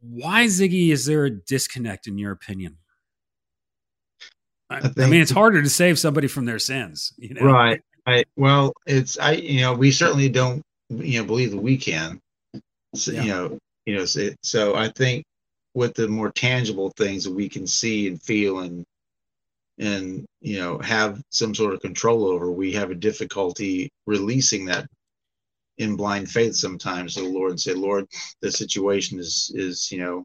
Why, 0.00 0.46
Ziggy, 0.46 0.90
is 0.90 1.06
there 1.06 1.24
a 1.24 1.30
disconnect 1.30 2.06
in 2.06 2.18
your 2.18 2.32
opinion? 2.32 2.78
I, 4.70 4.90
I, 4.98 5.06
mean, 5.06 5.20
it's 5.20 5.30
harder 5.30 5.62
to 5.62 5.70
save 5.70 5.98
somebody 5.98 6.26
from 6.26 6.46
their 6.46 6.58
sins, 6.58 7.12
you 7.16 7.34
know? 7.34 7.42
Right. 7.42 7.80
I, 8.06 8.24
well, 8.36 8.72
it's 8.86 9.18
I, 9.18 9.32
you 9.32 9.60
know, 9.60 9.74
we 9.74 9.90
certainly 9.90 10.28
don't, 10.28 10.62
you 10.90 11.20
know, 11.20 11.26
believe 11.26 11.50
that 11.52 11.62
we 11.62 11.76
can. 11.76 12.20
So, 12.94 13.12
yeah. 13.12 13.22
You 13.22 13.28
know, 13.28 13.58
you 13.86 13.96
know, 13.96 14.04
so, 14.04 14.30
so 14.42 14.74
I 14.74 14.88
think 14.88 15.24
with 15.74 15.94
the 15.94 16.08
more 16.08 16.30
tangible 16.30 16.90
things 16.96 17.24
that 17.24 17.32
we 17.32 17.48
can 17.48 17.66
see 17.66 18.08
and 18.08 18.22
feel 18.22 18.60
and 18.60 18.84
and 19.78 20.24
you 20.40 20.58
know 20.58 20.78
have 20.78 21.20
some 21.30 21.54
sort 21.54 21.74
of 21.74 21.80
control 21.80 22.26
over 22.26 22.50
we 22.50 22.72
have 22.72 22.90
a 22.90 22.94
difficulty 22.94 23.90
releasing 24.06 24.66
that 24.66 24.86
in 25.78 25.96
blind 25.96 26.30
faith 26.30 26.54
sometimes. 26.54 27.14
To 27.14 27.22
the 27.22 27.28
lord 27.28 27.50
and 27.50 27.60
say 27.60 27.74
lord 27.74 28.06
the 28.40 28.52
situation 28.52 29.18
is 29.18 29.50
is 29.54 29.90
you 29.90 29.98
know 29.98 30.24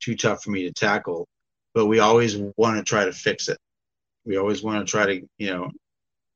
too 0.00 0.16
tough 0.16 0.42
for 0.42 0.50
me 0.50 0.62
to 0.64 0.72
tackle. 0.72 1.26
But 1.74 1.86
we 1.86 2.00
always 2.00 2.36
want 2.56 2.78
to 2.78 2.82
try 2.82 3.04
to 3.04 3.12
fix 3.12 3.48
it. 3.48 3.58
We 4.24 4.38
always 4.38 4.62
want 4.62 4.84
to 4.84 4.90
try 4.90 5.06
to 5.06 5.26
you 5.38 5.50
know 5.50 5.70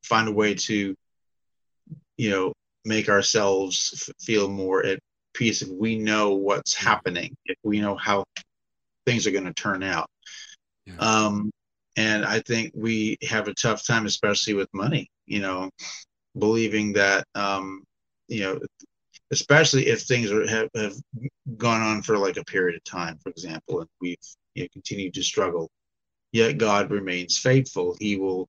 find 0.03 0.29
a 0.29 0.33
way 0.33 0.55
to 0.55 0.95
you 2.17 2.31
know 2.31 2.53
make 2.85 3.09
ourselves 3.09 4.07
f- 4.09 4.15
feel 4.21 4.49
more 4.49 4.85
at 4.85 4.99
peace 5.33 5.63
if 5.63 5.69
we 5.69 5.99
know 5.99 6.35
what's 6.35 6.75
happening 6.75 7.35
if 7.47 7.57
we 7.65 7.81
know 7.81 7.97
how 7.97 8.23
things 9.07 9.27
are 9.27 9.33
going 9.33 9.45
to 9.45 9.55
turn 9.55 9.83
out. 9.83 10.07
Yeah. 10.87 10.95
um 10.99 11.51
and 11.97 12.25
I 12.25 12.41
think 12.41 12.73
we 12.75 13.17
have 13.23 13.49
a 13.49 13.55
tough 13.55 13.87
time, 13.87 14.07
especially 14.07 14.55
with 14.55 14.69
money. 14.73 15.09
You 15.27 15.41
know, 15.41 15.71
believing 16.39 16.93
that 16.95 17.27
um, 17.35 17.85
you 18.29 18.41
know, 18.41 18.61
especially 19.31 19.87
if 19.89 20.03
things 20.03 20.31
are, 20.31 20.47
have, 20.49 20.69
have 20.77 20.95
gone 21.57 21.83
on 21.83 22.03
for 22.03 22.19
like 22.19 22.37
a 22.37 22.45
period 22.45 22.77
of 22.77 22.85
time, 22.85 23.19
for 23.23 23.31
example, 23.31 23.81
and 23.81 23.89
we've 24.01 24.17
you 24.55 24.65
know, 24.65 24.69
continued 24.73 25.15
to 25.15 25.23
struggle. 25.23 25.71
Yet 26.33 26.59
God 26.59 26.91
remains 26.91 27.39
faithful. 27.39 27.97
He 28.01 28.17
will 28.17 28.49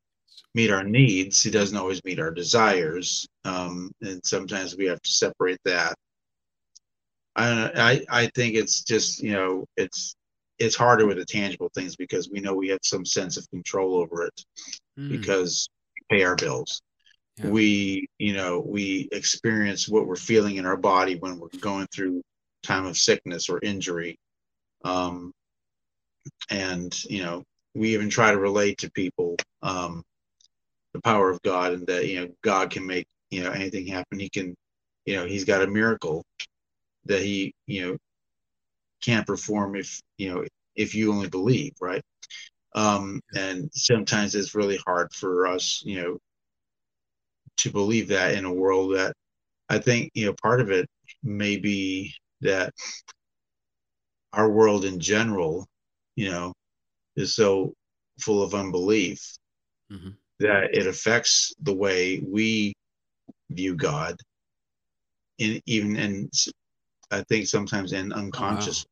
meet 0.56 0.72
our 0.72 0.84
needs. 0.84 1.44
He 1.44 1.52
doesn't 1.52 1.78
always 1.78 2.04
meet 2.04 2.20
our 2.20 2.32
desires, 2.32 3.28
um, 3.44 3.92
and 4.02 4.26
sometimes 4.26 4.76
we 4.76 4.86
have 4.86 5.02
to 5.02 5.12
separate 5.12 5.60
that. 5.66 5.96
I, 7.36 7.72
I 8.10 8.22
I 8.24 8.28
think 8.34 8.56
it's 8.56 8.84
just 8.84 9.22
you 9.22 9.34
know 9.34 9.66
it's 9.78 10.16
it's 10.60 10.76
harder 10.76 11.06
with 11.06 11.18
the 11.18 11.26
tangible 11.26 11.70
things 11.74 11.96
because 11.96 12.30
we 12.30 12.40
know 12.40 12.54
we 12.54 12.70
have 12.70 12.80
some 12.82 13.06
sense 13.06 13.38
of 13.38 13.50
control 13.50 13.98
over 13.98 14.26
it 14.26 14.46
mm. 14.98 15.10
because 15.10 15.70
we 15.96 16.18
pay 16.18 16.24
our 16.24 16.36
bills. 16.36 16.82
Yeah. 17.38 17.50
We, 17.50 18.08
you 18.18 18.34
know, 18.34 18.64
we 18.66 19.10
experience 19.12 19.90
what 19.90 20.08
we're 20.08 20.16
feeling 20.16 20.56
in 20.56 20.66
our 20.66 20.78
body 20.78 21.16
when 21.16 21.38
we're 21.38 21.50
going 21.60 21.88
through 21.88 22.22
time 22.64 22.86
of 22.86 22.98
sickness 22.98 23.50
or 23.50 23.60
injury. 23.62 24.18
Um, 24.86 25.34
and, 26.50 26.98
you 27.06 27.24
know, 27.24 27.44
we 27.74 27.94
even 27.94 28.10
try 28.10 28.32
to 28.32 28.38
relate 28.38 28.78
to 28.80 28.92
people 28.92 29.36
um, 29.62 30.04
the 30.94 31.02
power 31.02 31.30
of 31.30 31.42
God 31.42 31.74
and 31.74 31.88
that, 31.88 32.08
you 32.08 32.22
know, 32.22 32.30
God 32.42 32.70
can 32.70 32.88
make, 32.88 33.06
you 33.30 33.44
know, 33.44 33.52
anything 33.52 33.86
happen. 33.86 34.18
He 34.18 34.30
can, 34.30 34.56
you 35.06 35.18
know, 35.18 35.26
he's 35.26 35.44
got 35.44 35.62
a 35.62 35.68
miracle 35.68 36.24
that 37.06 37.22
he, 37.22 37.54
you 37.68 37.86
know, 37.86 37.98
can't 39.06 39.28
perform 39.28 39.76
if 39.76 40.02
you 40.18 40.34
know 40.34 40.44
if 40.76 40.96
you 40.96 41.12
only 41.12 41.30
believe 41.30 41.74
right? 41.82 42.02
Um 42.74 43.22
and 43.36 43.70
sometimes 43.74 44.36
it's 44.36 44.56
really 44.56 44.80
hard 44.86 45.14
for 45.14 45.48
us 45.48 45.82
you 45.86 46.02
know 46.02 46.18
to 47.58 47.72
believe 47.72 48.08
that 48.10 48.34
in 48.34 48.46
a 48.46 48.54
world 48.54 48.96
that 48.96 49.14
i 49.70 49.78
think 49.78 50.12
you 50.14 50.26
know 50.26 50.34
part 50.42 50.62
of 50.62 50.72
it 50.72 50.88
may 51.24 51.58
be 51.58 52.14
that 52.42 52.74
our 54.34 54.50
world 54.50 54.86
in 54.86 55.00
general 55.00 55.66
you 56.16 56.30
know 56.30 56.54
is 57.16 57.36
so 57.36 57.74
full 58.20 58.44
of 58.44 58.54
unbelief 58.54 59.38
mm-hmm. 59.92 60.10
that 60.40 60.76
it 60.76 60.88
affects 60.88 61.54
the 61.62 61.74
way 61.74 62.22
we 62.26 62.74
view 63.50 63.76
god 63.76 64.16
in 65.38 65.62
even 65.66 65.96
in 65.96 66.30
i 67.12 67.22
think 67.30 67.48
sometimes 67.48 67.94
in 67.94 68.12
unconscious 68.12 68.86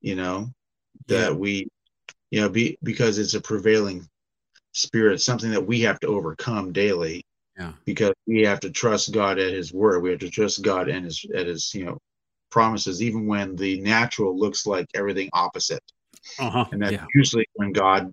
you 0.00 0.14
know, 0.14 0.50
that 1.06 1.32
yeah. 1.32 1.36
we, 1.36 1.68
you 2.30 2.40
know, 2.40 2.48
be 2.48 2.78
because 2.82 3.18
it's 3.18 3.34
a 3.34 3.40
prevailing 3.40 4.06
spirit, 4.72 5.20
something 5.20 5.50
that 5.50 5.66
we 5.66 5.80
have 5.80 6.00
to 6.00 6.06
overcome 6.06 6.72
daily. 6.72 7.24
Yeah. 7.58 7.72
Because 7.84 8.14
we 8.26 8.42
have 8.42 8.60
to 8.60 8.70
trust 8.70 9.12
God 9.12 9.38
at 9.38 9.52
His 9.52 9.72
word. 9.72 10.02
We 10.02 10.10
have 10.10 10.20
to 10.20 10.30
trust 10.30 10.62
God 10.62 10.88
and 10.88 11.04
His 11.04 11.24
at 11.34 11.46
His 11.46 11.74
you 11.74 11.84
know 11.84 11.98
promises, 12.50 13.02
even 13.02 13.26
when 13.26 13.56
the 13.56 13.80
natural 13.80 14.38
looks 14.38 14.66
like 14.66 14.86
everything 14.94 15.28
opposite. 15.32 15.82
Uh-huh. 16.38 16.66
And 16.72 16.82
that's 16.82 16.92
yeah. 16.92 17.06
usually 17.14 17.46
when 17.54 17.72
God 17.72 18.12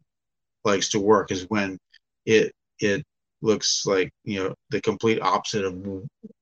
likes 0.64 0.90
to 0.90 1.00
work 1.00 1.32
is 1.32 1.46
when 1.50 1.78
it 2.26 2.54
it 2.80 3.04
looks 3.42 3.86
like 3.86 4.12
you 4.24 4.44
know 4.44 4.56
the 4.72 4.82
complete 4.82 5.22
opposite 5.22 5.64
of 5.64 5.76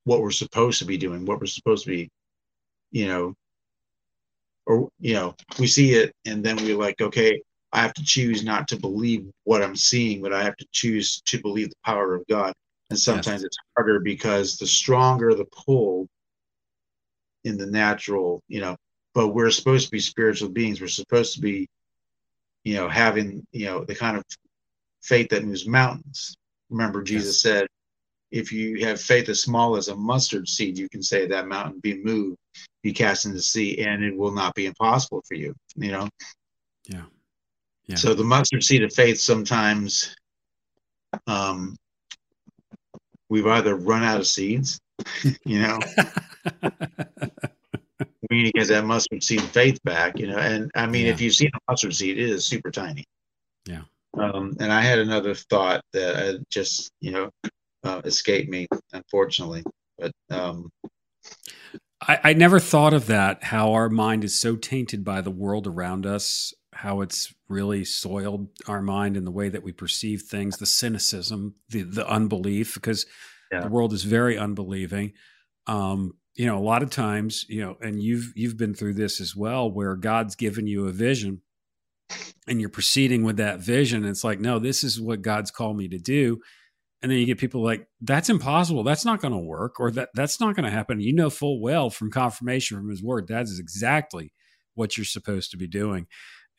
what 0.05 0.21
we're 0.21 0.31
supposed 0.31 0.79
to 0.79 0.85
be 0.85 0.97
doing, 0.97 1.25
what 1.25 1.39
we're 1.39 1.45
supposed 1.45 1.83
to 1.83 1.89
be, 1.89 2.09
you 2.91 3.07
know, 3.07 3.33
or 4.65 4.89
you 4.99 5.13
know 5.13 5.35
we 5.59 5.67
see 5.67 5.93
it 5.93 6.13
and 6.25 6.43
then 6.43 6.55
we're 6.57 6.77
like 6.77 6.99
okay 7.01 7.41
i 7.71 7.81
have 7.81 7.93
to 7.93 8.03
choose 8.03 8.43
not 8.43 8.67
to 8.67 8.77
believe 8.77 9.25
what 9.43 9.63
i'm 9.63 9.75
seeing 9.75 10.21
but 10.21 10.33
i 10.33 10.43
have 10.43 10.55
to 10.55 10.65
choose 10.71 11.21
to 11.21 11.41
believe 11.41 11.69
the 11.69 11.75
power 11.85 12.15
of 12.15 12.25
god 12.27 12.53
and 12.89 12.99
sometimes 12.99 13.41
yes. 13.41 13.43
it's 13.43 13.57
harder 13.75 13.99
because 13.99 14.57
the 14.57 14.67
stronger 14.67 15.33
the 15.33 15.45
pull 15.45 16.07
in 17.43 17.57
the 17.57 17.65
natural 17.65 18.41
you 18.47 18.61
know 18.61 18.75
but 19.13 19.29
we're 19.29 19.51
supposed 19.51 19.85
to 19.85 19.91
be 19.91 19.99
spiritual 19.99 20.49
beings 20.49 20.79
we're 20.79 20.87
supposed 20.87 21.33
to 21.33 21.41
be 21.41 21.67
you 22.63 22.75
know 22.75 22.87
having 22.87 23.45
you 23.51 23.65
know 23.65 23.83
the 23.83 23.95
kind 23.95 24.17
of 24.17 24.23
faith 25.01 25.29
that 25.29 25.43
moves 25.43 25.67
mountains 25.67 26.35
remember 26.69 27.01
jesus 27.03 27.43
yes. 27.43 27.53
said 27.53 27.67
if 28.31 28.51
you 28.51 28.83
have 28.85 28.99
faith 28.99 29.29
as 29.29 29.41
small 29.41 29.75
as 29.75 29.89
a 29.89 29.95
mustard 29.95 30.47
seed 30.47 30.77
you 30.77 30.87
can 30.89 31.03
say 31.03 31.27
that 31.27 31.47
mountain 31.47 31.79
be 31.81 32.01
moved 32.03 32.37
be 32.81 32.93
cast 32.93 33.25
into 33.25 33.37
the 33.37 33.41
sea, 33.41 33.83
and 33.83 34.03
it 34.03 34.15
will 34.15 34.31
not 34.31 34.55
be 34.55 34.65
impossible 34.65 35.23
for 35.27 35.35
you. 35.35 35.55
You 35.75 35.91
know. 35.91 36.09
Yeah. 36.85 37.05
Yeah. 37.87 37.95
So 37.95 38.13
the 38.13 38.23
mustard 38.23 38.63
seed 38.63 38.83
of 38.83 38.93
faith 38.93 39.19
sometimes, 39.19 40.15
um, 41.27 41.75
we've 43.29 43.47
either 43.47 43.75
run 43.75 44.03
out 44.03 44.19
of 44.19 44.27
seeds, 44.27 44.79
you 45.45 45.61
know, 45.61 45.79
we 48.29 48.43
need 48.43 48.45
to 48.45 48.59
get 48.59 48.67
that 48.69 48.85
mustard 48.85 49.23
seed 49.23 49.41
faith 49.41 49.79
back, 49.83 50.17
you 50.19 50.27
know. 50.27 50.37
And 50.37 50.71
I 50.75 50.87
mean, 50.87 51.07
if 51.07 51.19
you've 51.19 51.35
seen 51.35 51.51
a 51.53 51.71
mustard 51.71 51.95
seed, 51.95 52.17
it 52.17 52.29
is 52.29 52.45
super 52.45 52.71
tiny. 52.71 53.05
Yeah. 53.65 53.81
Um, 54.17 54.55
and 54.59 54.71
I 54.71 54.81
had 54.81 54.99
another 54.99 55.33
thought 55.33 55.83
that 55.93 56.15
I 56.15 56.39
just, 56.49 56.91
you 57.01 57.11
know, 57.11 57.29
uh, 57.83 58.01
escaped 58.05 58.49
me, 58.49 58.67
unfortunately. 58.93 59.63
But 59.97 60.11
um, 60.29 60.71
I, 62.07 62.19
I 62.23 62.33
never 62.33 62.59
thought 62.59 62.93
of 62.93 63.07
that, 63.07 63.43
how 63.43 63.73
our 63.73 63.89
mind 63.89 64.23
is 64.23 64.39
so 64.39 64.55
tainted 64.55 65.03
by 65.03 65.21
the 65.21 65.31
world 65.31 65.67
around 65.67 66.05
us, 66.05 66.53
how 66.73 67.01
it's 67.01 67.33
really 67.47 67.85
soiled 67.85 68.47
our 68.67 68.81
mind 68.81 69.15
in 69.17 69.25
the 69.25 69.31
way 69.31 69.49
that 69.49 69.63
we 69.63 69.71
perceive 69.71 70.23
things, 70.23 70.57
the 70.57 70.65
cynicism, 70.65 71.55
the 71.69 71.83
the 71.83 72.07
unbelief, 72.07 72.73
because 72.75 73.05
Yeah. 73.51 73.61
the 73.61 73.69
world 73.69 73.93
is 73.93 74.03
very 74.03 74.37
unbelieving. 74.37 75.13
Um, 75.67 76.13
you 76.35 76.47
know, 76.47 76.57
a 76.57 76.65
lot 76.65 76.81
of 76.83 76.89
times, 76.89 77.45
you 77.47 77.61
know, 77.61 77.77
and 77.79 78.01
you've 78.01 78.33
you've 78.35 78.57
been 78.57 78.73
through 78.73 78.95
this 78.95 79.21
as 79.21 79.35
well, 79.35 79.71
where 79.71 79.95
God's 79.95 80.35
given 80.35 80.67
you 80.67 80.87
a 80.87 80.91
vision 80.91 81.41
and 82.47 82.59
you're 82.59 82.69
proceeding 82.69 83.23
with 83.23 83.37
that 83.37 83.59
vision. 83.59 84.01
And 84.03 84.09
it's 84.09 84.23
like, 84.23 84.39
no, 84.39 84.59
this 84.59 84.83
is 84.83 84.99
what 84.99 85.21
God's 85.21 85.51
called 85.51 85.77
me 85.77 85.87
to 85.89 85.99
do. 85.99 86.41
And 87.03 87.11
then 87.11 87.19
you 87.19 87.25
get 87.25 87.37
people 87.37 87.61
like, 87.61 87.85
that's 88.01 88.29
impossible. 88.29 88.83
That's 88.83 89.03
not 89.05 89.21
going 89.21 89.33
to 89.33 89.37
work, 89.37 89.79
or 89.79 89.91
that 89.91 90.09
that's 90.15 90.39
not 90.39 90.55
going 90.55 90.63
to 90.65 90.71
happen. 90.71 90.99
You 91.01 91.13
know 91.13 91.29
full 91.29 91.61
well 91.61 91.89
from 91.91 92.09
confirmation 92.09 92.77
from 92.77 92.89
his 92.89 93.03
word, 93.03 93.27
that 93.27 93.43
is 93.43 93.59
exactly 93.59 94.33
what 94.73 94.97
you're 94.97 95.03
supposed 95.05 95.51
to 95.51 95.57
be 95.57 95.67
doing. 95.67 96.07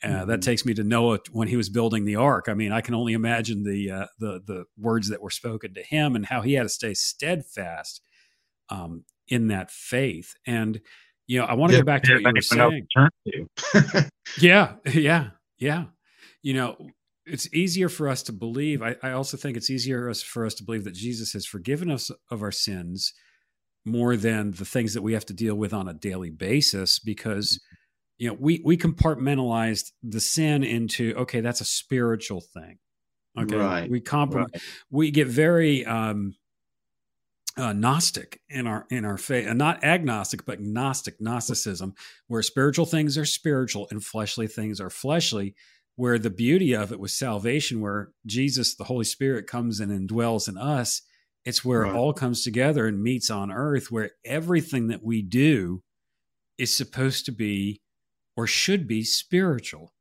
Uh, 0.03 0.27
That 0.27 0.41
Mhm. 0.41 0.43
takes 0.43 0.67
me 0.67 0.75
to 0.75 0.85
Noah 0.85 1.21
when 1.33 1.49
he 1.49 1.57
was 1.57 1.71
building 1.71 2.05
the 2.05 2.17
ark. 2.17 2.45
I 2.49 2.55
mean, 2.55 2.73
I 2.73 2.83
can 2.83 2.95
only 2.95 3.15
imagine 3.15 3.65
the 3.65 3.91
uh, 3.91 4.07
the 4.19 4.43
the 4.47 4.65
words 4.77 5.09
that 5.09 5.23
were 5.23 5.31
spoken 5.31 5.73
to 5.75 5.83
him 5.83 6.15
and 6.15 6.27
how 6.27 6.43
he 6.43 6.53
had 6.55 6.65
to 6.65 6.69
stay 6.69 6.93
steadfast 6.93 8.03
um, 8.69 9.05
in 9.29 9.49
that 9.49 9.71
faith. 9.71 10.35
And 10.47 10.81
you 11.27 11.39
know, 11.41 11.47
I 11.47 11.55
want 11.55 11.73
to 11.73 11.79
go 11.79 11.87
back 11.87 12.03
to 12.03 12.13
what 12.13 12.21
you 12.21 12.27
were 12.35 12.41
saying. 12.71 12.87
to 12.95 13.11
to. 13.73 14.11
Yeah, 14.37 14.75
yeah, 14.93 15.31
yeah. 15.59 15.85
You 16.43 16.53
know, 16.55 16.89
it's 17.27 17.53
easier 17.55 17.89
for 17.89 18.09
us 18.09 18.23
to 18.25 18.33
believe. 18.33 18.83
I, 18.83 18.97
I 19.03 19.13
also 19.13 19.37
think 19.37 19.57
it's 19.57 19.71
easier 19.71 20.13
for 20.15 20.45
us 20.45 20.55
to 20.55 20.65
believe 20.65 20.85
that 20.85 20.95
Jesus 20.95 21.33
has 21.33 21.47
forgiven 21.47 21.91
us 21.91 22.11
of 22.31 22.43
our 22.43 22.53
sins 22.53 23.13
more 23.85 24.17
than 24.17 24.53
the 24.53 24.65
things 24.65 24.95
that 24.95 25.03
we 25.03 25.13
have 25.13 25.27
to 25.27 25.35
deal 25.35 25.55
with 25.55 25.73
on 25.73 25.89
a 25.89 25.95
daily 25.95 26.31
basis 26.31 26.99
because 26.99 27.61
you 28.17 28.29
know 28.29 28.37
we 28.39 28.63
we 28.65 28.77
compartmentalized 28.77 29.93
the 30.03 30.21
sin 30.21 30.65
into 30.65 31.15
okay 31.17 31.41
that's 31.41 31.61
a 31.61 31.67
spiritual 31.67 32.41
thing 32.41 32.79
okay 33.39 33.57
Right, 33.57 33.91
we 33.91 34.01
comprom- 34.01 34.47
right. 34.53 34.63
we 34.91 35.11
get 35.11 35.29
very 35.29 35.85
um 35.85 36.35
uh, 37.57 37.73
gnostic 37.73 38.41
in 38.49 38.67
our 38.67 38.85
in 38.91 39.05
our 39.05 39.17
faith 39.17 39.47
and 39.47 39.59
not 39.59 39.85
agnostic 39.85 40.45
but 40.45 40.61
gnostic 40.61 41.21
gnosticism 41.21 41.95
where 42.27 42.43
spiritual 42.43 42.87
things 42.87 43.17
are 43.17 43.25
spiritual 43.25 43.87
and 43.91 44.03
fleshly 44.03 44.49
things 44.49 44.81
are 44.81 44.91
fleshly 44.91 45.55
where 45.97 46.19
the 46.19 46.31
beauty 46.31 46.73
of 46.75 46.93
it 46.93 46.99
was 47.01 47.13
salvation 47.13 47.81
where 47.81 48.11
jesus 48.27 48.75
the 48.75 48.85
holy 48.85 49.05
spirit 49.05 49.47
comes 49.47 49.81
and 49.81 49.91
indwells 49.93 50.49
in 50.49 50.57
us 50.59 51.03
it's 51.45 51.65
where 51.65 51.81
Right. 51.83 51.91
it 51.91 51.97
all 51.97 52.13
comes 52.13 52.43
together 52.43 52.87
and 52.87 53.03
meets 53.03 53.31
on 53.31 53.53
earth 53.53 53.91
where 53.91 54.11
everything 54.25 54.89
that 54.89 55.03
we 55.05 55.23
do 55.23 55.83
is 56.59 56.77
supposed 56.77 57.27
to 57.27 57.33
be 57.33 57.81
or 58.37 58.47
should 58.47 58.87
be 58.89 59.03
spiritual 59.05 59.93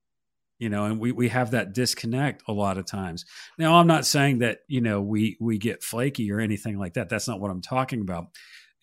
you 0.60 0.70
know 0.70 0.86
and 0.86 1.00
we 1.00 1.12
we 1.12 1.30
have 1.30 1.52
that 1.52 1.74
disconnect 1.74 2.44
a 2.48 2.54
lot 2.54 2.78
of 2.78 2.86
times. 2.86 3.26
Now 3.58 3.76
i'm 3.76 3.88
not 3.88 4.06
saying 4.06 4.40
that 4.40 4.60
you 4.68 4.82
know 4.82 5.02
we 5.02 5.36
we 5.42 5.58
get 5.58 5.84
flaky 5.84 6.32
or 6.32 6.40
anything 6.40 6.78
like 6.80 6.94
that. 6.94 7.10
That's 7.10 7.28
not 7.28 7.40
what 7.42 7.52
i'm 7.52 7.62
talking 7.62 8.02
about. 8.02 8.28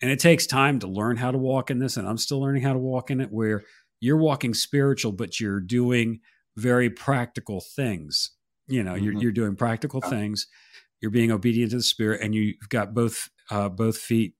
And 0.01 0.09
it 0.11 0.19
takes 0.19 0.45
time 0.47 0.79
to 0.79 0.87
learn 0.87 1.15
how 1.17 1.31
to 1.31 1.37
walk 1.37 1.71
in 1.71 1.79
this 1.79 1.97
and 1.97 2.07
i'm 2.07 2.17
still 2.17 2.41
learning 2.41 2.61
how 2.63 2.73
to 2.73 2.79
walk 2.79 3.09
in 3.09 3.21
it 3.21 3.31
where 3.31 3.63
you're 4.01 4.17
walking 4.17 4.53
spiritual 4.53 5.11
but 5.13 5.39
you're 5.39 5.59
doing 5.61 6.19
very 6.57 6.89
practical 6.89 7.61
things. 7.61 8.31
You 8.67 8.83
know 8.83 8.95
you're, 8.95 9.13
Mhm. 9.13 9.21
you're 9.21 9.31
doing 9.31 9.55
practical 9.55 10.01
things. 10.01 10.47
You're 11.01 11.11
being 11.11 11.31
obedient 11.31 11.71
to 11.71 11.77
the 11.77 11.83
spirit 11.83 12.21
and 12.21 12.33
you've 12.35 12.69
got 12.69 12.93
both 12.93 13.29
uh, 13.49 13.69
both 13.69 13.97
feet 13.97 14.35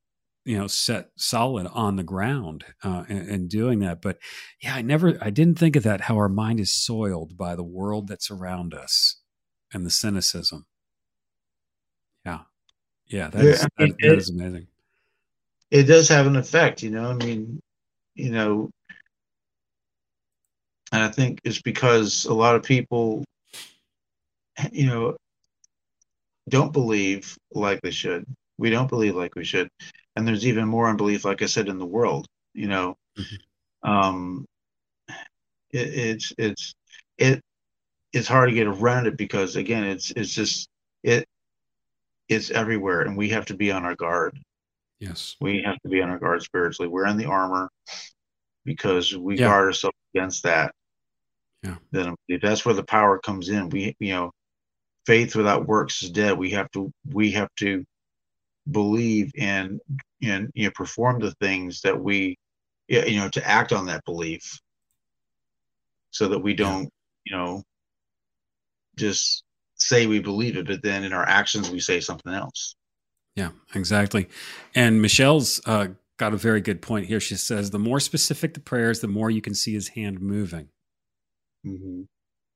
you 0.46 0.58
know 0.58 0.68
set 0.68 1.10
solid 1.18 1.68
on 1.68 1.96
the 1.98 2.04
ground 2.04 2.66
uh, 2.84 3.04
and, 3.10 3.28
and 3.30 3.50
doing 3.50 3.80
that. 3.80 4.02
But 4.02 4.18
yeah 4.62 4.76
i 4.76 4.82
never 4.82 5.18
i 5.22 5.30
didn't 5.30 5.60
think 5.60 5.76
of 5.76 5.84
that 5.84 6.02
how 6.02 6.16
our 6.18 6.30
mind 6.30 6.60
is 6.60 6.72
soiled 6.72 7.38
by 7.38 7.56
the 7.56 7.64
world 7.64 8.08
that's 8.08 8.32
around 8.32 8.74
us 8.74 9.18
and 9.74 9.86
the 9.86 9.90
cynicism. 9.92 10.66
Yeah. 12.26 12.40
Yeah 13.08 13.30
that 13.30 13.44
Yeah, 13.46 13.52
is 13.52 13.64
I 13.64 13.84
mean, 13.84 13.96
that 14.02 14.14
it- 14.14 14.18
is 14.20 14.30
amazing. 14.30 14.68
it 15.72 15.84
does 15.84 16.10
have 16.10 16.28
an 16.28 16.36
effect, 16.36 16.84
you 16.84 16.90
know. 16.92 17.10
I 17.12 17.14
mean, 17.14 17.60
you 18.16 18.32
know, 18.32 18.70
and 20.92 21.04
I 21.04 21.10
think 21.10 21.40
it's 21.44 21.62
because 21.62 22.26
a 22.26 22.34
lot 22.34 22.56
of 22.56 22.64
people, 22.64 23.24
you 24.72 24.86
know, 24.88 25.16
don't 26.50 26.74
believe 26.74 27.38
like 27.54 27.82
they 27.82 27.92
should. 27.92 28.26
We 28.58 28.70
don't 28.70 28.90
believe 28.90 29.16
like 29.16 29.36
we 29.36 29.44
should, 29.46 29.70
and 30.16 30.28
there's 30.28 30.46
even 30.46 30.68
more 30.68 30.88
unbelief, 30.90 31.26
like 31.26 31.42
I 31.42 31.46
said, 31.48 31.68
in 31.70 31.78
the 31.80 31.86
world. 31.86 32.28
You 32.54 32.68
know, 32.68 32.98
Mhm. 33.18 33.38
um, 33.84 34.46
it, 35.72 35.88
it's 35.94 36.34
it's 36.38 36.74
it 37.18 37.42
it's 38.14 38.28
hard 38.28 38.50
to 38.50 38.56
get 38.56 38.68
around 38.68 39.08
it 39.08 39.18
because 39.18 39.56
again, 39.56 39.84
it's 39.84 40.12
it's 40.12 40.34
just 40.34 40.68
it 41.04 41.26
it's 42.28 42.52
everywhere, 42.52 43.02
and 43.02 43.18
we 43.18 43.30
have 43.30 43.46
to 43.48 43.56
be 43.56 43.72
on 43.72 43.86
our 43.86 43.96
guard 43.96 44.38
yes 45.00 45.36
we 45.42 45.64
have 45.64 45.80
to 45.82 45.90
be 45.90 46.00
on 46.02 46.12
our 46.12 46.20
guard 46.20 46.44
spiritually. 46.44 46.88
We're 46.88 47.08
in 47.08 47.18
the 47.18 47.26
armor 47.26 47.70
because 48.66 49.18
we 49.18 49.36
Yeah. 49.38 49.48
guard 49.48 49.66
ourselves 49.66 49.98
against 50.14 50.44
that. 50.44 50.76
Yeah. 51.64 51.76
Then 51.92 52.16
if 52.28 52.42
that's 52.42 52.66
where 52.66 52.76
the 52.76 52.84
power 52.84 53.20
comes 53.20 53.50
in. 53.50 53.70
We 53.70 53.96
you 54.00 54.14
know, 54.14 54.32
faith 55.06 55.36
without 55.36 55.68
works 55.68 56.02
is 56.04 56.12
dead. 56.12 56.38
We 56.38 56.52
have 56.52 56.72
to 56.72 56.92
we 57.10 57.32
have 57.32 57.50
to 57.58 57.86
believe 58.70 59.32
and 59.38 59.80
and 60.22 60.50
you 60.54 60.66
know 60.66 60.72
perform 60.76 61.20
the 61.20 61.32
things 61.42 61.82
that 61.82 62.00
we 62.00 62.38
yeah, 62.88 63.06
you 63.06 63.20
know 63.20 63.30
to 63.30 63.48
act 63.48 63.74
on 63.74 63.88
that 63.88 64.06
belief 64.06 64.60
so 66.12 66.28
that 66.28 66.40
we 66.40 66.54
don't 66.54 66.90
you 67.26 67.36
know 67.36 67.64
just 68.96 69.44
say 69.76 70.06
we 70.06 70.20
believe 70.20 70.58
it 70.58 70.68
but 70.68 70.84
then 70.84 71.04
in 71.04 71.12
our 71.12 71.28
actions 71.28 71.72
we 71.72 71.80
say 71.80 72.00
something 72.00 72.34
else 72.34 72.76
Yeah, 73.36 73.52
exactly. 73.74 74.28
And 74.76 75.02
Michelle's 75.02 75.62
uh, 75.66 75.88
got 76.18 76.34
a 76.34 76.38
very 76.38 76.62
good 76.62 76.82
point 76.82 77.08
here. 77.08 77.20
She 77.20 77.36
says, 77.36 77.72
the 77.72 77.80
more 77.80 78.00
specific 78.00 78.54
the 78.54 78.60
prayers, 78.60 79.00
the 79.00 79.08
more 79.08 79.32
you 79.32 79.42
can 79.42 79.54
see 79.56 79.74
his 79.74 79.90
hand 79.90 80.22
moving. 80.22 80.70
Mhm. 81.66 82.08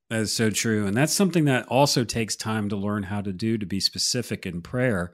That 0.09 0.21
is 0.21 0.31
so 0.31 0.49
true. 0.49 0.85
And 0.85 0.95
that's 0.95 1.13
something 1.13 1.45
that 1.45 1.67
also 1.67 2.03
takes 2.03 2.35
time 2.35 2.69
to 2.69 2.75
learn 2.75 3.03
how 3.03 3.21
to 3.21 3.33
do 3.33 3.57
to 3.57 3.65
be 3.65 3.79
specific 3.79 4.45
in 4.45 4.61
prayer 4.61 5.13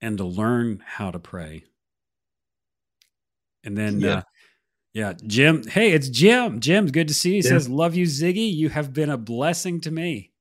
and 0.00 0.18
to 0.18 0.24
learn 0.24 0.82
how 0.84 1.10
to 1.10 1.18
pray. 1.18 1.64
And 3.64 3.76
then, 3.76 4.00
Yeah. 4.00 4.16
uh, 4.18 4.22
yeah, 4.92 5.12
Jim. 5.26 5.66
Hey, 5.66 5.92
it's 5.92 6.08
Jim. 6.08 6.60
Jim's 6.60 6.90
good 6.90 7.08
to 7.08 7.14
see 7.14 7.30
you. 7.30 7.34
He 7.36 7.42
Jim. 7.42 7.50
says, 7.50 7.68
Love 7.68 7.94
you, 7.94 8.04
Ziggy. 8.06 8.52
You 8.54 8.68
have 8.68 8.92
been 8.92 9.10
a 9.10 9.18
blessing 9.18 9.80
to 9.82 9.90
me. 9.90 10.32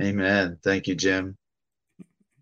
amen 0.00 0.56
thank 0.64 0.86
you 0.86 0.94
jim 0.94 1.36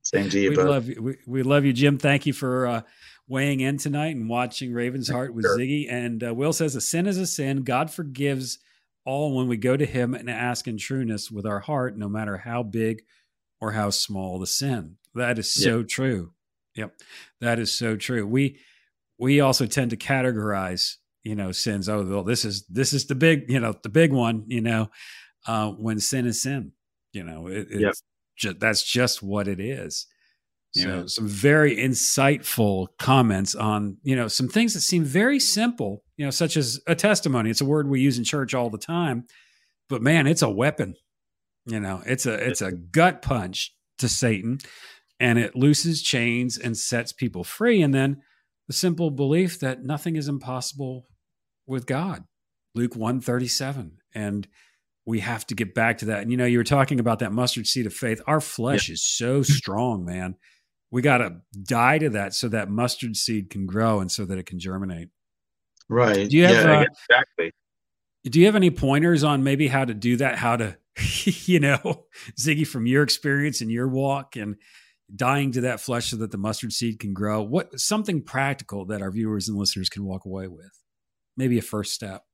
same 0.03 0.31
to 0.31 0.39
you 0.39 0.51
we 0.51 0.57
bud. 0.57 0.67
love 0.69 0.89
you. 0.89 1.03
We, 1.03 1.17
we 1.27 1.43
love 1.43 1.65
you, 1.65 1.73
Jim. 1.73 1.99
Thank 1.99 2.25
you 2.25 2.33
for 2.33 2.67
uh, 2.69 2.83
weighing 3.27 3.61
in 3.61 3.79
tonight 3.79 4.15
and 4.15 4.29
watching 4.29 4.73
Raven's 4.73 5.09
Heart 5.09 5.35
with 5.35 5.45
Sure. 5.45 5.59
Ziggy. 5.59 5.91
And 5.91 6.23
uh, 6.23 6.33
Will 6.33 6.53
says, 6.53 6.77
A 6.77 6.81
sin 6.81 7.07
is 7.09 7.19
a 7.19 7.27
sin. 7.27 7.63
God 7.65 7.91
forgives 7.91 8.59
all 9.09 9.35
when 9.35 9.49
we 9.49 9.57
go 9.57 9.77
to 9.77 9.87
Him 9.87 10.15
and 10.15 10.29
ask 10.29 10.69
in 10.69 10.77
trueness 10.77 11.31
with 11.31 11.47
our 11.47 11.61
heart, 11.61 11.97
no 11.97 12.09
matter 12.09 12.37
how 12.37 12.63
big 12.63 13.03
or 13.61 13.73
how 13.73 13.91
small 13.91 14.39
the 14.39 14.47
sin. 14.47 14.97
That 15.15 15.39
is 15.39 15.53
so 15.53 15.83
true. 15.83 16.33
Yep. 16.77 16.95
That 17.41 17.59
is 17.59 17.73
so 17.73 17.97
true. 17.97 18.27
We 18.27 18.61
we 19.19 19.41
also 19.41 19.67
tend 19.67 19.91
to 19.91 19.97
categorize, 19.97 20.97
you 21.25 21.35
know, 21.35 21.51
sins. 21.53 21.89
Oh, 21.89 22.05
well, 22.05 22.23
this 22.23 22.45
is 22.45 22.67
this 22.67 22.93
is 22.93 23.07
the 23.07 23.15
big, 23.15 23.51
you 23.51 23.59
know, 23.59 23.75
the 23.83 23.89
big 23.89 24.13
one, 24.13 24.45
you 24.47 24.61
know, 24.61 24.91
uh, 25.47 25.71
when 25.71 25.99
sin 26.01 26.27
is 26.27 26.43
sin. 26.43 26.73
You 27.13 27.25
know, 27.25 27.47
it, 27.49 27.67
it's 27.71 27.81
Yep. 27.81 27.95
ju- 28.37 28.59
that's 28.61 28.85
just 28.85 29.23
what 29.23 29.49
it 29.49 29.59
is. 29.59 30.07
So 30.73 30.89
Yeah. 30.89 31.03
some 31.07 31.27
very 31.27 31.77
insightful 31.77 32.89
comments 32.99 33.55
on, 33.55 33.97
you 34.03 34.15
know, 34.15 34.29
some 34.29 34.49
things 34.49 34.75
that 34.75 34.83
seem 34.83 35.03
very 35.05 35.41
simple, 35.41 36.05
you 36.19 36.27
know, 36.27 36.31
such 36.31 36.59
as 36.59 36.81
a 36.87 36.95
testimony. 36.95 37.49
It's 37.49 37.63
a 37.63 37.65
word 37.65 37.89
we 37.89 38.01
use 38.01 38.19
in 38.19 38.25
church 38.25 38.53
all 38.53 38.69
the 38.69 38.77
time, 38.77 39.25
but 39.89 40.03
man, 40.03 40.27
it's 40.27 40.43
a 40.43 40.51
weapon. 40.51 40.97
You 41.65 41.81
know, 41.81 42.03
it's 42.05 42.27
a 42.27 42.35
it's 42.35 42.61
a 42.61 42.73
gut 42.73 43.23
punch 43.23 43.75
to 43.99 44.09
Satan 44.09 44.59
and 45.21 45.39
it 45.39 45.57
looses 45.57 46.03
chains 46.03 46.59
and 46.59 46.77
sets 46.77 47.13
people 47.13 47.45
free. 47.45 47.83
And 47.83 47.95
then 47.95 48.23
the 48.67 48.73
simple 48.73 49.11
belief 49.11 49.61
that 49.61 49.83
nothing 49.83 50.17
is 50.17 50.29
impossible 50.29 51.07
with 51.67 51.87
God. 51.87 52.25
Luke 52.75 52.95
137. 52.95 53.99
And 54.15 54.47
we 55.05 55.21
have 55.21 55.47
to 55.47 55.55
get 55.55 55.75
back 55.75 55.99
to 55.99 56.07
that. 56.07 56.23
And 56.23 56.31
you 56.31 56.37
know, 56.37 56.45
you 56.45 56.59
were 56.59 56.65
talking 56.65 57.01
about 57.01 57.21
that 57.21 57.33
mustard 57.33 57.67
seed 57.67 57.87
of 57.87 57.95
faith. 57.95 58.21
Our 58.27 58.41
flesh 58.41 58.89
yeah. 58.89 58.95
is 58.95 59.03
so 59.03 59.43
strong, 59.43 60.05
man. 60.05 60.37
We 60.91 61.03
got 61.03 61.19
to 61.19 61.37
die 61.63 61.99
to 61.99 62.11
that 62.11 62.35
so 62.35 62.49
that 62.49 62.71
mustard 62.71 63.17
seed 63.17 63.51
can 63.51 63.67
grow 63.67 64.01
and 64.01 64.11
so 64.11 64.25
that 64.25 64.39
it 64.39 64.47
can 64.47 64.59
germinate. 64.59 65.09
Right. 65.89 66.29
Do 66.29 66.37
you 66.37 66.47
have 66.47 66.65
yeah, 66.65 66.81
uh, 66.81 66.85
exactly? 67.09 67.53
Do 68.25 68.41
you 68.41 68.47
have 68.47 68.57
any 68.57 68.71
pointers 68.71 69.25
on 69.25 69.43
maybe 69.43 69.69
how 69.69 69.85
to 69.85 69.95
do 69.95 70.17
that? 70.17 70.37
How 70.37 70.57
to, 70.57 70.77
you 71.25 71.61
know, 71.61 72.07
Ziggy, 72.39 72.67
from 72.67 72.87
your 72.87 73.03
experience 73.03 73.61
and 73.61 73.71
your 73.71 73.89
walk 73.89 74.37
and 74.37 74.57
dying 75.15 75.53
to 75.53 75.63
that 75.63 75.81
flesh 75.81 76.11
so 76.11 76.17
that 76.19 76.31
the 76.31 76.39
mustard 76.39 76.73
seed 76.73 77.01
can 77.01 77.15
grow? 77.15 77.43
What 77.43 77.79
something 77.81 78.23
practical 78.23 78.85
that 78.87 79.03
our 79.03 79.11
viewers 79.11 79.49
and 79.49 79.57
listeners 79.57 79.89
can 79.89 80.05
walk 80.05 80.25
away 80.27 80.49
with? 80.49 80.71
Maybe 81.37 81.59
a 81.59 81.63
first 81.63 81.95
step. 81.95 82.25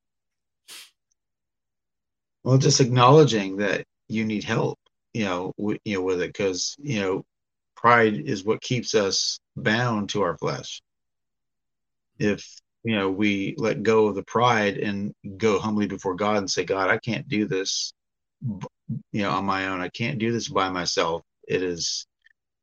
Well, 2.43 2.59
just 2.59 2.81
acknowledging 2.81 3.57
that 3.59 3.85
you 4.09 4.25
need 4.25 4.45
help, 4.45 4.79
you 5.15 5.25
know, 5.25 5.53
w- 5.59 5.79
you 5.85 5.97
know, 5.97 6.03
with 6.03 6.21
it, 6.21 6.29
because 6.29 6.77
you 6.79 7.01
know, 7.01 7.25
pride 7.77 8.15
is 8.15 8.45
what 8.45 8.61
keeps 8.61 8.95
us 8.95 9.39
bound 9.57 10.11
to 10.11 10.23
our 10.23 10.37
flesh. 10.37 10.83
If 12.19 12.47
you 12.85 12.97
know 12.97 13.11
we 13.11 13.55
let 13.59 13.83
go 13.83 14.09
of 14.09 14.15
the 14.15 14.23
pride 14.25 14.79
and 14.79 15.15
go 15.39 15.59
humbly 15.59 15.87
before 15.87 16.15
God 16.15 16.39
and 16.39 16.51
say, 16.51 16.65
God, 16.65 16.91
I 16.91 16.99
can't 16.99 17.29
do 17.29 17.47
this, 17.47 17.93
you 19.13 19.23
know, 19.23 19.31
on 19.31 19.45
my 19.45 19.69
own. 19.69 19.81
I 19.81 19.89
can't 19.89 20.19
do 20.19 20.33
this 20.33 20.49
by 20.49 20.69
myself. 20.69 21.23
It 21.49 21.63
is, 21.63 22.07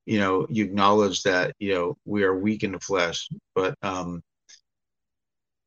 you 0.05 0.19
know, 0.19 0.47
you 0.49 0.65
acknowledge 0.65 1.23
that 1.23 1.55
you 1.59 1.73
know 1.73 1.97
we 2.05 2.23
are 2.23 2.35
weak 2.37 2.63
in 2.63 2.73
the 2.73 2.79
flesh, 2.79 3.29
but 3.55 3.75
um, 3.81 4.21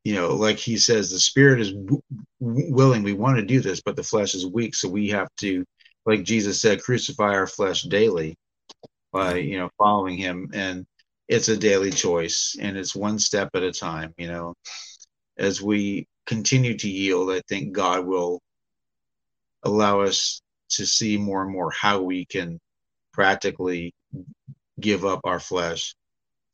you 0.04 0.14
know, 0.14 0.34
like 0.34 0.58
he 0.58 0.76
says, 0.76 1.10
the 1.10 1.18
spirit 1.18 1.60
is 1.60 1.72
w- 1.72 2.02
willing. 2.40 3.02
We 3.02 3.14
want 3.14 3.38
to 3.38 3.44
do 3.44 3.60
this, 3.60 3.80
but 3.80 3.96
the 3.96 4.02
flesh 4.02 4.34
is 4.34 4.46
weak. 4.46 4.74
So 4.74 4.88
we 4.88 5.08
have 5.08 5.28
to, 5.38 5.64
like 6.04 6.24
Jesus 6.24 6.60
said, 6.60 6.82
crucify 6.82 7.30
our 7.34 7.46
flesh 7.46 7.82
daily 7.82 8.36
by, 9.12 9.36
you 9.36 9.58
know, 9.58 9.70
following 9.78 10.18
him. 10.18 10.50
And 10.52 10.86
it's 11.28 11.48
a 11.48 11.56
daily 11.56 11.90
choice 11.90 12.56
and 12.60 12.76
it's 12.76 12.94
one 12.94 13.18
step 13.18 13.50
at 13.54 13.62
a 13.62 13.72
time, 13.72 14.14
you 14.18 14.28
know. 14.28 14.54
As 15.36 15.60
we 15.60 16.06
continue 16.26 16.76
to 16.78 16.88
yield, 16.88 17.30
I 17.30 17.40
think 17.48 17.72
God 17.72 18.06
will 18.06 18.40
allow 19.62 20.02
us 20.02 20.40
to 20.70 20.86
see 20.86 21.16
more 21.16 21.42
and 21.42 21.50
more 21.50 21.70
how 21.70 22.02
we 22.02 22.24
can 22.26 22.60
practically 23.12 23.92
give 24.80 25.04
up 25.04 25.20
our 25.24 25.40
flesh. 25.40 25.94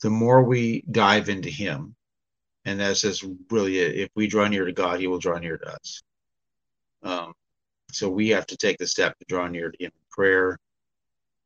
The 0.03 0.11
more 0.11 0.43
we 0.43 0.83
dive 0.91 1.29
into 1.29 1.51
him, 1.51 1.95
and 2.65 2.81
that's 2.81 3.01
just 3.01 3.25
really 3.51 3.79
it. 3.79 3.97
If 3.97 4.09
we 4.15 4.27
draw 4.27 4.47
near 4.49 4.65
to 4.65 4.73
God, 4.73 5.01
He 5.01 5.07
will 5.07 5.19
draw 5.19 5.39
near 5.39 5.59
to 5.59 5.75
us. 5.75 6.03
Um, 7.03 7.33
so 7.93 8.09
we 8.09 8.29
have 8.31 8.47
to 8.47 8.57
take 8.57 8.79
the 8.79 8.87
step 8.87 9.19
to 9.19 9.25
draw 9.29 9.49
near 9.49 9.71
to 9.71 9.85
Him 9.85 9.91
in 9.93 10.07
prayer, 10.11 10.59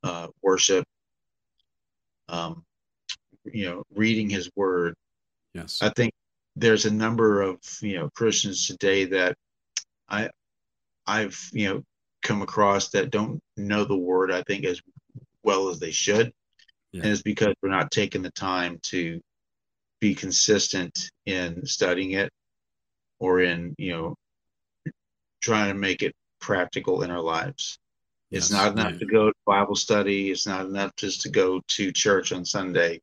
uh, 0.03 0.29
worship, 0.43 0.85
um, 2.29 2.65
you 3.45 3.67
know, 3.67 3.83
reading 3.95 4.29
His 4.29 4.51
Word. 4.57 4.95
Yes, 5.55 5.81
I 5.83 5.91
think 5.91 6.13
there's 6.57 6.87
a 6.87 6.93
number 6.93 7.43
of 7.43 7.59
you 7.81 7.97
know 7.97 8.11
Christians 8.15 8.67
today 8.67 9.05
that 9.07 9.37
I 10.09 10.31
I've 11.07 11.39
you 11.53 11.69
know 11.69 11.83
come 12.23 12.43
across 12.43 12.91
that 12.91 13.11
don't 13.11 13.41
know 13.57 13.85
the 13.85 13.97
Word. 13.97 14.33
I 14.33 14.43
think 14.43 14.65
as 14.65 14.81
well 15.43 15.69
as 15.69 15.79
they 15.79 15.91
should, 15.91 16.33
yeah. 16.93 17.03
and 17.03 17.11
it's 17.13 17.23
because 17.23 17.55
we're 17.63 17.71
not 17.71 17.91
taking 17.91 18.23
the 18.23 18.31
time 18.31 18.79
to 18.85 19.21
be 20.01 20.15
consistent 20.15 21.11
in 21.27 21.65
studying 21.67 22.13
it 22.13 22.31
or 23.19 23.41
in 23.41 23.75
you 23.79 23.93
know 23.93 24.15
trying 25.41 25.69
to 25.69 25.79
make 25.79 26.03
it 26.03 26.15
practical 26.41 27.03
in 27.03 27.11
our 27.11 27.21
lives 27.21 27.79
it's 28.35 28.51
not 28.51 28.73
enough 28.73 28.99
to 28.99 29.07
go 29.07 29.29
to 29.29 29.35
bible 29.47 29.77
study. 29.77 30.31
It's 30.31 30.47
not 30.47 30.67
enough 30.67 30.95
just 30.97 31.23
to 31.23 31.29
go 31.29 31.61
to 31.69 31.93
church 31.93 32.33
on 32.33 32.45
sunday. 32.45 33.01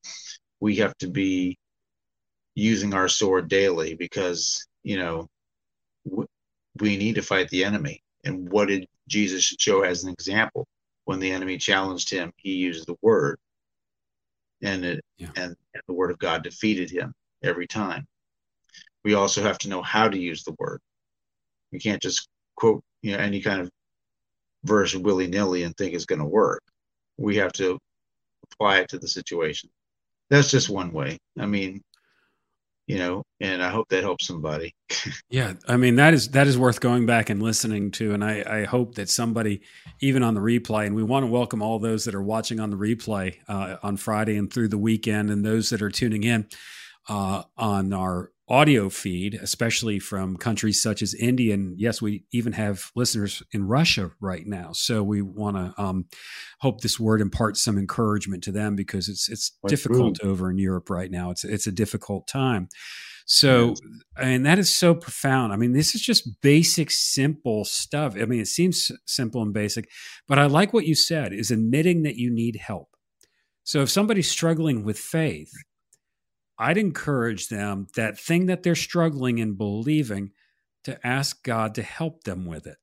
We 0.60 0.76
have 0.78 0.98
to 1.00 1.08
be 1.08 1.58
using 2.56 2.94
our 2.94 3.08
sword 3.08 3.48
daily 3.48 3.96
because 3.96 4.68
you 4.84 4.98
know 4.98 5.28
we 6.80 6.98
need 6.98 7.16
to 7.16 7.22
fight 7.22 7.50
the 7.50 7.64
enemy. 7.64 8.02
And 8.26 8.50
what 8.52 8.68
did 8.68 8.88
jesus 9.08 9.44
show 9.60 9.82
as 9.82 10.04
an 10.04 10.12
example? 10.12 10.68
When 11.06 11.20
the 11.20 11.32
enemy 11.32 11.58
challenged 11.58 12.10
him 12.10 12.32
he 12.38 12.54
used 12.56 12.88
the 12.88 12.96
word. 13.02 13.40
And 14.62 14.86
it 14.86 15.06
yeah. 15.18 15.32
and 15.36 15.56
the 15.88 15.94
word 15.94 16.12
of 16.12 16.20
God 16.20 16.44
defeated 16.44 16.90
him 16.90 17.14
every 17.44 17.68
time. 17.68 18.06
We 19.04 19.16
also 19.16 19.42
have 19.42 19.58
to 19.60 19.70
know 19.70 19.82
how 19.82 20.10
to 20.10 20.20
use 20.20 20.44
the 20.44 20.56
word. 20.60 20.80
We 21.72 21.80
can't 21.80 22.02
just 22.02 22.28
quote 22.56 22.84
you 23.02 23.14
know 23.14 23.18
any 23.18 23.42
kind 23.42 23.62
of 23.62 23.72
verse 24.64 24.96
willy 24.96 25.28
nilly 25.28 25.64
and 25.64 25.76
think 25.76 25.94
it's 25.94 26.06
going 26.06 26.20
to 26.20 26.26
work. 26.26 26.64
We 27.18 27.38
have 27.38 27.54
to 27.54 27.80
apply 28.52 28.80
it 28.80 28.90
to 28.90 29.00
the 29.00 29.08
situation. 29.08 29.70
That's 30.30 30.50
just 30.50 30.70
one 30.70 30.92
way. 30.92 31.18
I 31.38 31.46
mean, 31.46 31.84
you 32.88 32.98
know, 32.98 33.24
and 33.40 33.62
I 33.62 33.70
hope 33.70 33.88
that 33.90 34.04
helps 34.04 34.28
somebody. 34.28 34.74
yeah, 35.30 35.54
I 35.68 35.78
mean 35.78 35.96
that 35.96 36.14
is 36.14 36.30
that 36.30 36.48
is 36.48 36.58
worth 36.58 36.80
going 36.80 37.06
back 37.06 37.30
and 37.30 37.42
listening 37.42 37.92
to, 37.92 38.14
and 38.14 38.24
I, 38.24 38.44
I 38.46 38.64
hope 38.66 38.96
that 38.96 39.10
somebody, 39.10 39.62
even 40.02 40.24
on 40.24 40.34
the 40.34 40.42
replay, 40.42 40.88
and 40.88 40.96
we 40.96 41.04
want 41.04 41.24
to 41.24 41.32
welcome 41.32 41.62
all 41.62 41.80
those 41.80 42.06
that 42.06 42.16
are 42.16 42.24
watching 42.24 42.60
on 42.60 42.70
the 42.70 42.78
replay 42.78 43.38
uh, 43.48 43.78
on 43.84 43.98
Friday 43.98 44.36
and 44.38 44.52
through 44.52 44.70
the 44.70 44.78
weekend, 44.78 45.30
and 45.30 45.46
those 45.46 45.70
that 45.70 45.82
are 45.82 45.92
tuning 45.92 46.24
in 46.24 46.48
uh, 47.08 47.44
on 47.56 47.94
our 47.94 48.32
audio 48.52 48.90
feed, 48.90 49.34
especially 49.36 49.98
from 49.98 50.36
countries 50.36 50.82
such 50.82 51.02
as 51.02 51.14
India. 51.14 51.54
And 51.54 51.80
yes, 51.80 52.02
we 52.02 52.26
even 52.34 52.52
have 52.52 52.92
listeners 52.96 53.42
in 53.54 53.66
Russia 53.66 54.12
right 54.20 54.46
now. 54.46 54.74
So 54.74 55.02
we 55.04 55.22
want 55.22 55.56
to 55.56 55.74
um, 55.82 56.06
hope 56.60 56.82
this 56.82 57.00
word 57.00 57.22
imparts 57.22 57.64
some 57.64 57.78
encouragement 57.78 58.44
to 58.44 58.52
them 58.52 58.76
because 58.76 59.08
it's 59.08 59.30
it's 59.30 59.58
difficult 59.68 60.22
over 60.22 60.52
in 60.52 60.58
Europe 60.58 60.90
right 60.90 61.10
now. 61.10 61.32
It's 61.32 61.46
it's 61.46 61.66
a 61.66 61.72
difficult 61.72 62.28
time. 62.28 62.68
So, 63.26 63.76
and 64.18 64.46
that 64.46 64.60
is 64.60 64.76
so 64.76 64.94
profound. 64.94 65.54
I 65.54 65.56
mean, 65.56 65.72
this 65.72 65.96
is 65.96 66.02
just 66.02 66.42
basic, 66.42 66.92
simple 66.92 67.64
stuff. 67.64 68.18
I 68.20 68.26
mean, 68.26 68.42
it 68.42 68.48
seems 68.48 68.92
simple 69.06 69.42
and 69.42 69.54
basic, 69.54 69.90
but 70.28 70.38
I 70.38 70.48
like 70.48 70.74
what 70.74 70.86
you 70.86 70.96
said 70.96 71.32
is 71.32 71.50
admitting 71.50 72.04
that 72.04 72.18
you 72.18 72.30
need 72.30 72.58
help. 72.58 72.90
So 73.64 73.82
if 73.84 73.90
somebody's 73.90 74.30
struggling 74.30 74.84
with 74.84 74.98
faith, 74.98 75.54
I'd 76.62 76.78
encourage 76.78 77.48
them 77.48 77.88
that 77.96 78.20
thing 78.20 78.46
that 78.46 78.62
they're 78.62 78.76
struggling 78.76 79.40
in 79.40 79.54
believing 79.54 80.32
to 80.84 81.06
ask 81.06 81.44
God 81.44 81.74
to 81.76 81.82
help 81.82 82.24
them 82.24 82.46
with 82.46 82.68
it. 82.68 82.78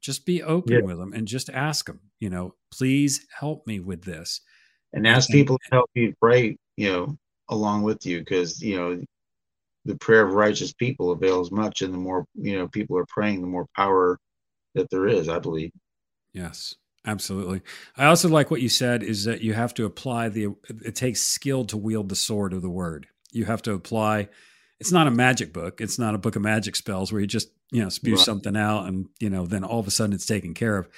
Just 0.00 0.24
be 0.24 0.42
open 0.42 0.72
yeah. 0.72 0.80
with 0.80 0.96
them 0.96 1.12
and 1.12 1.28
just 1.28 1.50
ask 1.50 1.84
them, 1.84 2.00
you 2.20 2.30
know, 2.30 2.54
please 2.72 3.26
help 3.38 3.66
me 3.66 3.80
with 3.80 4.02
this. 4.02 4.40
And 4.94 5.06
ask 5.06 5.28
people 5.28 5.58
to 5.58 5.68
help 5.70 5.90
you 5.94 6.14
pray, 6.18 6.56
you 6.78 6.90
know, 6.90 7.18
along 7.50 7.82
with 7.82 8.06
you 8.06 8.20
because, 8.20 8.62
you 8.62 8.78
know, 8.78 9.02
the 9.84 9.96
prayer 9.96 10.26
of 10.26 10.32
righteous 10.32 10.72
people 10.72 11.10
avails 11.10 11.50
much. 11.50 11.82
And 11.82 11.92
the 11.92 11.98
more, 11.98 12.24
you 12.34 12.56
know, 12.56 12.66
people 12.68 12.96
are 12.96 13.06
praying, 13.10 13.42
the 13.42 13.46
more 13.46 13.66
power 13.76 14.18
that 14.74 14.88
there 14.90 15.06
is, 15.06 15.28
I 15.28 15.38
believe. 15.38 15.72
Yes. 16.32 16.74
Absolutely. 17.06 17.62
I 17.96 18.06
also 18.06 18.28
like 18.28 18.50
what 18.50 18.60
you 18.60 18.68
said 18.68 19.02
is 19.02 19.24
that 19.24 19.40
you 19.40 19.54
have 19.54 19.72
to 19.74 19.84
apply 19.84 20.28
the 20.28 20.48
it 20.84 20.94
takes 20.94 21.22
skill 21.22 21.64
to 21.66 21.76
wield 21.76 22.08
the 22.08 22.16
sword 22.16 22.52
of 22.52 22.60
the 22.60 22.68
word 22.68 23.06
you 23.38 23.46
have 23.46 23.62
to 23.62 23.72
apply. 23.72 24.28
It's 24.80 24.92
not 24.92 25.06
a 25.06 25.10
magic 25.10 25.52
book. 25.52 25.80
It's 25.80 25.98
not 25.98 26.14
a 26.14 26.18
book 26.18 26.36
of 26.36 26.42
magic 26.42 26.76
spells 26.76 27.10
where 27.10 27.20
you 27.20 27.26
just 27.26 27.48
you 27.70 27.82
know 27.82 27.88
spew 27.88 28.14
right. 28.14 28.24
something 28.24 28.56
out 28.56 28.86
and 28.86 29.06
you 29.20 29.30
know 29.30 29.46
then 29.46 29.64
all 29.64 29.80
of 29.80 29.86
a 29.86 29.90
sudden 29.90 30.14
it's 30.14 30.26
taken 30.26 30.54
care 30.54 30.76
of. 30.76 30.88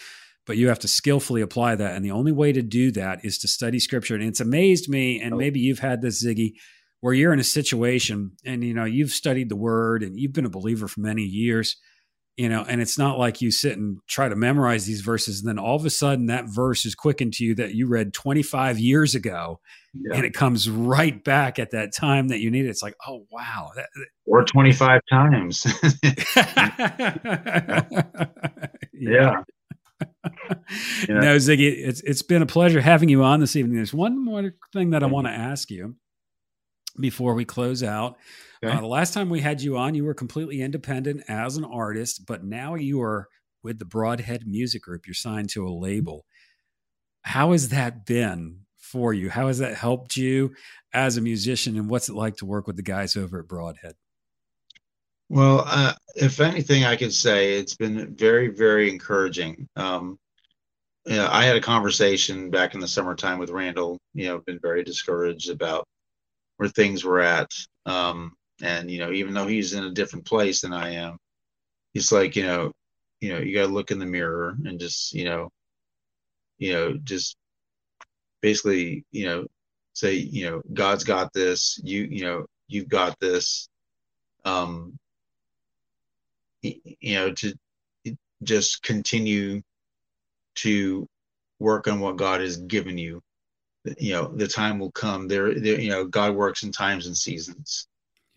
But 0.47 0.57
you 0.57 0.69
have 0.69 0.81
to 0.81 0.89
skillfully 0.89 1.43
apply 1.43 1.77
that, 1.77 1.95
and 1.95 2.05
the 2.05 2.11
only 2.11 2.33
way 2.33 2.53
to 2.53 2.63
do 2.63 2.91
that 2.93 3.25
is 3.25 3.39
to 3.39 3.49
study 3.49 3.79
scripture. 3.79 4.15
And 4.15 4.25
it's 4.25 4.41
amazed 4.41 4.89
me, 4.89 5.21
and 5.21 5.35
oh. 5.35 5.37
maybe 5.37 5.61
you've 5.61 5.79
had 5.79 6.03
this, 6.03 6.25
Ziggy, 6.25 6.55
where 7.01 7.15
you're 7.15 7.33
in 7.33 7.41
a 7.41 7.45
situation 7.45 8.33
and 8.45 8.63
you 8.63 8.75
know 8.75 8.85
you've 8.85 9.11
studied 9.11 9.49
the 9.49 9.57
word 9.57 10.03
and 10.03 10.19
you've 10.19 10.33
been 10.33 10.47
a 10.47 10.51
believer 10.51 10.89
for 10.89 11.01
many 11.01 11.23
years 11.23 11.77
you 12.37 12.49
know 12.49 12.65
and 12.69 12.81
it's 12.81 12.99
not 12.99 13.19
like 13.19 13.41
you 13.41 13.51
sit 13.51 13.77
and 13.77 13.99
try 14.07 14.29
to 14.29 14.37
memorize 14.37 14.87
these 14.87 15.01
verses 15.01 15.41
and 15.41 15.49
then 15.49 15.59
all 15.59 15.77
of 15.77 15.85
a 15.85 15.91
sudden 15.91 16.27
that 16.27 16.47
verse 16.47 16.87
is 16.87 16.95
quickened 16.95 17.33
to 17.33 17.45
you 17.45 17.55
that 17.55 17.75
you 17.75 17.87
read 17.87 18.13
25 18.13 18.79
years 18.79 19.15
ago 19.15 19.61
yeah. 19.95 20.17
and 20.17 20.25
it 20.25 20.35
comes 20.35 20.69
right 20.69 21.23
back 21.25 21.59
at 21.59 21.71
that 21.73 21.95
time 21.95 22.29
that 22.29 22.41
you 22.41 22.51
need 22.51 22.67
it. 22.67 22.69
It's 22.69 22.83
like 22.83 22.95
oh 23.07 23.27
wow. 23.31 23.71
That, 23.77 23.89
or 24.27 24.45
25 24.45 25.01
times. 25.11 25.67
Yeah. 29.01 29.43
No 31.09 31.37
ziggy 31.37 31.87
it's 31.87 32.01
it's 32.03 32.23
been 32.23 32.43
a 32.43 32.47
pleasure 32.47 32.81
having 32.81 33.09
you 33.09 33.23
on 33.23 33.41
this 33.41 33.57
evening. 33.57 33.77
There's 33.77 33.95
one 33.95 34.23
more 34.23 34.53
thing 34.73 34.91
that 34.91 35.03
i 35.03 35.07
want 35.07 35.27
to 35.27 35.33
ask 35.33 35.71
you 35.71 35.97
before 36.99 37.35
we 37.35 37.45
close 37.45 37.83
out. 37.83 38.17
Okay. 38.63 38.75
Uh, 38.75 38.81
the 38.81 38.87
last 38.87 39.15
time 39.15 39.31
we 39.31 39.41
had 39.41 39.63
you 39.63 39.79
on, 39.79 39.95
you 39.95 40.05
were 40.05 40.15
completely 40.15 40.61
independent 40.61 41.23
as 41.29 41.57
an 41.57 41.65
artist, 41.65 42.27
but 42.27 42.45
now 42.45 42.75
you 42.75 43.01
are 43.01 43.29
with 43.63 43.79
the 43.79 43.85
Broadhead 43.85 44.47
Music 44.47 44.83
Group. 44.83 45.07
You're 45.07 45.15
signed 45.15 45.49
to 45.51 45.67
a 45.67 45.71
label. 45.71 46.27
How 47.23 47.53
has 47.53 47.71
that 47.71 48.05
been 48.05 48.61
for 48.91 49.15
you? 49.15 49.31
How 49.31 49.47
has 49.47 49.59
that 49.59 49.77
helped 49.77 50.17
you 50.17 50.55
as 50.93 51.17
a 51.17 51.21
musician, 51.21 51.77
and 51.77 51.89
what's 51.89 52.09
it 52.09 52.15
like 52.15 52.37
to 52.39 52.47
work 52.47 52.67
with 52.67 52.77
the 52.77 52.83
guys 52.83 53.17
over 53.17 53.41
at 53.41 53.49
Broadhead? 53.49 53.95
Well, 55.29 55.63
uh, 55.67 55.95
if 56.17 56.41
anything, 56.41 56.85
I 56.85 56.97
could 56.97 57.15
say 57.15 57.55
it's 57.55 57.77
been 57.77 58.17
very, 58.17 58.49
very 58.49 58.91
encouraging. 58.91 59.69
Um, 59.77 60.19
you 61.07 61.17
know, 61.17 61.29
I 61.31 61.45
had 61.45 61.57
a 61.57 61.61
conversation 61.61 62.51
back 62.51 62.75
in 62.75 62.81
the 62.81 62.89
summertime 62.89 63.39
with 63.39 63.51
Randall. 63.51 63.99
You 64.13 64.27
know, 64.27 64.39
been 64.39 64.59
very 64.61 64.83
discouraged 64.83 65.51
about 65.51 65.87
where 66.57 66.69
things 66.69 67.05
were 67.05 67.21
at. 67.21 67.49
Um, 67.87 68.33
and 68.61 68.91
you 68.91 68.99
know, 68.99 69.13
even 69.13 69.33
though 69.33 69.47
he's 69.47 69.73
in 69.73 69.85
a 69.85 69.93
different 69.93 70.27
place 70.27 70.61
than 70.63 70.73
I 70.73 70.95
am, 70.95 71.17
he's 71.95 72.11
like, 72.11 72.35
you 72.35 72.43
know, 72.43 72.73
you 73.21 73.33
know, 73.33 73.39
you 73.39 73.55
got 73.55 73.67
to 73.67 73.73
look 73.73 73.91
in 73.91 73.99
the 73.99 74.07
mirror 74.07 74.57
and 74.65 74.81
just, 74.81 75.15
you 75.15 75.25
know, 75.25 75.49
you 76.59 76.73
know, 76.73 76.95
just 77.05 77.37
basically, 78.41 79.05
you 79.11 79.27
know, 79.27 79.47
say, 79.93 80.15
you 80.15 80.51
know, 80.51 80.63
God's 80.73 81.05
got 81.05 81.33
this. 81.33 81.81
You, 81.83 82.05
you 82.05 82.25
know, 82.25 82.47
you've 82.69 82.89
got 82.89 83.19
this. 83.21 83.69
Um, 84.45 84.99
you 86.63 87.15
know, 87.15 87.33
to 87.33 87.55
just 88.43 88.83
continue 88.83 89.63
to 90.57 91.09
work 91.59 91.89
on 91.89 92.01
what 92.01 92.17
God 92.17 92.41
has 92.41 92.57
given 92.57 92.99
you. 92.99 93.23
You 93.99 94.13
know, 94.13 94.33
the 94.35 94.47
time 94.47 94.79
will 94.79 94.91
come. 94.93 95.27
There, 95.29 95.55
there 95.55 95.81
you 95.81 95.91
know, 95.91 96.05
God 96.05 96.35
works 96.35 96.63
in 96.63 96.73
times 96.73 97.07
and 97.07 97.17
seasons, 97.17 97.87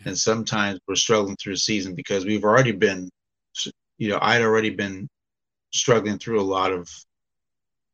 and 0.05 0.17
sometimes 0.17 0.79
we're 0.87 0.95
struggling 0.95 1.35
through 1.35 1.53
a 1.53 1.57
season 1.57 1.95
because 1.95 2.25
we've 2.25 2.45
already 2.45 2.71
been, 2.71 3.09
you 3.97 4.09
know, 4.09 4.19
I'd 4.21 4.41
already 4.41 4.69
been 4.69 5.09
struggling 5.71 6.17
through 6.17 6.39
a 6.39 6.43
lot 6.43 6.71
of, 6.71 6.89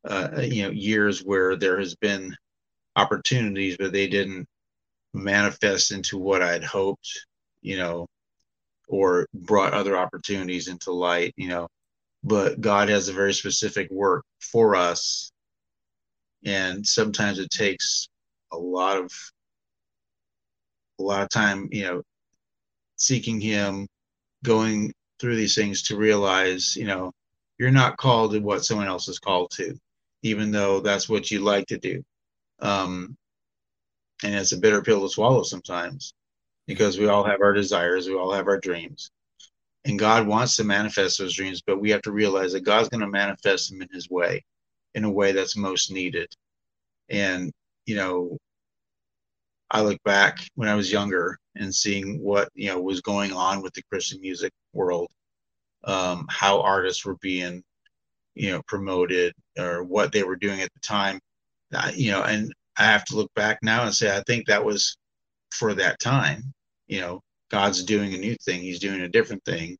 uh, 0.04 0.40
you 0.40 0.64
know, 0.64 0.70
years 0.70 1.20
where 1.24 1.56
there 1.56 1.78
has 1.78 1.94
been 1.96 2.36
opportunities, 2.96 3.76
but 3.78 3.92
they 3.92 4.08
didn't 4.08 4.46
manifest 5.12 5.92
into 5.92 6.18
what 6.18 6.42
I'd 6.42 6.64
hoped, 6.64 7.26
you 7.62 7.76
know, 7.76 8.06
or 8.88 9.26
brought 9.34 9.74
other 9.74 9.96
opportunities 9.96 10.68
into 10.68 10.92
light, 10.92 11.34
you 11.36 11.48
know 11.48 11.68
but 12.22 12.60
God 12.60 12.88
has 12.88 13.08
a 13.08 13.12
very 13.12 13.32
specific 13.32 13.90
work 13.90 14.24
for 14.40 14.76
us. 14.76 15.30
And 16.44 16.86
sometimes 16.86 17.38
it 17.38 17.50
takes 17.50 18.08
a 18.52 18.56
lot 18.56 18.98
of 18.98 19.12
a 20.98 21.02
lot 21.02 21.22
of 21.22 21.30
time, 21.30 21.68
you 21.70 21.84
know, 21.84 22.02
seeking 22.96 23.40
him, 23.40 23.86
going 24.44 24.92
through 25.18 25.36
these 25.36 25.54
things 25.54 25.82
to 25.84 25.96
realize, 25.96 26.76
you 26.76 26.84
know, 26.84 27.12
you're 27.58 27.70
not 27.70 27.96
called 27.96 28.32
to 28.32 28.40
what 28.40 28.64
someone 28.64 28.86
else 28.86 29.08
is 29.08 29.18
called 29.18 29.50
to, 29.52 29.78
even 30.22 30.50
though 30.50 30.80
that's 30.80 31.08
what 31.08 31.30
you 31.30 31.40
like 31.40 31.66
to 31.68 31.78
do. 31.78 32.02
Um, 32.60 33.16
and 34.22 34.34
it's 34.34 34.52
a 34.52 34.58
bitter 34.58 34.82
pill 34.82 35.02
to 35.02 35.08
swallow 35.08 35.42
sometimes 35.42 36.12
because 36.66 36.98
we 36.98 37.08
all 37.08 37.24
have 37.24 37.40
our 37.40 37.54
desires, 37.54 38.08
we 38.08 38.16
all 38.16 38.32
have 38.32 38.48
our 38.48 38.58
dreams 38.60 39.10
and 39.84 39.98
God 39.98 40.26
wants 40.26 40.56
to 40.56 40.64
manifest 40.64 41.18
those 41.18 41.34
dreams, 41.34 41.62
but 41.62 41.80
we 41.80 41.90
have 41.90 42.02
to 42.02 42.12
realize 42.12 42.52
that 42.52 42.64
God's 42.64 42.88
going 42.88 43.00
to 43.00 43.08
manifest 43.08 43.70
them 43.70 43.82
in 43.82 43.88
His 43.92 44.10
way, 44.10 44.44
in 44.94 45.04
a 45.04 45.10
way 45.10 45.32
that's 45.32 45.56
most 45.56 45.90
needed. 45.90 46.28
And 47.08 47.52
you 47.86 47.96
know, 47.96 48.38
I 49.70 49.82
look 49.82 50.02
back 50.04 50.38
when 50.54 50.68
I 50.68 50.74
was 50.74 50.92
younger 50.92 51.38
and 51.56 51.74
seeing 51.74 52.22
what 52.22 52.50
you 52.54 52.68
know 52.68 52.80
was 52.80 53.00
going 53.00 53.32
on 53.32 53.62
with 53.62 53.72
the 53.74 53.82
Christian 53.90 54.20
music 54.20 54.52
world, 54.72 55.10
um, 55.84 56.26
how 56.30 56.60
artists 56.60 57.04
were 57.04 57.16
being, 57.16 57.62
you 58.34 58.50
know, 58.50 58.62
promoted 58.66 59.32
or 59.58 59.82
what 59.82 60.12
they 60.12 60.22
were 60.22 60.36
doing 60.36 60.60
at 60.60 60.72
the 60.72 60.80
time. 60.80 61.20
You 61.94 62.12
know, 62.12 62.22
and 62.22 62.52
I 62.78 62.84
have 62.84 63.04
to 63.06 63.16
look 63.16 63.32
back 63.34 63.58
now 63.62 63.84
and 63.84 63.94
say 63.94 64.16
I 64.16 64.22
think 64.26 64.46
that 64.46 64.64
was 64.64 64.96
for 65.50 65.74
that 65.74 65.98
time. 66.00 66.52
You 66.86 67.00
know, 67.00 67.20
God's 67.50 67.84
doing 67.84 68.14
a 68.14 68.18
new 68.18 68.36
thing. 68.44 68.60
He's 68.60 68.78
doing 68.78 69.02
a 69.02 69.08
different 69.08 69.44
thing. 69.44 69.76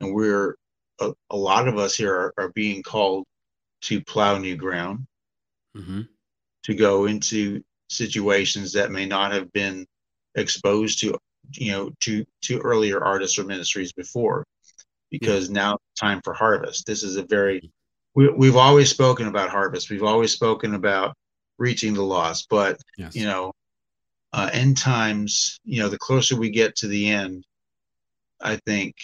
And 0.00 0.14
we're, 0.14 0.56
a, 1.00 1.12
a 1.30 1.36
lot 1.36 1.68
of 1.68 1.78
us 1.78 1.96
here 1.96 2.14
are, 2.14 2.34
are, 2.36 2.48
being 2.50 2.82
called 2.82 3.24
to 3.82 4.00
plow 4.02 4.38
new 4.38 4.56
ground, 4.56 5.06
mm-hmm. 5.76 6.02
to 6.64 6.74
go 6.74 7.06
into 7.06 7.62
situations 7.88 8.72
that 8.72 8.90
may 8.90 9.06
not 9.06 9.32
have 9.32 9.52
been 9.52 9.86
exposed 10.34 11.00
to, 11.00 11.16
you 11.52 11.72
know, 11.72 11.90
to, 12.00 12.24
to 12.42 12.58
earlier 12.60 13.02
artists 13.02 13.38
or 13.38 13.44
ministries 13.44 13.92
before, 13.92 14.44
because 15.10 15.48
yeah. 15.48 15.54
now 15.54 15.78
time 15.98 16.20
for 16.22 16.32
harvest. 16.32 16.86
This 16.86 17.02
is 17.02 17.16
a 17.16 17.24
very, 17.24 17.58
mm-hmm. 17.58 17.66
We, 18.14 18.28
we've 18.28 18.56
always 18.56 18.90
spoken 18.90 19.26
about 19.26 19.50
harvest. 19.50 19.90
We've 19.90 20.02
always 20.02 20.32
spoken 20.32 20.74
about 20.74 21.14
reaching 21.58 21.94
the 21.94 22.02
lost, 22.02 22.46
but, 22.48 22.80
yes. 22.96 23.14
you 23.14 23.26
know, 23.26 23.52
uh, 24.32 24.50
end 24.52 24.76
times, 24.76 25.60
you 25.64 25.80
know, 25.80 25.88
the 25.88 25.98
closer 25.98 26.36
we 26.36 26.50
get 26.50 26.76
to 26.76 26.88
the 26.88 27.08
end, 27.10 27.44
I 28.40 28.56
think 28.66 28.94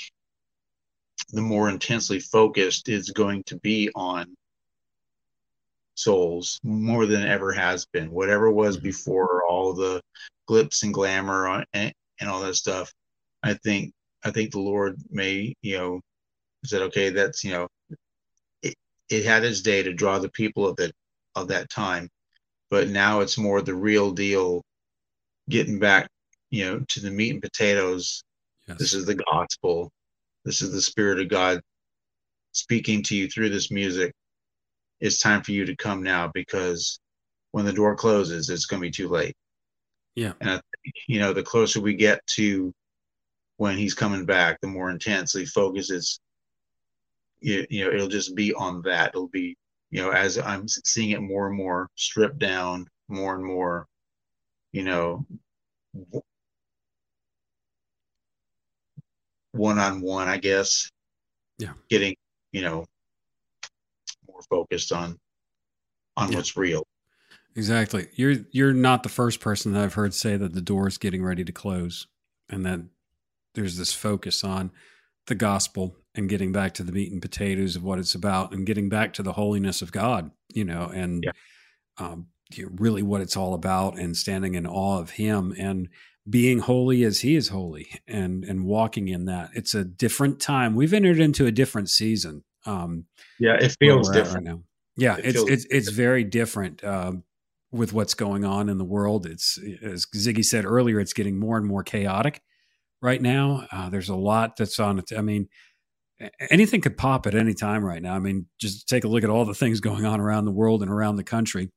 the 1.33 1.41
more 1.41 1.69
intensely 1.69 2.19
focused 2.19 2.89
it's 2.89 3.11
going 3.11 3.45
to 3.45 3.57
be 3.59 3.91
on 3.95 4.35
souls 5.95 6.59
more 6.65 7.07
than 7.07 7.23
ever 7.23 7.53
has 7.53 7.87
been. 7.87 8.11
Whatever 8.11 8.51
was 8.51 8.77
mm-hmm. 8.77 8.87
before 8.87 9.45
all 9.47 9.73
the 9.73 10.01
glitz 10.49 10.83
and 10.83 10.93
glamour 10.93 11.47
on, 11.47 11.65
and, 11.73 11.93
and 12.21 12.29
all 12.29 12.41
that 12.41 12.57
stuff, 12.57 12.93
I 13.43 13.55
think 13.55 13.93
I 14.25 14.31
think 14.31 14.51
the 14.51 14.61
Lord 14.61 14.97
may, 15.11 15.55
you 15.63 15.79
know, 15.79 16.01
said, 16.65 16.83
okay, 16.83 17.11
that's 17.11 17.45
you 17.45 17.53
know, 17.53 17.69
it, 19.11 19.17
it 19.17 19.25
had 19.25 19.45
its 19.45 19.61
day 19.61 19.83
to 19.83 19.93
draw 19.93 20.19
the 20.19 20.31
people 20.31 20.67
of 20.67 20.77
that 20.77 20.93
of 21.37 21.49
that 21.49 21.71
time, 21.71 22.09
but 22.71 22.89
now 22.89 23.21
it's 23.21 23.39
more 23.39 23.61
the 23.61 23.75
real 23.75 24.11
deal 24.11 24.63
getting 25.49 25.79
back, 25.79 26.09
you 26.51 26.65
know, 26.65 26.85
to 26.89 27.01
the 27.01 27.11
meat 27.11 27.33
and 27.33 27.43
potatoes. 27.43 28.23
Yes. 28.67 28.79
This 28.79 28.95
is 28.95 29.07
the 29.07 29.15
gospel. 29.15 29.91
This 30.45 30.63
is 30.63 30.73
the 30.73 30.83
spirit 30.83 31.21
of 31.21 31.29
God 31.29 31.61
speaking 32.53 33.03
to 33.05 33.17
you 33.17 33.29
through 33.29 33.51
this 33.51 33.71
music. 33.71 34.13
It's 35.01 35.21
time 35.21 35.43
for 35.43 35.53
you 35.53 35.65
to 35.67 35.77
come 35.77 36.03
now 36.03 36.31
because 36.33 37.01
when 37.53 37.65
the 37.65 37.73
door 37.73 37.97
closes, 37.97 38.49
it's 38.49 38.67
going 38.67 38.81
to 38.81 38.87
be 38.87 38.91
too 38.91 39.09
late. 39.09 39.35
Yeah. 40.15 40.33
And 40.41 40.51
I 40.51 40.55
think, 40.55 40.95
you 41.07 41.21
know, 41.21 41.33
the 41.33 41.43
closer 41.43 41.81
we 41.81 41.95
get 41.95 42.25
to 42.35 42.73
when 43.57 43.77
he's 43.77 43.95
coming 43.95 44.25
back, 44.25 44.59
the 44.61 44.69
more 44.69 44.91
intensely 44.91 45.47
focuses, 45.47 46.21
you, 47.41 47.67
you 47.71 47.85
know, 47.85 47.93
it'll 47.93 48.09
just 48.09 48.35
be 48.35 48.53
on 48.55 48.83
that. 48.83 49.09
It'll 49.09 49.29
be, 49.29 49.57
you 49.91 50.03
know, 50.03 50.11
as 50.11 50.39
I'm 50.39 50.69
seeing 50.69 51.11
it 51.11 51.21
more 51.21 51.49
and 51.49 51.57
more 51.57 51.89
stripped 51.97 52.39
down, 52.39 52.87
more 53.09 53.35
and 53.35 53.45
more 53.45 53.87
you 54.73 54.85
know, 54.85 55.27
one 59.53 59.79
on 59.79 60.01
one, 60.01 60.29
I 60.29 60.39
guess. 60.39 60.91
Yeah. 61.59 61.73
Getting, 61.89 62.17
you 62.53 62.63
know, 62.63 62.87
more 64.29 64.43
focused 64.49 64.93
on 64.93 65.19
on 66.17 66.31
yeah. 66.31 66.39
what's 66.39 66.57
real. 66.57 66.87
Exactly. 67.57 68.09
You're 68.15 68.37
you're 68.53 68.73
not 68.73 69.03
the 69.03 69.09
first 69.09 69.41
person 69.41 69.73
that 69.73 69.83
I've 69.83 69.95
heard 69.95 70.15
say 70.15 70.37
that 70.37 70.55
the 70.55 70.61
door 70.61 70.87
is 70.87 70.99
getting 70.99 71.25
ready 71.25 71.45
to 71.45 71.53
close 71.53 72.07
and 72.49 72.65
that 72.65 72.81
there's 73.55 73.77
this 73.77 73.93
focus 73.93 74.45
on 74.45 74.71
the 75.27 75.35
gospel 75.35 75.97
and 76.21 76.29
getting 76.29 76.53
back 76.53 76.75
to 76.75 76.85
the 76.85 76.93
meat 76.93 77.11
and 77.11 77.21
potatoes 77.21 77.75
of 77.75 77.83
what 77.83 77.99
it's 77.99 78.15
about 78.15 78.53
and 78.53 78.65
getting 78.65 78.89
back 78.89 79.13
to 79.15 79.23
the 79.25 79.33
holiness 79.33 79.83
of 79.83 79.91
God, 79.91 80.31
you 80.49 80.65
know, 80.65 80.85
and 80.95 81.25
yeah. 81.25 81.33
um, 81.99 82.29
really 82.57 83.03
what 83.03 83.21
it's 83.21 83.37
all 83.37 83.55
about 83.55 83.99
and 83.99 84.17
standing 84.17 84.55
in 84.55 84.67
awe 84.67 85.01
of 85.01 85.11
him 85.11 85.53
and 85.59 85.89
being 86.29 86.61
holy 86.61 87.03
as 87.03 87.21
he 87.21 87.35
is 87.35 87.49
holy 87.49 87.89
and 88.07 88.45
and 88.45 88.65
walking 88.65 89.09
in 89.09 89.25
that. 89.25 89.51
It's 89.55 89.75
a 89.75 89.85
different 89.85 90.39
time. 90.39 90.77
We've 90.77 90.95
entered 90.95 91.19
into 91.19 91.47
a 91.47 91.53
different 91.53 91.91
season 91.91 92.45
um 92.67 93.07
yeah 93.39 93.57
it 93.59 93.75
feels 93.81 94.11
different. 94.11 94.47
right 94.47 94.55
now. 94.55 94.63
Yeah 94.97 95.17
it 95.17 95.35
it's 95.35 95.43
it's 95.49 95.67
it's 95.71 95.89
very 95.91 96.25
different 96.25 96.85
uh, 96.85 97.13
with 97.73 97.95
what's 97.95 98.15
going 98.15 98.45
on 98.45 98.69
in 98.69 98.77
the 98.77 98.85
world. 98.85 99.27
It's 99.27 99.59
as 99.83 100.07
ziggy 100.15 100.45
said 100.45 100.67
earlier 100.67 101.01
it's 101.01 101.15
getting 101.15 101.39
more 101.39 101.57
and 101.57 101.67
more 101.67 101.83
chaotic 101.83 102.43
right 103.01 103.23
now. 103.23 103.67
Uh, 103.73 103.89
there's 103.89 104.11
a 104.11 104.15
lot 104.15 104.57
that's 104.57 104.79
on 104.79 104.99
it. 104.99 105.11
I 105.17 105.23
mean 105.23 105.49
anything 106.51 106.81
could 106.81 106.97
pop 106.97 107.27
at 107.27 107.35
any 107.35 107.55
time 107.55 107.85
right 107.85 108.03
now 108.03 108.15
i 108.15 108.19
mean 108.19 108.47
just 108.61 108.89
take 108.89 109.05
a 109.05 109.09
look 109.09 109.25
at 109.25 109.31
all 109.31 109.45
the 109.45 109.55
things 109.55 109.81
going 109.81 110.05
on 110.05 110.21
around 110.21 110.45
the 110.45 110.51
world 110.51 110.83
and 110.83 110.91
around 110.91 111.17
the 111.17 111.25
country 111.25 111.71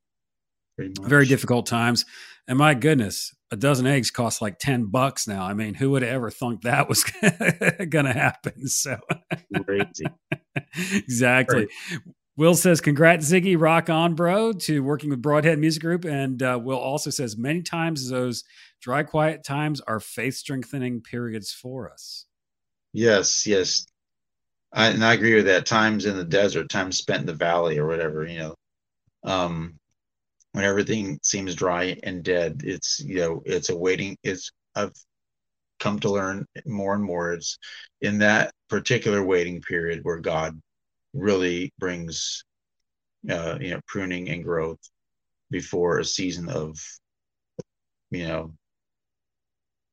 very 0.78 1.26
difficult 1.26 1.66
times. 1.66 2.04
And 2.46 2.58
my 2.58 2.74
goodness, 2.74 3.34
a 3.50 3.56
dozen 3.56 3.86
eggs 3.86 4.10
cost 4.10 4.42
like 4.42 4.58
10 4.58 4.86
bucks 4.86 5.26
now. 5.26 5.44
I 5.44 5.54
mean, 5.54 5.74
who 5.74 5.90
would 5.90 6.02
have 6.02 6.12
ever 6.12 6.30
thunk 6.30 6.62
that 6.62 6.88
was 6.88 7.04
going 7.88 8.04
to 8.06 8.12
happen? 8.12 8.52
So 8.66 8.98
crazy. 9.64 10.06
exactly. 10.92 11.68
Will 12.36 12.54
says, 12.54 12.80
congrats, 12.80 13.30
Ziggy. 13.30 13.58
Rock 13.58 13.88
on, 13.88 14.14
bro, 14.14 14.52
to 14.52 14.82
working 14.82 15.10
with 15.10 15.22
Broadhead 15.22 15.58
Music 15.58 15.80
Group. 15.80 16.04
And 16.04 16.42
uh, 16.42 16.58
Will 16.62 16.78
also 16.78 17.10
says, 17.10 17.36
many 17.36 17.62
times 17.62 18.10
those 18.10 18.42
dry, 18.82 19.04
quiet 19.04 19.44
times 19.44 19.80
are 19.82 20.00
faith 20.00 20.34
strengthening 20.34 21.00
periods 21.00 21.52
for 21.52 21.90
us. 21.90 22.26
Yes, 22.92 23.46
yes. 23.46 23.86
I, 24.74 24.88
and 24.88 25.04
I 25.04 25.14
agree 25.14 25.34
with 25.36 25.46
that. 25.46 25.66
Times 25.66 26.04
in 26.04 26.16
the 26.16 26.24
desert, 26.24 26.68
times 26.68 26.98
spent 26.98 27.20
in 27.20 27.26
the 27.26 27.32
valley 27.34 27.78
or 27.78 27.86
whatever, 27.86 28.26
you 28.26 28.38
know. 28.40 28.54
Um, 29.24 29.78
when 30.52 30.64
everything 30.64 31.18
seems 31.22 31.54
dry 31.54 31.98
and 32.04 32.22
dead. 32.22 32.62
It's 32.64 33.00
you 33.00 33.16
know 33.16 33.42
it's 33.44 33.70
a 33.70 33.76
waiting. 33.76 34.16
It's 34.22 34.50
I've 34.74 34.92
come 35.80 35.98
to 36.00 36.10
learn 36.10 36.46
more 36.64 36.94
and 36.94 37.02
more. 37.02 37.32
It's 37.32 37.58
in 38.00 38.18
that 38.18 38.52
particular 38.68 39.22
waiting 39.22 39.60
period 39.62 40.00
where 40.04 40.20
God 40.20 40.60
really 41.12 41.72
brings 41.78 42.44
uh, 43.28 43.58
you 43.60 43.70
know 43.70 43.80
pruning 43.86 44.28
and 44.28 44.44
growth 44.44 44.78
before 45.50 45.98
a 45.98 46.04
season 46.04 46.48
of 46.48 46.78
you 48.10 48.26
know 48.28 48.54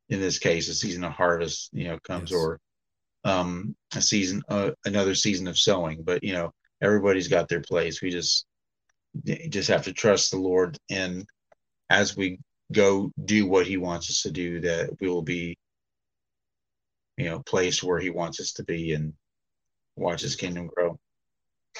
in 0.09 0.19
this 0.19 0.39
case 0.39 0.69
a 0.69 0.73
season 0.73 1.03
of 1.03 1.11
harvest 1.13 1.69
you 1.73 1.86
know 1.88 1.97
comes 2.03 2.32
Yes. 2.32 2.39
or 2.39 2.59
um 3.24 3.76
a 3.95 4.01
season 4.01 4.41
uh, 4.49 4.72
another 4.86 5.13
season 5.13 5.47
of 5.47 5.57
sowing 5.57 6.01
but 6.03 6.24
you 6.24 6.34
know 6.34 6.51
everybody's 6.82 7.28
got 7.28 7.47
their 7.47 7.61
place. 7.61 8.01
We 8.01 8.09
just 8.09 8.45
just 9.49 9.69
have 9.69 9.84
to 9.84 9.93
trust 9.93 10.32
the 10.32 10.38
lord. 10.38 10.78
And 10.89 11.26
as 11.89 12.15
we 12.17 12.39
go 12.72 13.11
do 13.26 13.45
what 13.47 13.67
he 13.67 13.78
wants 13.78 14.09
us 14.09 14.22
to 14.24 14.32
do 14.32 14.61
that 14.61 14.89
we 14.99 15.09
will 15.09 15.22
be 15.22 15.57
you 17.17 17.26
know 17.26 17.39
placed 17.39 17.84
where 17.84 17.99
he 17.99 18.09
wants 18.09 18.39
us 18.39 18.53
to 18.53 18.63
be 18.63 18.93
and 18.93 19.13
watch 19.97 20.22
his 20.22 20.38
kingdom 20.38 20.67
grow 20.67 20.97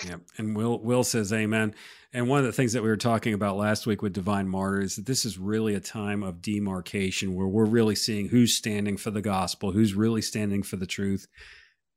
Yeah, 0.06 0.18
and 0.38 0.56
Will 0.56 0.80
Will 0.80 1.04
says 1.04 1.34
amen. 1.34 1.76
And 2.14 2.28
one 2.28 2.40
of 2.40 2.46
the 2.46 2.52
things 2.52 2.74
that 2.74 2.84
we 2.84 2.90
were 2.90 2.98
talking 2.98 3.34
about 3.34 3.58
last 3.58 3.86
week 3.86 4.02
with 4.02 4.14
Divine 4.14 4.48
Martyr 4.48 4.82
is 4.82 4.96
that 4.96 5.06
this 5.06 5.24
is 5.26 5.38
really 5.38 5.76
a 5.76 5.80
time 5.80 6.24
of 6.24 6.42
demarcation 6.42 7.36
where 7.36 7.48
we're 7.48 7.66
really 7.66 7.96
seeing 7.96 8.28
who's 8.28 8.56
standing 8.56 8.98
for 8.98 9.12
the 9.12 9.22
gospel, 9.22 9.72
who's 9.72 9.94
really 9.94 10.22
standing 10.22 10.64
for 10.64 10.76
the 10.76 10.86
truth, 10.86 11.28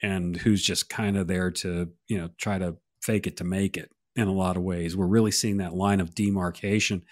and 0.03 0.36
who's 0.36 0.62
just 0.62 0.88
kind 0.88 1.16
of 1.16 1.26
there 1.26 1.51
to, 1.51 1.90
you 2.09 2.18
know, 2.18 2.30
try 2.38 2.59
to 2.59 2.76
fake 3.03 3.26
it 3.26 3.36
to 3.38 3.45
make 3.45 3.76
it 3.76 3.90
in 4.16 4.28
a 4.28 4.32
lot 4.32 4.57
of 4.57 4.62
ways. 4.62 4.97
We're 4.97 5.07
really 5.07 5.32
seeing 5.32 5.57
that 5.59 5.74
line 5.74 6.01
of 6.01 6.14
demarcation 6.14 7.03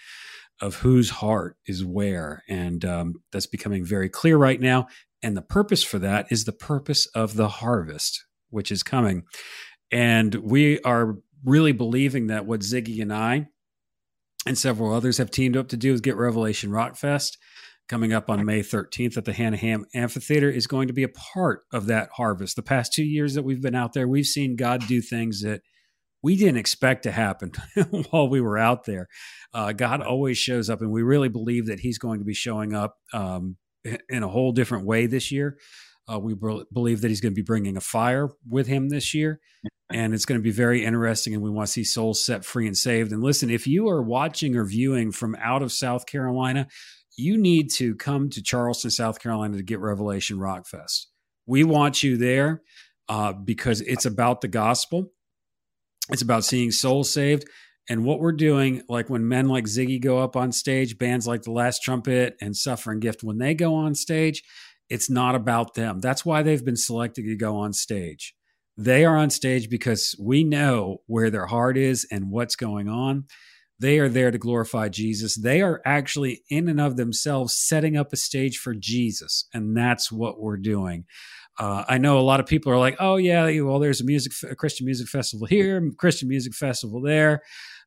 of 0.61 0.75
whose 0.75 1.09
heart 1.09 1.57
is 1.65 1.83
where. 1.83 2.43
And 2.47 2.85
um, 2.85 3.15
that's 3.31 3.47
becoming 3.47 3.83
very 3.83 4.09
clear 4.09 4.37
right 4.37 4.61
now. 4.61 4.87
And 5.21 5.35
the 5.35 5.41
purpose 5.41 5.83
for 5.83 5.99
that 5.99 6.27
is 6.29 6.45
the 6.45 6.53
purpose 6.53 7.05
of 7.07 7.35
the 7.35 7.49
harvest, 7.49 8.23
which 8.49 8.71
is 8.71 8.83
coming. 8.83 9.23
And 9.93 10.33
we 10.35 10.81
are 10.81 11.17
really 11.45 11.71
believing 11.71 12.27
that 12.27 12.45
what 12.45 12.61
Ziggy 12.61 13.01
and 13.01 13.13
I 13.13 13.47
and 14.45 14.57
several 14.57 14.93
others 14.93 15.19
have 15.19 15.31
teamed 15.31 15.55
up 15.55 15.69
to 15.69 15.77
do 15.77 15.93
is 15.93 16.01
get 16.01 16.17
Revelation 16.17 16.71
Rockfest 16.71 17.37
coming 17.87 18.11
up 18.11 18.29
on 18.29 18.45
May 18.45 18.61
13th 18.61 19.17
at 19.17 19.25
the 19.25 19.33
Hanahan 19.33 19.83
Amphitheater 19.93 20.49
is 20.49 20.67
going 20.67 20.87
to 20.87 20.93
be 20.93 21.03
a 21.03 21.09
part 21.09 21.61
of 21.71 21.85
that 21.87 22.09
harvest. 22.15 22.55
The 22.55 22.63
past 22.63 22.93
two 22.93 23.03
years 23.03 23.33
that 23.35 23.43
we've 23.43 23.61
been 23.61 23.75
out 23.75 23.93
there, 23.93 24.07
we've 24.07 24.25
seen 24.25 24.55
God 24.55 24.87
do 24.87 25.01
things 25.01 25.41
that 25.41 25.61
we 26.23 26.37
didn't 26.37 26.57
expect 26.57 27.03
to 27.03 27.11
happen 27.11 27.51
while 28.09 28.29
we 28.29 28.41
were 28.41 28.57
out 28.57 28.85
there. 28.85 29.07
Uh, 29.53 29.73
God 29.73 30.01
always 30.01 30.37
shows 30.37 30.69
up, 30.69 30.81
and 30.81 30.89
we 30.89 31.03
really 31.03 31.29
believe 31.29 31.67
that 31.67 31.81
He's 31.81 31.97
going 31.97 32.19
to 32.19 32.25
be 32.25 32.33
showing 32.33 32.73
up 32.73 32.95
um, 33.13 33.57
in 34.09 34.23
a 34.23 34.29
whole 34.29 34.53
different 34.53 34.85
way 34.85 35.05
this 35.05 35.31
year. 35.31 35.57
Uh, 36.11 36.19
we 36.19 36.33
be- 36.33 36.63
believe 36.71 37.01
that 37.01 37.09
He's 37.09 37.21
going 37.21 37.33
to 37.33 37.35
be 37.35 37.43
bringing 37.45 37.75
a 37.75 37.81
fire 37.81 38.29
with 38.49 38.67
Him 38.67 38.89
this 38.89 39.13
year, 39.13 39.41
and 39.93 40.13
it's 40.13 40.25
going 40.25 40.39
to 40.39 40.43
be 40.43 40.51
very 40.51 40.83
interesting. 40.83 41.33
And 41.33 41.43
we 41.43 41.51
want 41.51 41.67
to 41.67 41.71
see 41.71 41.83
souls 41.83 42.23
set 42.23 42.43
free 42.43 42.65
and 42.65 42.77
saved. 42.77 43.11
And 43.11 43.23
listen, 43.23 43.49
if 43.49 43.67
you 43.67 43.87
are 43.89 44.01
watching 44.01 44.55
or 44.55 44.65
viewing 44.65 45.11
from 45.11 45.35
out 45.35 45.61
of 45.61 45.71
South 45.71 46.05
Carolina, 46.07 46.67
you 47.15 47.37
need 47.37 47.69
to 47.73 47.95
come 47.95 48.29
to 48.31 48.41
Charleston, 48.41 48.89
South 48.89 49.19
Carolina 49.19 49.57
to 49.57 49.63
get 49.63 49.79
Revelation 49.79 50.39
Rock 50.39 50.67
Fest. 50.67 51.09
We 51.45 51.63
want 51.63 52.01
you 52.01 52.17
there 52.17 52.63
uh, 53.07 53.33
because 53.33 53.81
it's 53.81 54.05
about 54.05 54.41
the 54.41 54.47
gospel. 54.47 55.11
It's 56.09 56.23
about 56.23 56.43
seeing 56.43 56.71
souls 56.71 57.11
saved. 57.11 57.45
And 57.87 58.03
what 58.03 58.19
we're 58.19 58.31
doing, 58.31 58.81
like 58.89 59.09
when 59.09 59.27
men 59.27 59.47
like 59.47 59.65
Ziggy 59.65 60.01
go 60.01 60.19
up 60.19 60.35
on 60.35 60.51
stage, 60.51 60.97
bands 60.97 61.27
like 61.27 61.43
The 61.43 61.51
Last 61.51 61.83
Trumpet 61.83 62.35
and 62.41 62.55
Suffering 62.55 62.99
Gift, 62.99 63.23
when 63.23 63.37
they 63.37 63.53
go 63.53 63.75
on 63.75 63.93
stage, 63.93 64.41
it's 64.89 65.09
not 65.09 65.35
about 65.35 65.75
them. 65.75 65.99
That's 65.99 66.25
why 66.25 66.41
they've 66.41 66.63
been 66.63 66.77
selected 66.77 67.25
to 67.25 67.35
go 67.35 67.57
on 67.57 67.73
stage. 67.73 68.33
They 68.77 69.05
are 69.05 69.17
on 69.17 69.29
stage 69.29 69.69
because 69.69 70.15
we 70.19 70.43
know 70.43 71.01
where 71.05 71.29
their 71.29 71.45
heart 71.45 71.77
is 71.77 72.07
and 72.11 72.31
what's 72.31 72.55
going 72.55 72.89
on. 72.89 73.25
They 73.79 73.99
are 73.99 74.09
there 74.09 74.31
to 74.31 74.37
glorify 74.37 74.89
Jesus. 74.89 75.35
They 75.35 75.61
are 75.61 75.81
actually, 75.85 76.43
in 76.49 76.69
and 76.69 76.79
of 76.79 76.95
themselves, 76.95 77.53
setting 77.53 77.97
up 77.97 78.13
a 78.13 78.17
stage 78.17 78.57
for 78.57 78.73
Jesus. 78.73 79.47
And 79.53 79.75
that's 79.75 80.11
what 80.11 80.39
we're 80.39 80.57
doing. 80.57 81.05
Uh, 81.59 81.83
I 81.87 81.97
know 81.97 82.17
a 82.17 82.21
lot 82.21 82.39
of 82.39 82.47
people 82.47 82.71
are 82.71 82.79
like, 82.79 82.95
"Oh 82.99 83.17
yeah, 83.17 83.61
well, 83.61 83.79
there's 83.79 84.01
a 84.01 84.05
music, 84.05 84.33
a 84.49 84.55
Christian 84.55 84.85
music 84.85 85.07
festival 85.07 85.45
here, 85.45 85.91
Christian 85.97 86.27
music 86.27 86.53
festival 86.55 87.01
there." 87.01 87.41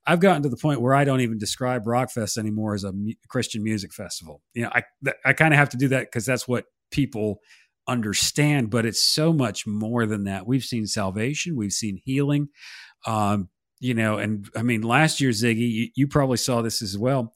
I've 0.07 0.20
gotten 0.20 0.43
to 0.45 0.49
the 0.49 0.57
point 0.57 0.80
where 0.80 0.95
I 0.95 1.03
don't 1.03 1.20
even 1.20 1.37
describe 1.39 1.84
Rockfest 1.84 2.39
anymore 2.39 2.74
as 2.74 2.84
a 2.84 2.93
mu- 2.93 3.14
Christian 3.28 3.64
music 3.64 3.93
festival. 3.93 4.41
You 4.55 4.64
know, 4.64 4.70
I 4.72 4.84
I 5.24 5.32
kind 5.32 5.53
of 5.53 5.59
have 5.59 5.70
to 5.70 5.76
do 5.76 5.89
that 5.89 6.03
because 6.07 6.24
that's 6.24 6.47
what 6.47 6.66
people 6.93 7.41
understand, 7.89 8.70
but 8.70 8.84
it's 8.87 9.03
so 9.03 9.32
much 9.32 9.66
more 9.66 10.07
than 10.07 10.24
that. 10.24 10.47
We've 10.47 10.64
seen 10.64 10.87
salvation, 10.87 11.57
we've 11.57 11.72
seen 11.72 12.01
healing, 12.05 12.49
um, 13.07 13.49
you 13.80 13.95
know, 13.95 14.18
and 14.18 14.49
I 14.57 14.62
mean, 14.62 14.82
last 14.82 15.20
year, 15.20 15.30
Ziggy, 15.30 15.70
you, 15.70 15.89
you 15.95 16.09
probably 16.09 16.39
saw 16.39 16.62
this 16.62 16.82
as 16.82 16.97
well. 16.99 17.34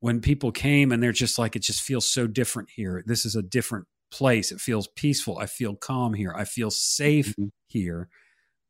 When 0.00 0.20
people 0.20 0.52
came 0.52 0.92
and 0.92 1.02
they're 1.02 1.12
just 1.12 1.38
like, 1.38 1.56
it 1.56 1.62
just 1.62 1.82
feels 1.82 2.08
so 2.08 2.26
different 2.26 2.68
here. 2.74 3.02
This 3.06 3.24
is 3.24 3.34
a 3.34 3.42
different 3.42 3.86
place. 4.12 4.52
It 4.52 4.60
feels 4.60 4.86
peaceful. 4.88 5.38
I 5.38 5.46
feel 5.46 5.74
calm 5.74 6.14
here. 6.14 6.32
I 6.36 6.44
feel 6.44 6.70
safe 6.70 7.34
Mhm. 7.36 7.50
here. 7.66 8.08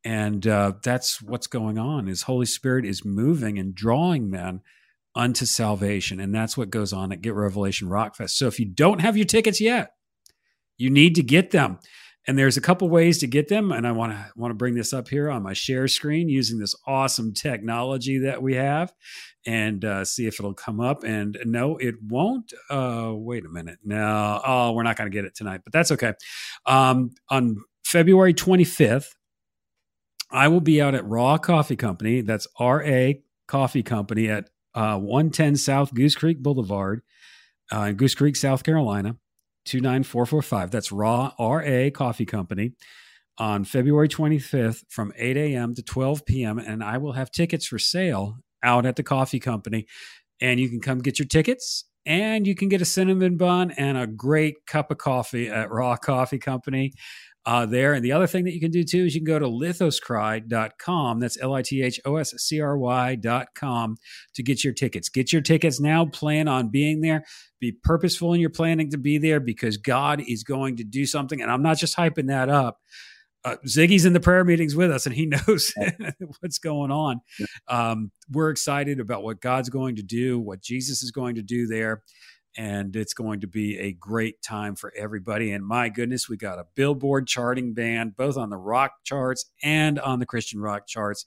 And 0.03 0.47
uh, 0.47 0.73
that's 0.81 1.21
what's 1.21 1.47
going 1.47 1.77
on 1.77 2.07
is 2.07 2.23
Holy 2.23 2.45
Spirit 2.45 2.85
is 2.85 3.03
moving 3.05 3.59
and 3.59 3.75
drawing 3.75 4.29
men 4.29 4.61
unto 5.13 5.45
salvation. 5.45 6.19
And 6.19 6.33
that's 6.33 6.55
what 6.57 6.69
goes 6.69 6.93
on 6.93 7.11
at 7.11 7.21
Get 7.21 7.33
Revelation 7.35 7.89
Rockfest. 7.89 8.31
So 8.31 8.47
if 8.47 8.59
you 8.59 8.65
don't 8.65 9.01
have 9.01 9.17
your 9.17 9.25
tickets 9.25 9.59
yet, 9.59 9.91
you 10.79 10.89
need 10.89 11.13
to 11.15 11.23
get 11.23 11.51
them. 11.51 11.77
And 12.27 12.37
there's 12.37 12.57
a 12.57 12.61
couple 12.61 12.89
ways 12.89 13.19
to 13.19 13.27
get 13.27 13.47
them. 13.47 13.71
And 13.71 13.87
I 13.87 13.91
want 13.91 14.13
to 14.13 14.31
want 14.35 14.51
to 14.51 14.55
bring 14.55 14.75
this 14.75 14.93
up 14.93 15.07
here 15.07 15.29
on 15.29 15.43
my 15.43 15.53
share 15.53 15.87
screen 15.87 16.29
using 16.29 16.59
this 16.59 16.75
awesome 16.85 17.33
technology 17.33 18.19
that 18.19 18.41
we 18.41 18.55
have 18.55 18.93
and 19.45 19.83
uh, 19.83 20.05
see 20.05 20.27
if 20.27 20.39
it'll 20.39 20.53
come 20.53 20.79
up. 20.79 21.03
And 21.03 21.37
no, 21.45 21.77
it 21.77 21.95
won't. 22.01 22.53
Uh, 22.69 23.13
wait 23.13 23.45
a 23.45 23.49
minute. 23.49 23.79
No, 23.83 24.41
oh, 24.45 24.73
we're 24.73 24.83
not 24.83 24.95
going 24.95 25.09
to 25.09 25.15
get 25.15 25.25
it 25.25 25.35
tonight, 25.35 25.61
but 25.63 25.73
that's 25.73 25.91
okay. 25.91 26.13
Um, 26.65 27.11
on 27.29 27.57
February 27.83 28.33
25th, 28.33 29.07
I 30.29 30.47
will 30.49 30.61
be 30.61 30.81
out 30.81 30.93
at 30.93 31.07
Raw 31.07 31.37
Coffee 31.37 31.75
Company. 31.75 32.21
That's 32.21 32.47
R 32.59 32.83
A 32.83 33.23
Coffee 33.47 33.81
Company 33.83 34.29
at 34.29 34.49
uh, 34.75 34.99
110 34.99 35.55
South 35.55 35.93
Goose 35.93 36.15
Creek 36.15 36.43
Boulevard 36.43 37.01
uh, 37.73 37.81
in 37.81 37.95
Goose 37.95 38.13
Creek, 38.13 38.35
South 38.35 38.63
Carolina, 38.63 39.15
29445. 39.69 40.71
That's 40.71 40.91
Raw 40.91 41.31
R 41.37 41.63
A 41.63 41.91
Coffee 41.91 42.25
Company 42.25 42.73
on 43.37 43.63
February 43.63 44.09
25th 44.09 44.83
from 44.89 45.13
8 45.15 45.37
a.m. 45.37 45.73
to 45.75 45.83
12 45.83 46.25
p.m. 46.25 46.59
And 46.59 46.83
I 46.83 46.97
will 46.97 47.13
have 47.13 47.31
tickets 47.31 47.65
for 47.65 47.79
sale 47.79 48.37
out 48.63 48.85
at 48.85 48.95
the 48.95 49.03
coffee 49.03 49.39
company. 49.39 49.85
And 50.41 50.59
you 50.59 50.69
can 50.69 50.81
come 50.81 50.99
get 50.99 51.19
your 51.19 51.27
tickets 51.27 51.85
and 52.05 52.47
you 52.47 52.55
can 52.55 52.69
get 52.69 52.81
a 52.81 52.85
cinnamon 52.85 53.37
bun 53.37 53.71
and 53.71 53.97
a 53.97 54.07
great 54.07 54.65
cup 54.65 54.91
of 54.91 54.97
coffee 54.97 55.47
at 55.49 55.71
Raw 55.71 55.95
Coffee 55.95 56.39
Company 56.39 56.93
uh, 57.49 57.65
there. 57.65 57.95
And 57.95 58.05
the 58.05 58.11
other 58.11 58.27
thing 58.27 58.43
that 58.43 58.53
you 58.53 58.59
can 58.59 58.69
do 58.69 58.83
too 58.83 59.05
is 59.05 59.15
you 59.15 59.21
can 59.21 59.25
go 59.25 59.39
to 59.39 59.47
lithoscry.com. 59.47 61.19
That's 61.19 61.41
L 61.41 61.55
I 61.55 61.63
T 61.63 61.81
H 61.81 61.99
O 62.05 62.17
S 62.17 62.31
C 62.37 62.61
R 62.61 62.77
Y.com 62.77 63.97
to 64.35 64.43
get 64.43 64.63
your 64.63 64.71
tickets. 64.71 65.09
Get 65.09 65.33
your 65.33 65.41
tickets 65.41 65.79
now. 65.79 66.05
Plan 66.05 66.47
on 66.47 66.69
being 66.69 67.01
there. 67.01 67.23
Be 67.59 67.71
purposeful 67.71 68.35
in 68.35 68.39
your 68.39 68.51
planning 68.51 68.91
to 68.91 68.99
be 68.99 69.17
there 69.17 69.39
because 69.39 69.77
God 69.77 70.21
is 70.27 70.43
going 70.43 70.77
to 70.77 70.83
do 70.83 71.07
something. 71.07 71.41
And 71.41 71.49
I'm 71.49 71.63
not 71.63 71.79
just 71.79 71.97
hyping 71.97 72.27
that 72.27 72.49
up. 72.49 72.81
Uh, 73.43 73.55
Ziggy's 73.65 74.05
in 74.05 74.13
the 74.13 74.19
prayer 74.19 74.45
meetings 74.45 74.75
with 74.75 74.91
us 74.91 75.07
and 75.07 75.15
he 75.15 75.25
knows 75.47 75.73
what's 76.41 76.59
going 76.59 76.91
on. 76.91 77.19
Um, 77.67 78.11
we're 78.31 78.51
excited 78.51 78.99
about 78.99 79.23
what 79.23 79.41
God's 79.41 79.69
going 79.69 79.95
to 79.95 80.03
do, 80.03 80.39
what 80.39 80.61
Jesus 80.61 81.01
is 81.01 81.09
going 81.09 81.33
to 81.33 81.41
do 81.41 81.65
there 81.65 82.03
and 82.57 82.95
it's 82.95 83.13
going 83.13 83.41
to 83.41 83.47
be 83.47 83.77
a 83.77 83.91
great 83.91 84.41
time 84.41 84.75
for 84.75 84.93
everybody. 84.95 85.51
And 85.51 85.65
my 85.65 85.89
goodness, 85.89 86.27
we 86.27 86.37
got 86.37 86.59
a 86.59 86.65
Billboard 86.75 87.27
charting 87.27 87.73
band, 87.73 88.17
both 88.17 88.37
on 88.37 88.49
the 88.49 88.57
rock 88.57 88.93
charts 89.03 89.45
and 89.63 89.99
on 89.99 90.19
the 90.19 90.25
Christian 90.25 90.59
rock 90.59 90.87
charts. 90.87 91.25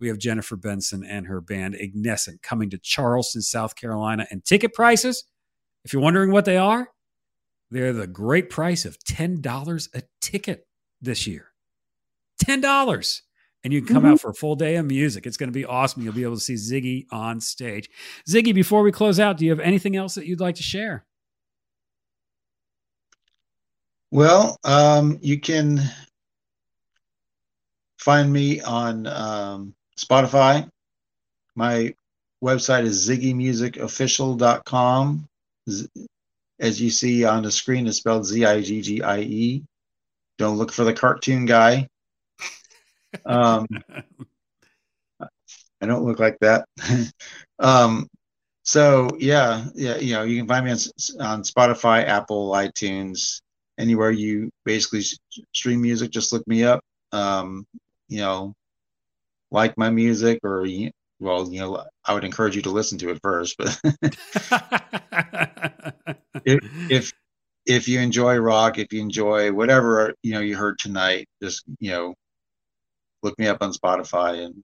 We 0.00 0.08
have 0.08 0.18
Jennifer 0.18 0.56
Benson 0.56 1.04
and 1.04 1.26
her 1.26 1.40
band 1.40 1.76
Ignescent 1.76 2.42
coming 2.42 2.70
to 2.70 2.78
Charleston, 2.78 3.42
South 3.42 3.76
Carolina. 3.76 4.26
And 4.30 4.44
ticket 4.44 4.74
prices, 4.74 5.24
if 5.84 5.92
you're 5.92 6.02
wondering 6.02 6.32
what 6.32 6.44
they 6.44 6.56
are, 6.56 6.88
they're 7.70 7.92
the 7.92 8.06
great 8.06 8.50
price 8.50 8.84
of 8.84 8.98
$10 8.98 9.88
a 9.94 10.02
ticket 10.20 10.66
this 11.00 11.26
year. 11.26 11.48
$10 12.44 13.22
and 13.64 13.72
you 13.72 13.82
can 13.82 13.96
come 13.96 14.04
out 14.04 14.20
for 14.20 14.30
a 14.30 14.34
full 14.34 14.54
day 14.54 14.76
of 14.76 14.84
music. 14.84 15.26
It's 15.26 15.38
going 15.38 15.48
to 15.48 15.54
be 15.54 15.64
awesome. 15.64 16.02
You'll 16.02 16.12
be 16.12 16.22
able 16.22 16.36
to 16.36 16.40
see 16.40 16.54
Ziggy 16.54 17.06
on 17.10 17.40
stage. 17.40 17.90
Ziggy, 18.28 18.54
before 18.54 18.82
we 18.82 18.92
close 18.92 19.18
out, 19.18 19.38
do 19.38 19.46
you 19.46 19.50
have 19.50 19.60
anything 19.60 19.96
else 19.96 20.14
that 20.14 20.26
you'd 20.26 20.40
like 20.40 20.54
to 20.56 20.62
share? 20.62 21.06
Well, 24.10 24.58
um, 24.62 25.18
you 25.22 25.40
can 25.40 25.80
find 27.98 28.30
me 28.32 28.60
on 28.60 29.06
um, 29.06 29.74
Spotify. 29.98 30.68
My 31.56 31.94
website 32.44 32.84
is 32.84 33.08
ziggiemusicofficial.com. 33.08 35.26
As 36.60 36.80
you 36.80 36.90
see 36.90 37.24
on 37.24 37.42
the 37.42 37.50
screen, 37.50 37.86
it's 37.86 37.96
spelled 37.96 38.26
Z 38.26 38.44
I 38.44 38.60
G 38.60 38.82
G 38.82 39.02
I 39.02 39.20
E. 39.20 39.64
Don't 40.36 40.58
look 40.58 40.70
for 40.70 40.84
the 40.84 40.92
cartoon 40.92 41.46
guy. 41.46 41.88
Um, 43.26 43.66
I 45.80 45.86
don't 45.86 46.04
look 46.04 46.18
like 46.18 46.38
that. 46.40 46.66
um, 47.58 48.08
so 48.64 49.10
yeah, 49.18 49.66
yeah, 49.74 49.96
you 49.96 50.14
know, 50.14 50.22
you 50.22 50.38
can 50.38 50.48
find 50.48 50.64
me 50.64 50.72
on, 50.72 50.78
on 51.20 51.42
Spotify, 51.42 52.06
Apple, 52.06 52.50
iTunes, 52.52 53.40
anywhere 53.78 54.10
you 54.10 54.50
basically 54.64 55.02
stream 55.52 55.82
music. 55.82 56.10
Just 56.10 56.32
look 56.32 56.46
me 56.46 56.64
up. 56.64 56.80
Um, 57.12 57.66
you 58.08 58.20
know, 58.20 58.54
like 59.50 59.76
my 59.76 59.90
music, 59.90 60.40
or 60.42 60.66
well, 61.20 61.52
you 61.52 61.60
know, 61.60 61.84
I 62.04 62.14
would 62.14 62.24
encourage 62.24 62.56
you 62.56 62.62
to 62.62 62.70
listen 62.70 62.98
to 62.98 63.10
it 63.10 63.20
first. 63.22 63.56
But 63.58 63.78
if 66.44 66.60
if 66.90 67.12
if 67.66 67.88
you 67.88 68.00
enjoy 68.00 68.38
rock, 68.38 68.78
if 68.78 68.92
you 68.92 69.00
enjoy 69.00 69.52
whatever 69.52 70.14
you 70.22 70.32
know 70.32 70.40
you 70.40 70.56
heard 70.56 70.78
tonight, 70.78 71.28
just 71.42 71.64
you 71.78 71.90
know, 71.90 72.14
look 73.24 73.38
me 73.38 73.48
up 73.48 73.58
on 73.62 73.72
Spotify 73.72 74.44
and 74.44 74.62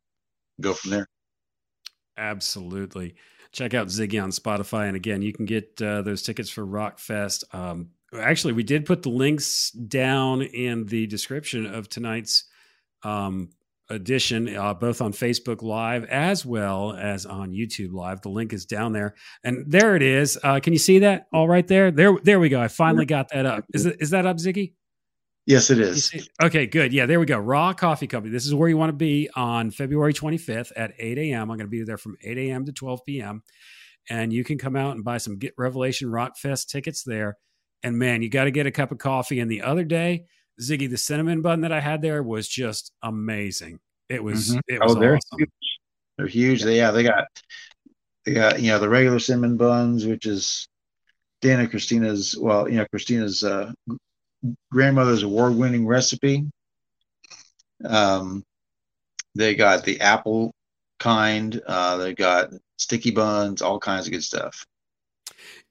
go 0.60 0.74
from 0.74 0.92
there. 0.92 1.08
Absolutely. 2.16 3.14
Check 3.52 3.74
out 3.74 3.88
Ziggy 3.88 4.22
on 4.22 4.30
Spotify. 4.30 4.86
And 4.86 4.96
again, 4.96 5.22
you 5.22 5.32
can 5.32 5.46
get 5.46 5.80
uh, 5.82 6.02
those 6.02 6.22
tickets 6.22 6.50
for 6.50 6.64
Rockfest. 6.64 7.42
Um, 7.52 7.88
actually, 8.16 8.52
we 8.52 8.62
did 8.62 8.86
put 8.86 9.02
the 9.02 9.08
links 9.08 9.70
down 9.70 10.42
in 10.42 10.86
the 10.86 11.06
description 11.06 11.66
of 11.66 11.88
tonight's 11.88 12.44
um, 13.02 13.48
edition, 13.88 14.54
uh, 14.54 14.74
both 14.74 15.00
on 15.00 15.12
Facebook 15.12 15.62
Live 15.62 16.04
as 16.04 16.46
well 16.46 16.92
as 16.92 17.26
on 17.26 17.50
YouTube 17.50 17.92
Live. 17.92 18.20
The 18.20 18.28
link 18.28 18.52
is 18.52 18.66
down 18.66 18.92
there. 18.92 19.16
And 19.42 19.64
there 19.66 19.96
it 19.96 20.02
is. 20.02 20.38
Uh, 20.44 20.60
can 20.60 20.72
you 20.72 20.78
see 20.78 21.00
that 21.00 21.26
all 21.32 21.48
right 21.48 21.66
there? 21.66 21.90
There, 21.90 22.16
there 22.22 22.38
we 22.38 22.50
go. 22.50 22.60
I 22.60 22.68
finally 22.68 23.06
got 23.06 23.30
that 23.30 23.46
up. 23.46 23.64
Is, 23.74 23.86
it, 23.86 23.96
is 23.98 24.10
that 24.10 24.26
up, 24.26 24.36
Ziggy? 24.36 24.74
Yes, 25.50 25.68
it 25.68 25.80
is. 25.80 26.28
Okay, 26.40 26.68
good. 26.68 26.92
Yeah, 26.92 27.06
there 27.06 27.18
we 27.18 27.26
go. 27.26 27.36
Raw 27.36 27.72
Coffee 27.72 28.06
Company. 28.06 28.30
This 28.32 28.46
is 28.46 28.54
where 28.54 28.68
you 28.68 28.76
want 28.76 28.90
to 28.90 28.96
be 28.96 29.28
on 29.34 29.72
February 29.72 30.14
25th 30.14 30.70
at 30.76 30.92
8 30.96 31.18
a.m. 31.18 31.50
I'm 31.50 31.56
going 31.56 31.60
to 31.60 31.66
be 31.66 31.82
there 31.82 31.98
from 31.98 32.16
8 32.22 32.38
a.m. 32.38 32.66
to 32.66 32.72
12 32.72 33.00
p.m. 33.04 33.42
And 34.08 34.32
you 34.32 34.44
can 34.44 34.58
come 34.58 34.76
out 34.76 34.94
and 34.94 35.02
buy 35.02 35.18
some 35.18 35.38
Get 35.38 35.54
Revelation 35.58 36.08
Rock 36.08 36.36
Fest 36.36 36.70
tickets 36.70 37.02
there. 37.02 37.36
And 37.82 37.98
man, 37.98 38.22
you 38.22 38.28
got 38.28 38.44
to 38.44 38.52
get 38.52 38.66
a 38.66 38.70
cup 38.70 38.92
of 38.92 38.98
coffee. 38.98 39.40
And 39.40 39.50
the 39.50 39.62
other 39.62 39.82
day, 39.82 40.26
Ziggy, 40.60 40.88
the 40.88 40.96
cinnamon 40.96 41.42
bun 41.42 41.62
that 41.62 41.72
I 41.72 41.80
had 41.80 42.00
there 42.00 42.22
was 42.22 42.46
just 42.46 42.92
amazing. 43.02 43.80
It 44.08 44.22
was, 44.22 44.50
Mhm. 44.54 44.60
it 44.68 44.80
was 44.80 44.94
oh, 44.94 45.00
they're 45.00 45.16
awesome. 45.16 45.38
huge. 45.38 45.50
They're 46.16 46.26
huge. 46.28 46.62
They, 46.62 46.76
yeah, 46.76 46.92
they 46.92 47.02
got 47.02 47.24
they 48.24 48.34
got 48.34 48.60
you 48.60 48.70
know 48.70 48.78
the 48.78 48.88
regular 48.88 49.18
cinnamon 49.18 49.56
buns, 49.56 50.06
which 50.06 50.26
is 50.26 50.68
Dana 51.40 51.66
Christina's. 51.66 52.36
Well, 52.38 52.68
you 52.68 52.76
know 52.76 52.86
Christina's 52.86 53.42
uh, 53.42 53.72
grandmother's 54.70 55.22
award-winning 55.22 55.86
recipe. 55.86 56.44
Um, 57.84 58.44
they 59.34 59.54
got 59.54 59.84
the 59.84 60.00
apple 60.00 60.52
kind. 60.98 61.60
Uh, 61.66 61.96
they 61.96 62.14
got 62.14 62.50
sticky 62.76 63.10
buns, 63.10 63.62
all 63.62 63.78
kinds 63.78 64.06
of 64.06 64.12
good 64.12 64.24
stuff. 64.24 64.64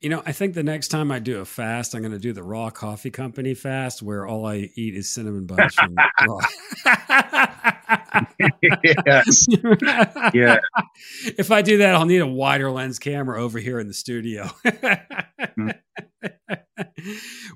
You 0.02 0.10
know, 0.10 0.24
I 0.26 0.32
think 0.32 0.54
the 0.54 0.64
next 0.64 0.88
time 0.88 1.12
I 1.12 1.20
do 1.20 1.42
a 1.42 1.46
fast, 1.46 1.94
I'm 1.94 2.02
going 2.02 2.14
to 2.14 2.20
do 2.20 2.32
the 2.32 2.42
Raw 2.42 2.70
Coffee 2.70 3.12
Company 3.12 3.54
fast, 3.54 4.02
where 4.02 4.26
all 4.26 4.46
I 4.46 4.70
eat 4.76 4.96
is 4.96 5.10
cinnamon 5.10 5.46
buns 5.46 5.74
from 5.74 5.94
Raw. 6.26 6.40
yes. 9.06 9.46
Yeah. 10.34 10.58
If 11.38 11.52
I 11.52 11.62
do 11.62 11.80
that, 11.80 11.96
I'll 11.96 12.06
need 12.06 12.20
a 12.20 12.28
wider 12.28 12.72
lens 12.72 13.00
camera 13.00 13.42
over 13.42 13.60
here 13.60 13.80
in 13.80 13.88
the 13.88 13.94
studio. 13.94 14.50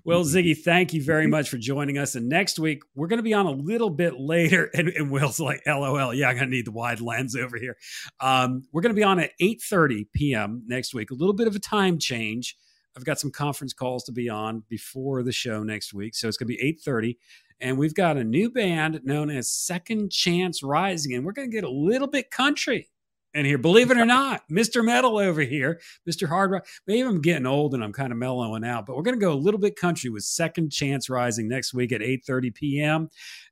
well, 0.05 0.23
Ziggy, 0.23 0.57
thank 0.57 0.93
you 0.93 1.03
very 1.03 1.27
much 1.27 1.49
for 1.49 1.57
joining 1.57 1.97
us. 1.97 2.15
And 2.15 2.29
next 2.29 2.59
week, 2.59 2.83
we're 2.95 3.07
going 3.07 3.17
to 3.17 3.23
be 3.23 3.33
on 3.33 3.45
a 3.45 3.51
little 3.51 3.89
bit 3.89 4.19
later. 4.19 4.69
And, 4.83 4.89
and 4.89 5.11
Will's 5.11 5.39
like, 5.39 5.61
LOL, 5.67 6.13
yeah, 6.13 6.29
I'm 6.29 6.35
going 6.35 6.49
to 6.49 6.55
need 6.55 6.65
the 6.65 6.71
wide 6.71 6.99
lens 6.99 7.35
over 7.35 7.57
here. 7.57 7.77
Um, 8.19 8.63
we're 8.71 8.81
going 8.81 8.93
to 8.93 8.99
be 8.99 9.03
on 9.03 9.19
at 9.19 9.31
8.30 9.39 10.07
p.m. 10.13 10.63
next 10.65 10.95
week. 10.95 11.11
A 11.11 11.13
little 11.13 11.33
bit 11.33 11.47
of 11.47 11.55
a 11.55 11.59
time 11.59 11.99
change. 11.99 12.57
I've 12.97 13.05
got 13.05 13.19
some 13.19 13.29
conference 13.29 13.71
calls 13.73 14.03
to 14.05 14.11
be 14.11 14.29
on 14.29 14.63
before 14.67 15.21
the 15.21 15.31
show 15.31 15.63
next 15.63 15.93
week. 15.93 16.15
So 16.15 16.27
it's 16.27 16.37
going 16.37 16.47
to 16.47 16.57
be 16.57 16.77
8.30 16.85 17.15
and 17.63 17.77
we've 17.77 17.93
got 17.93 18.17
a 18.17 18.23
new 18.23 18.49
band 18.49 18.99
known 19.03 19.29
as 19.29 19.49
Second 19.49 20.11
Chance 20.11 20.63
Rising, 20.63 21.13
and 21.13 21.25
we're 21.25 21.31
going 21.31 21.49
to 21.49 21.55
get 21.55 21.63
a 21.63 21.69
little 21.69 22.09
bit 22.09 22.29
country 22.29 22.89
in 23.33 23.45
here. 23.45 23.57
Believe 23.57 23.91
it 23.91 23.97
or 23.97 24.05
not, 24.05 24.43
Mr. 24.49 24.83
Metal 24.83 25.17
over 25.17 25.41
here, 25.41 25.79
Mr. 26.09 26.27
Hard 26.27 26.51
Rock. 26.51 26.67
Maybe 26.87 27.01
I'm 27.01 27.21
getting 27.21 27.45
old 27.45 27.73
and 27.73 27.83
I'm 27.83 27.93
kind 27.93 28.11
of 28.11 28.17
mellowing 28.17 28.63
out, 28.63 28.85
but 28.85 28.95
we're 28.95 29.03
going 29.03 29.19
to 29.19 29.25
go 29.25 29.33
a 29.33 29.35
little 29.35 29.59
bit 29.59 29.75
country 29.75 30.09
with 30.09 30.23
Second 30.23 30.71
Chance 30.71 31.09
Rising 31.09 31.47
next 31.47 31.73
week 31.73 31.91
at 31.91 32.01
8:30 32.01 32.53
p.m. 32.53 33.09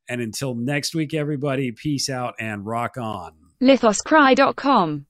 And 0.07 0.21
until 0.21 0.55
next 0.55 0.93
week, 0.93 1.13
everybody, 1.13 1.71
peace 1.71 2.09
out 2.09 2.36
and 2.39 2.65
rock 2.65 2.97
on. 2.97 3.34
Lithoscry.com 3.61 5.05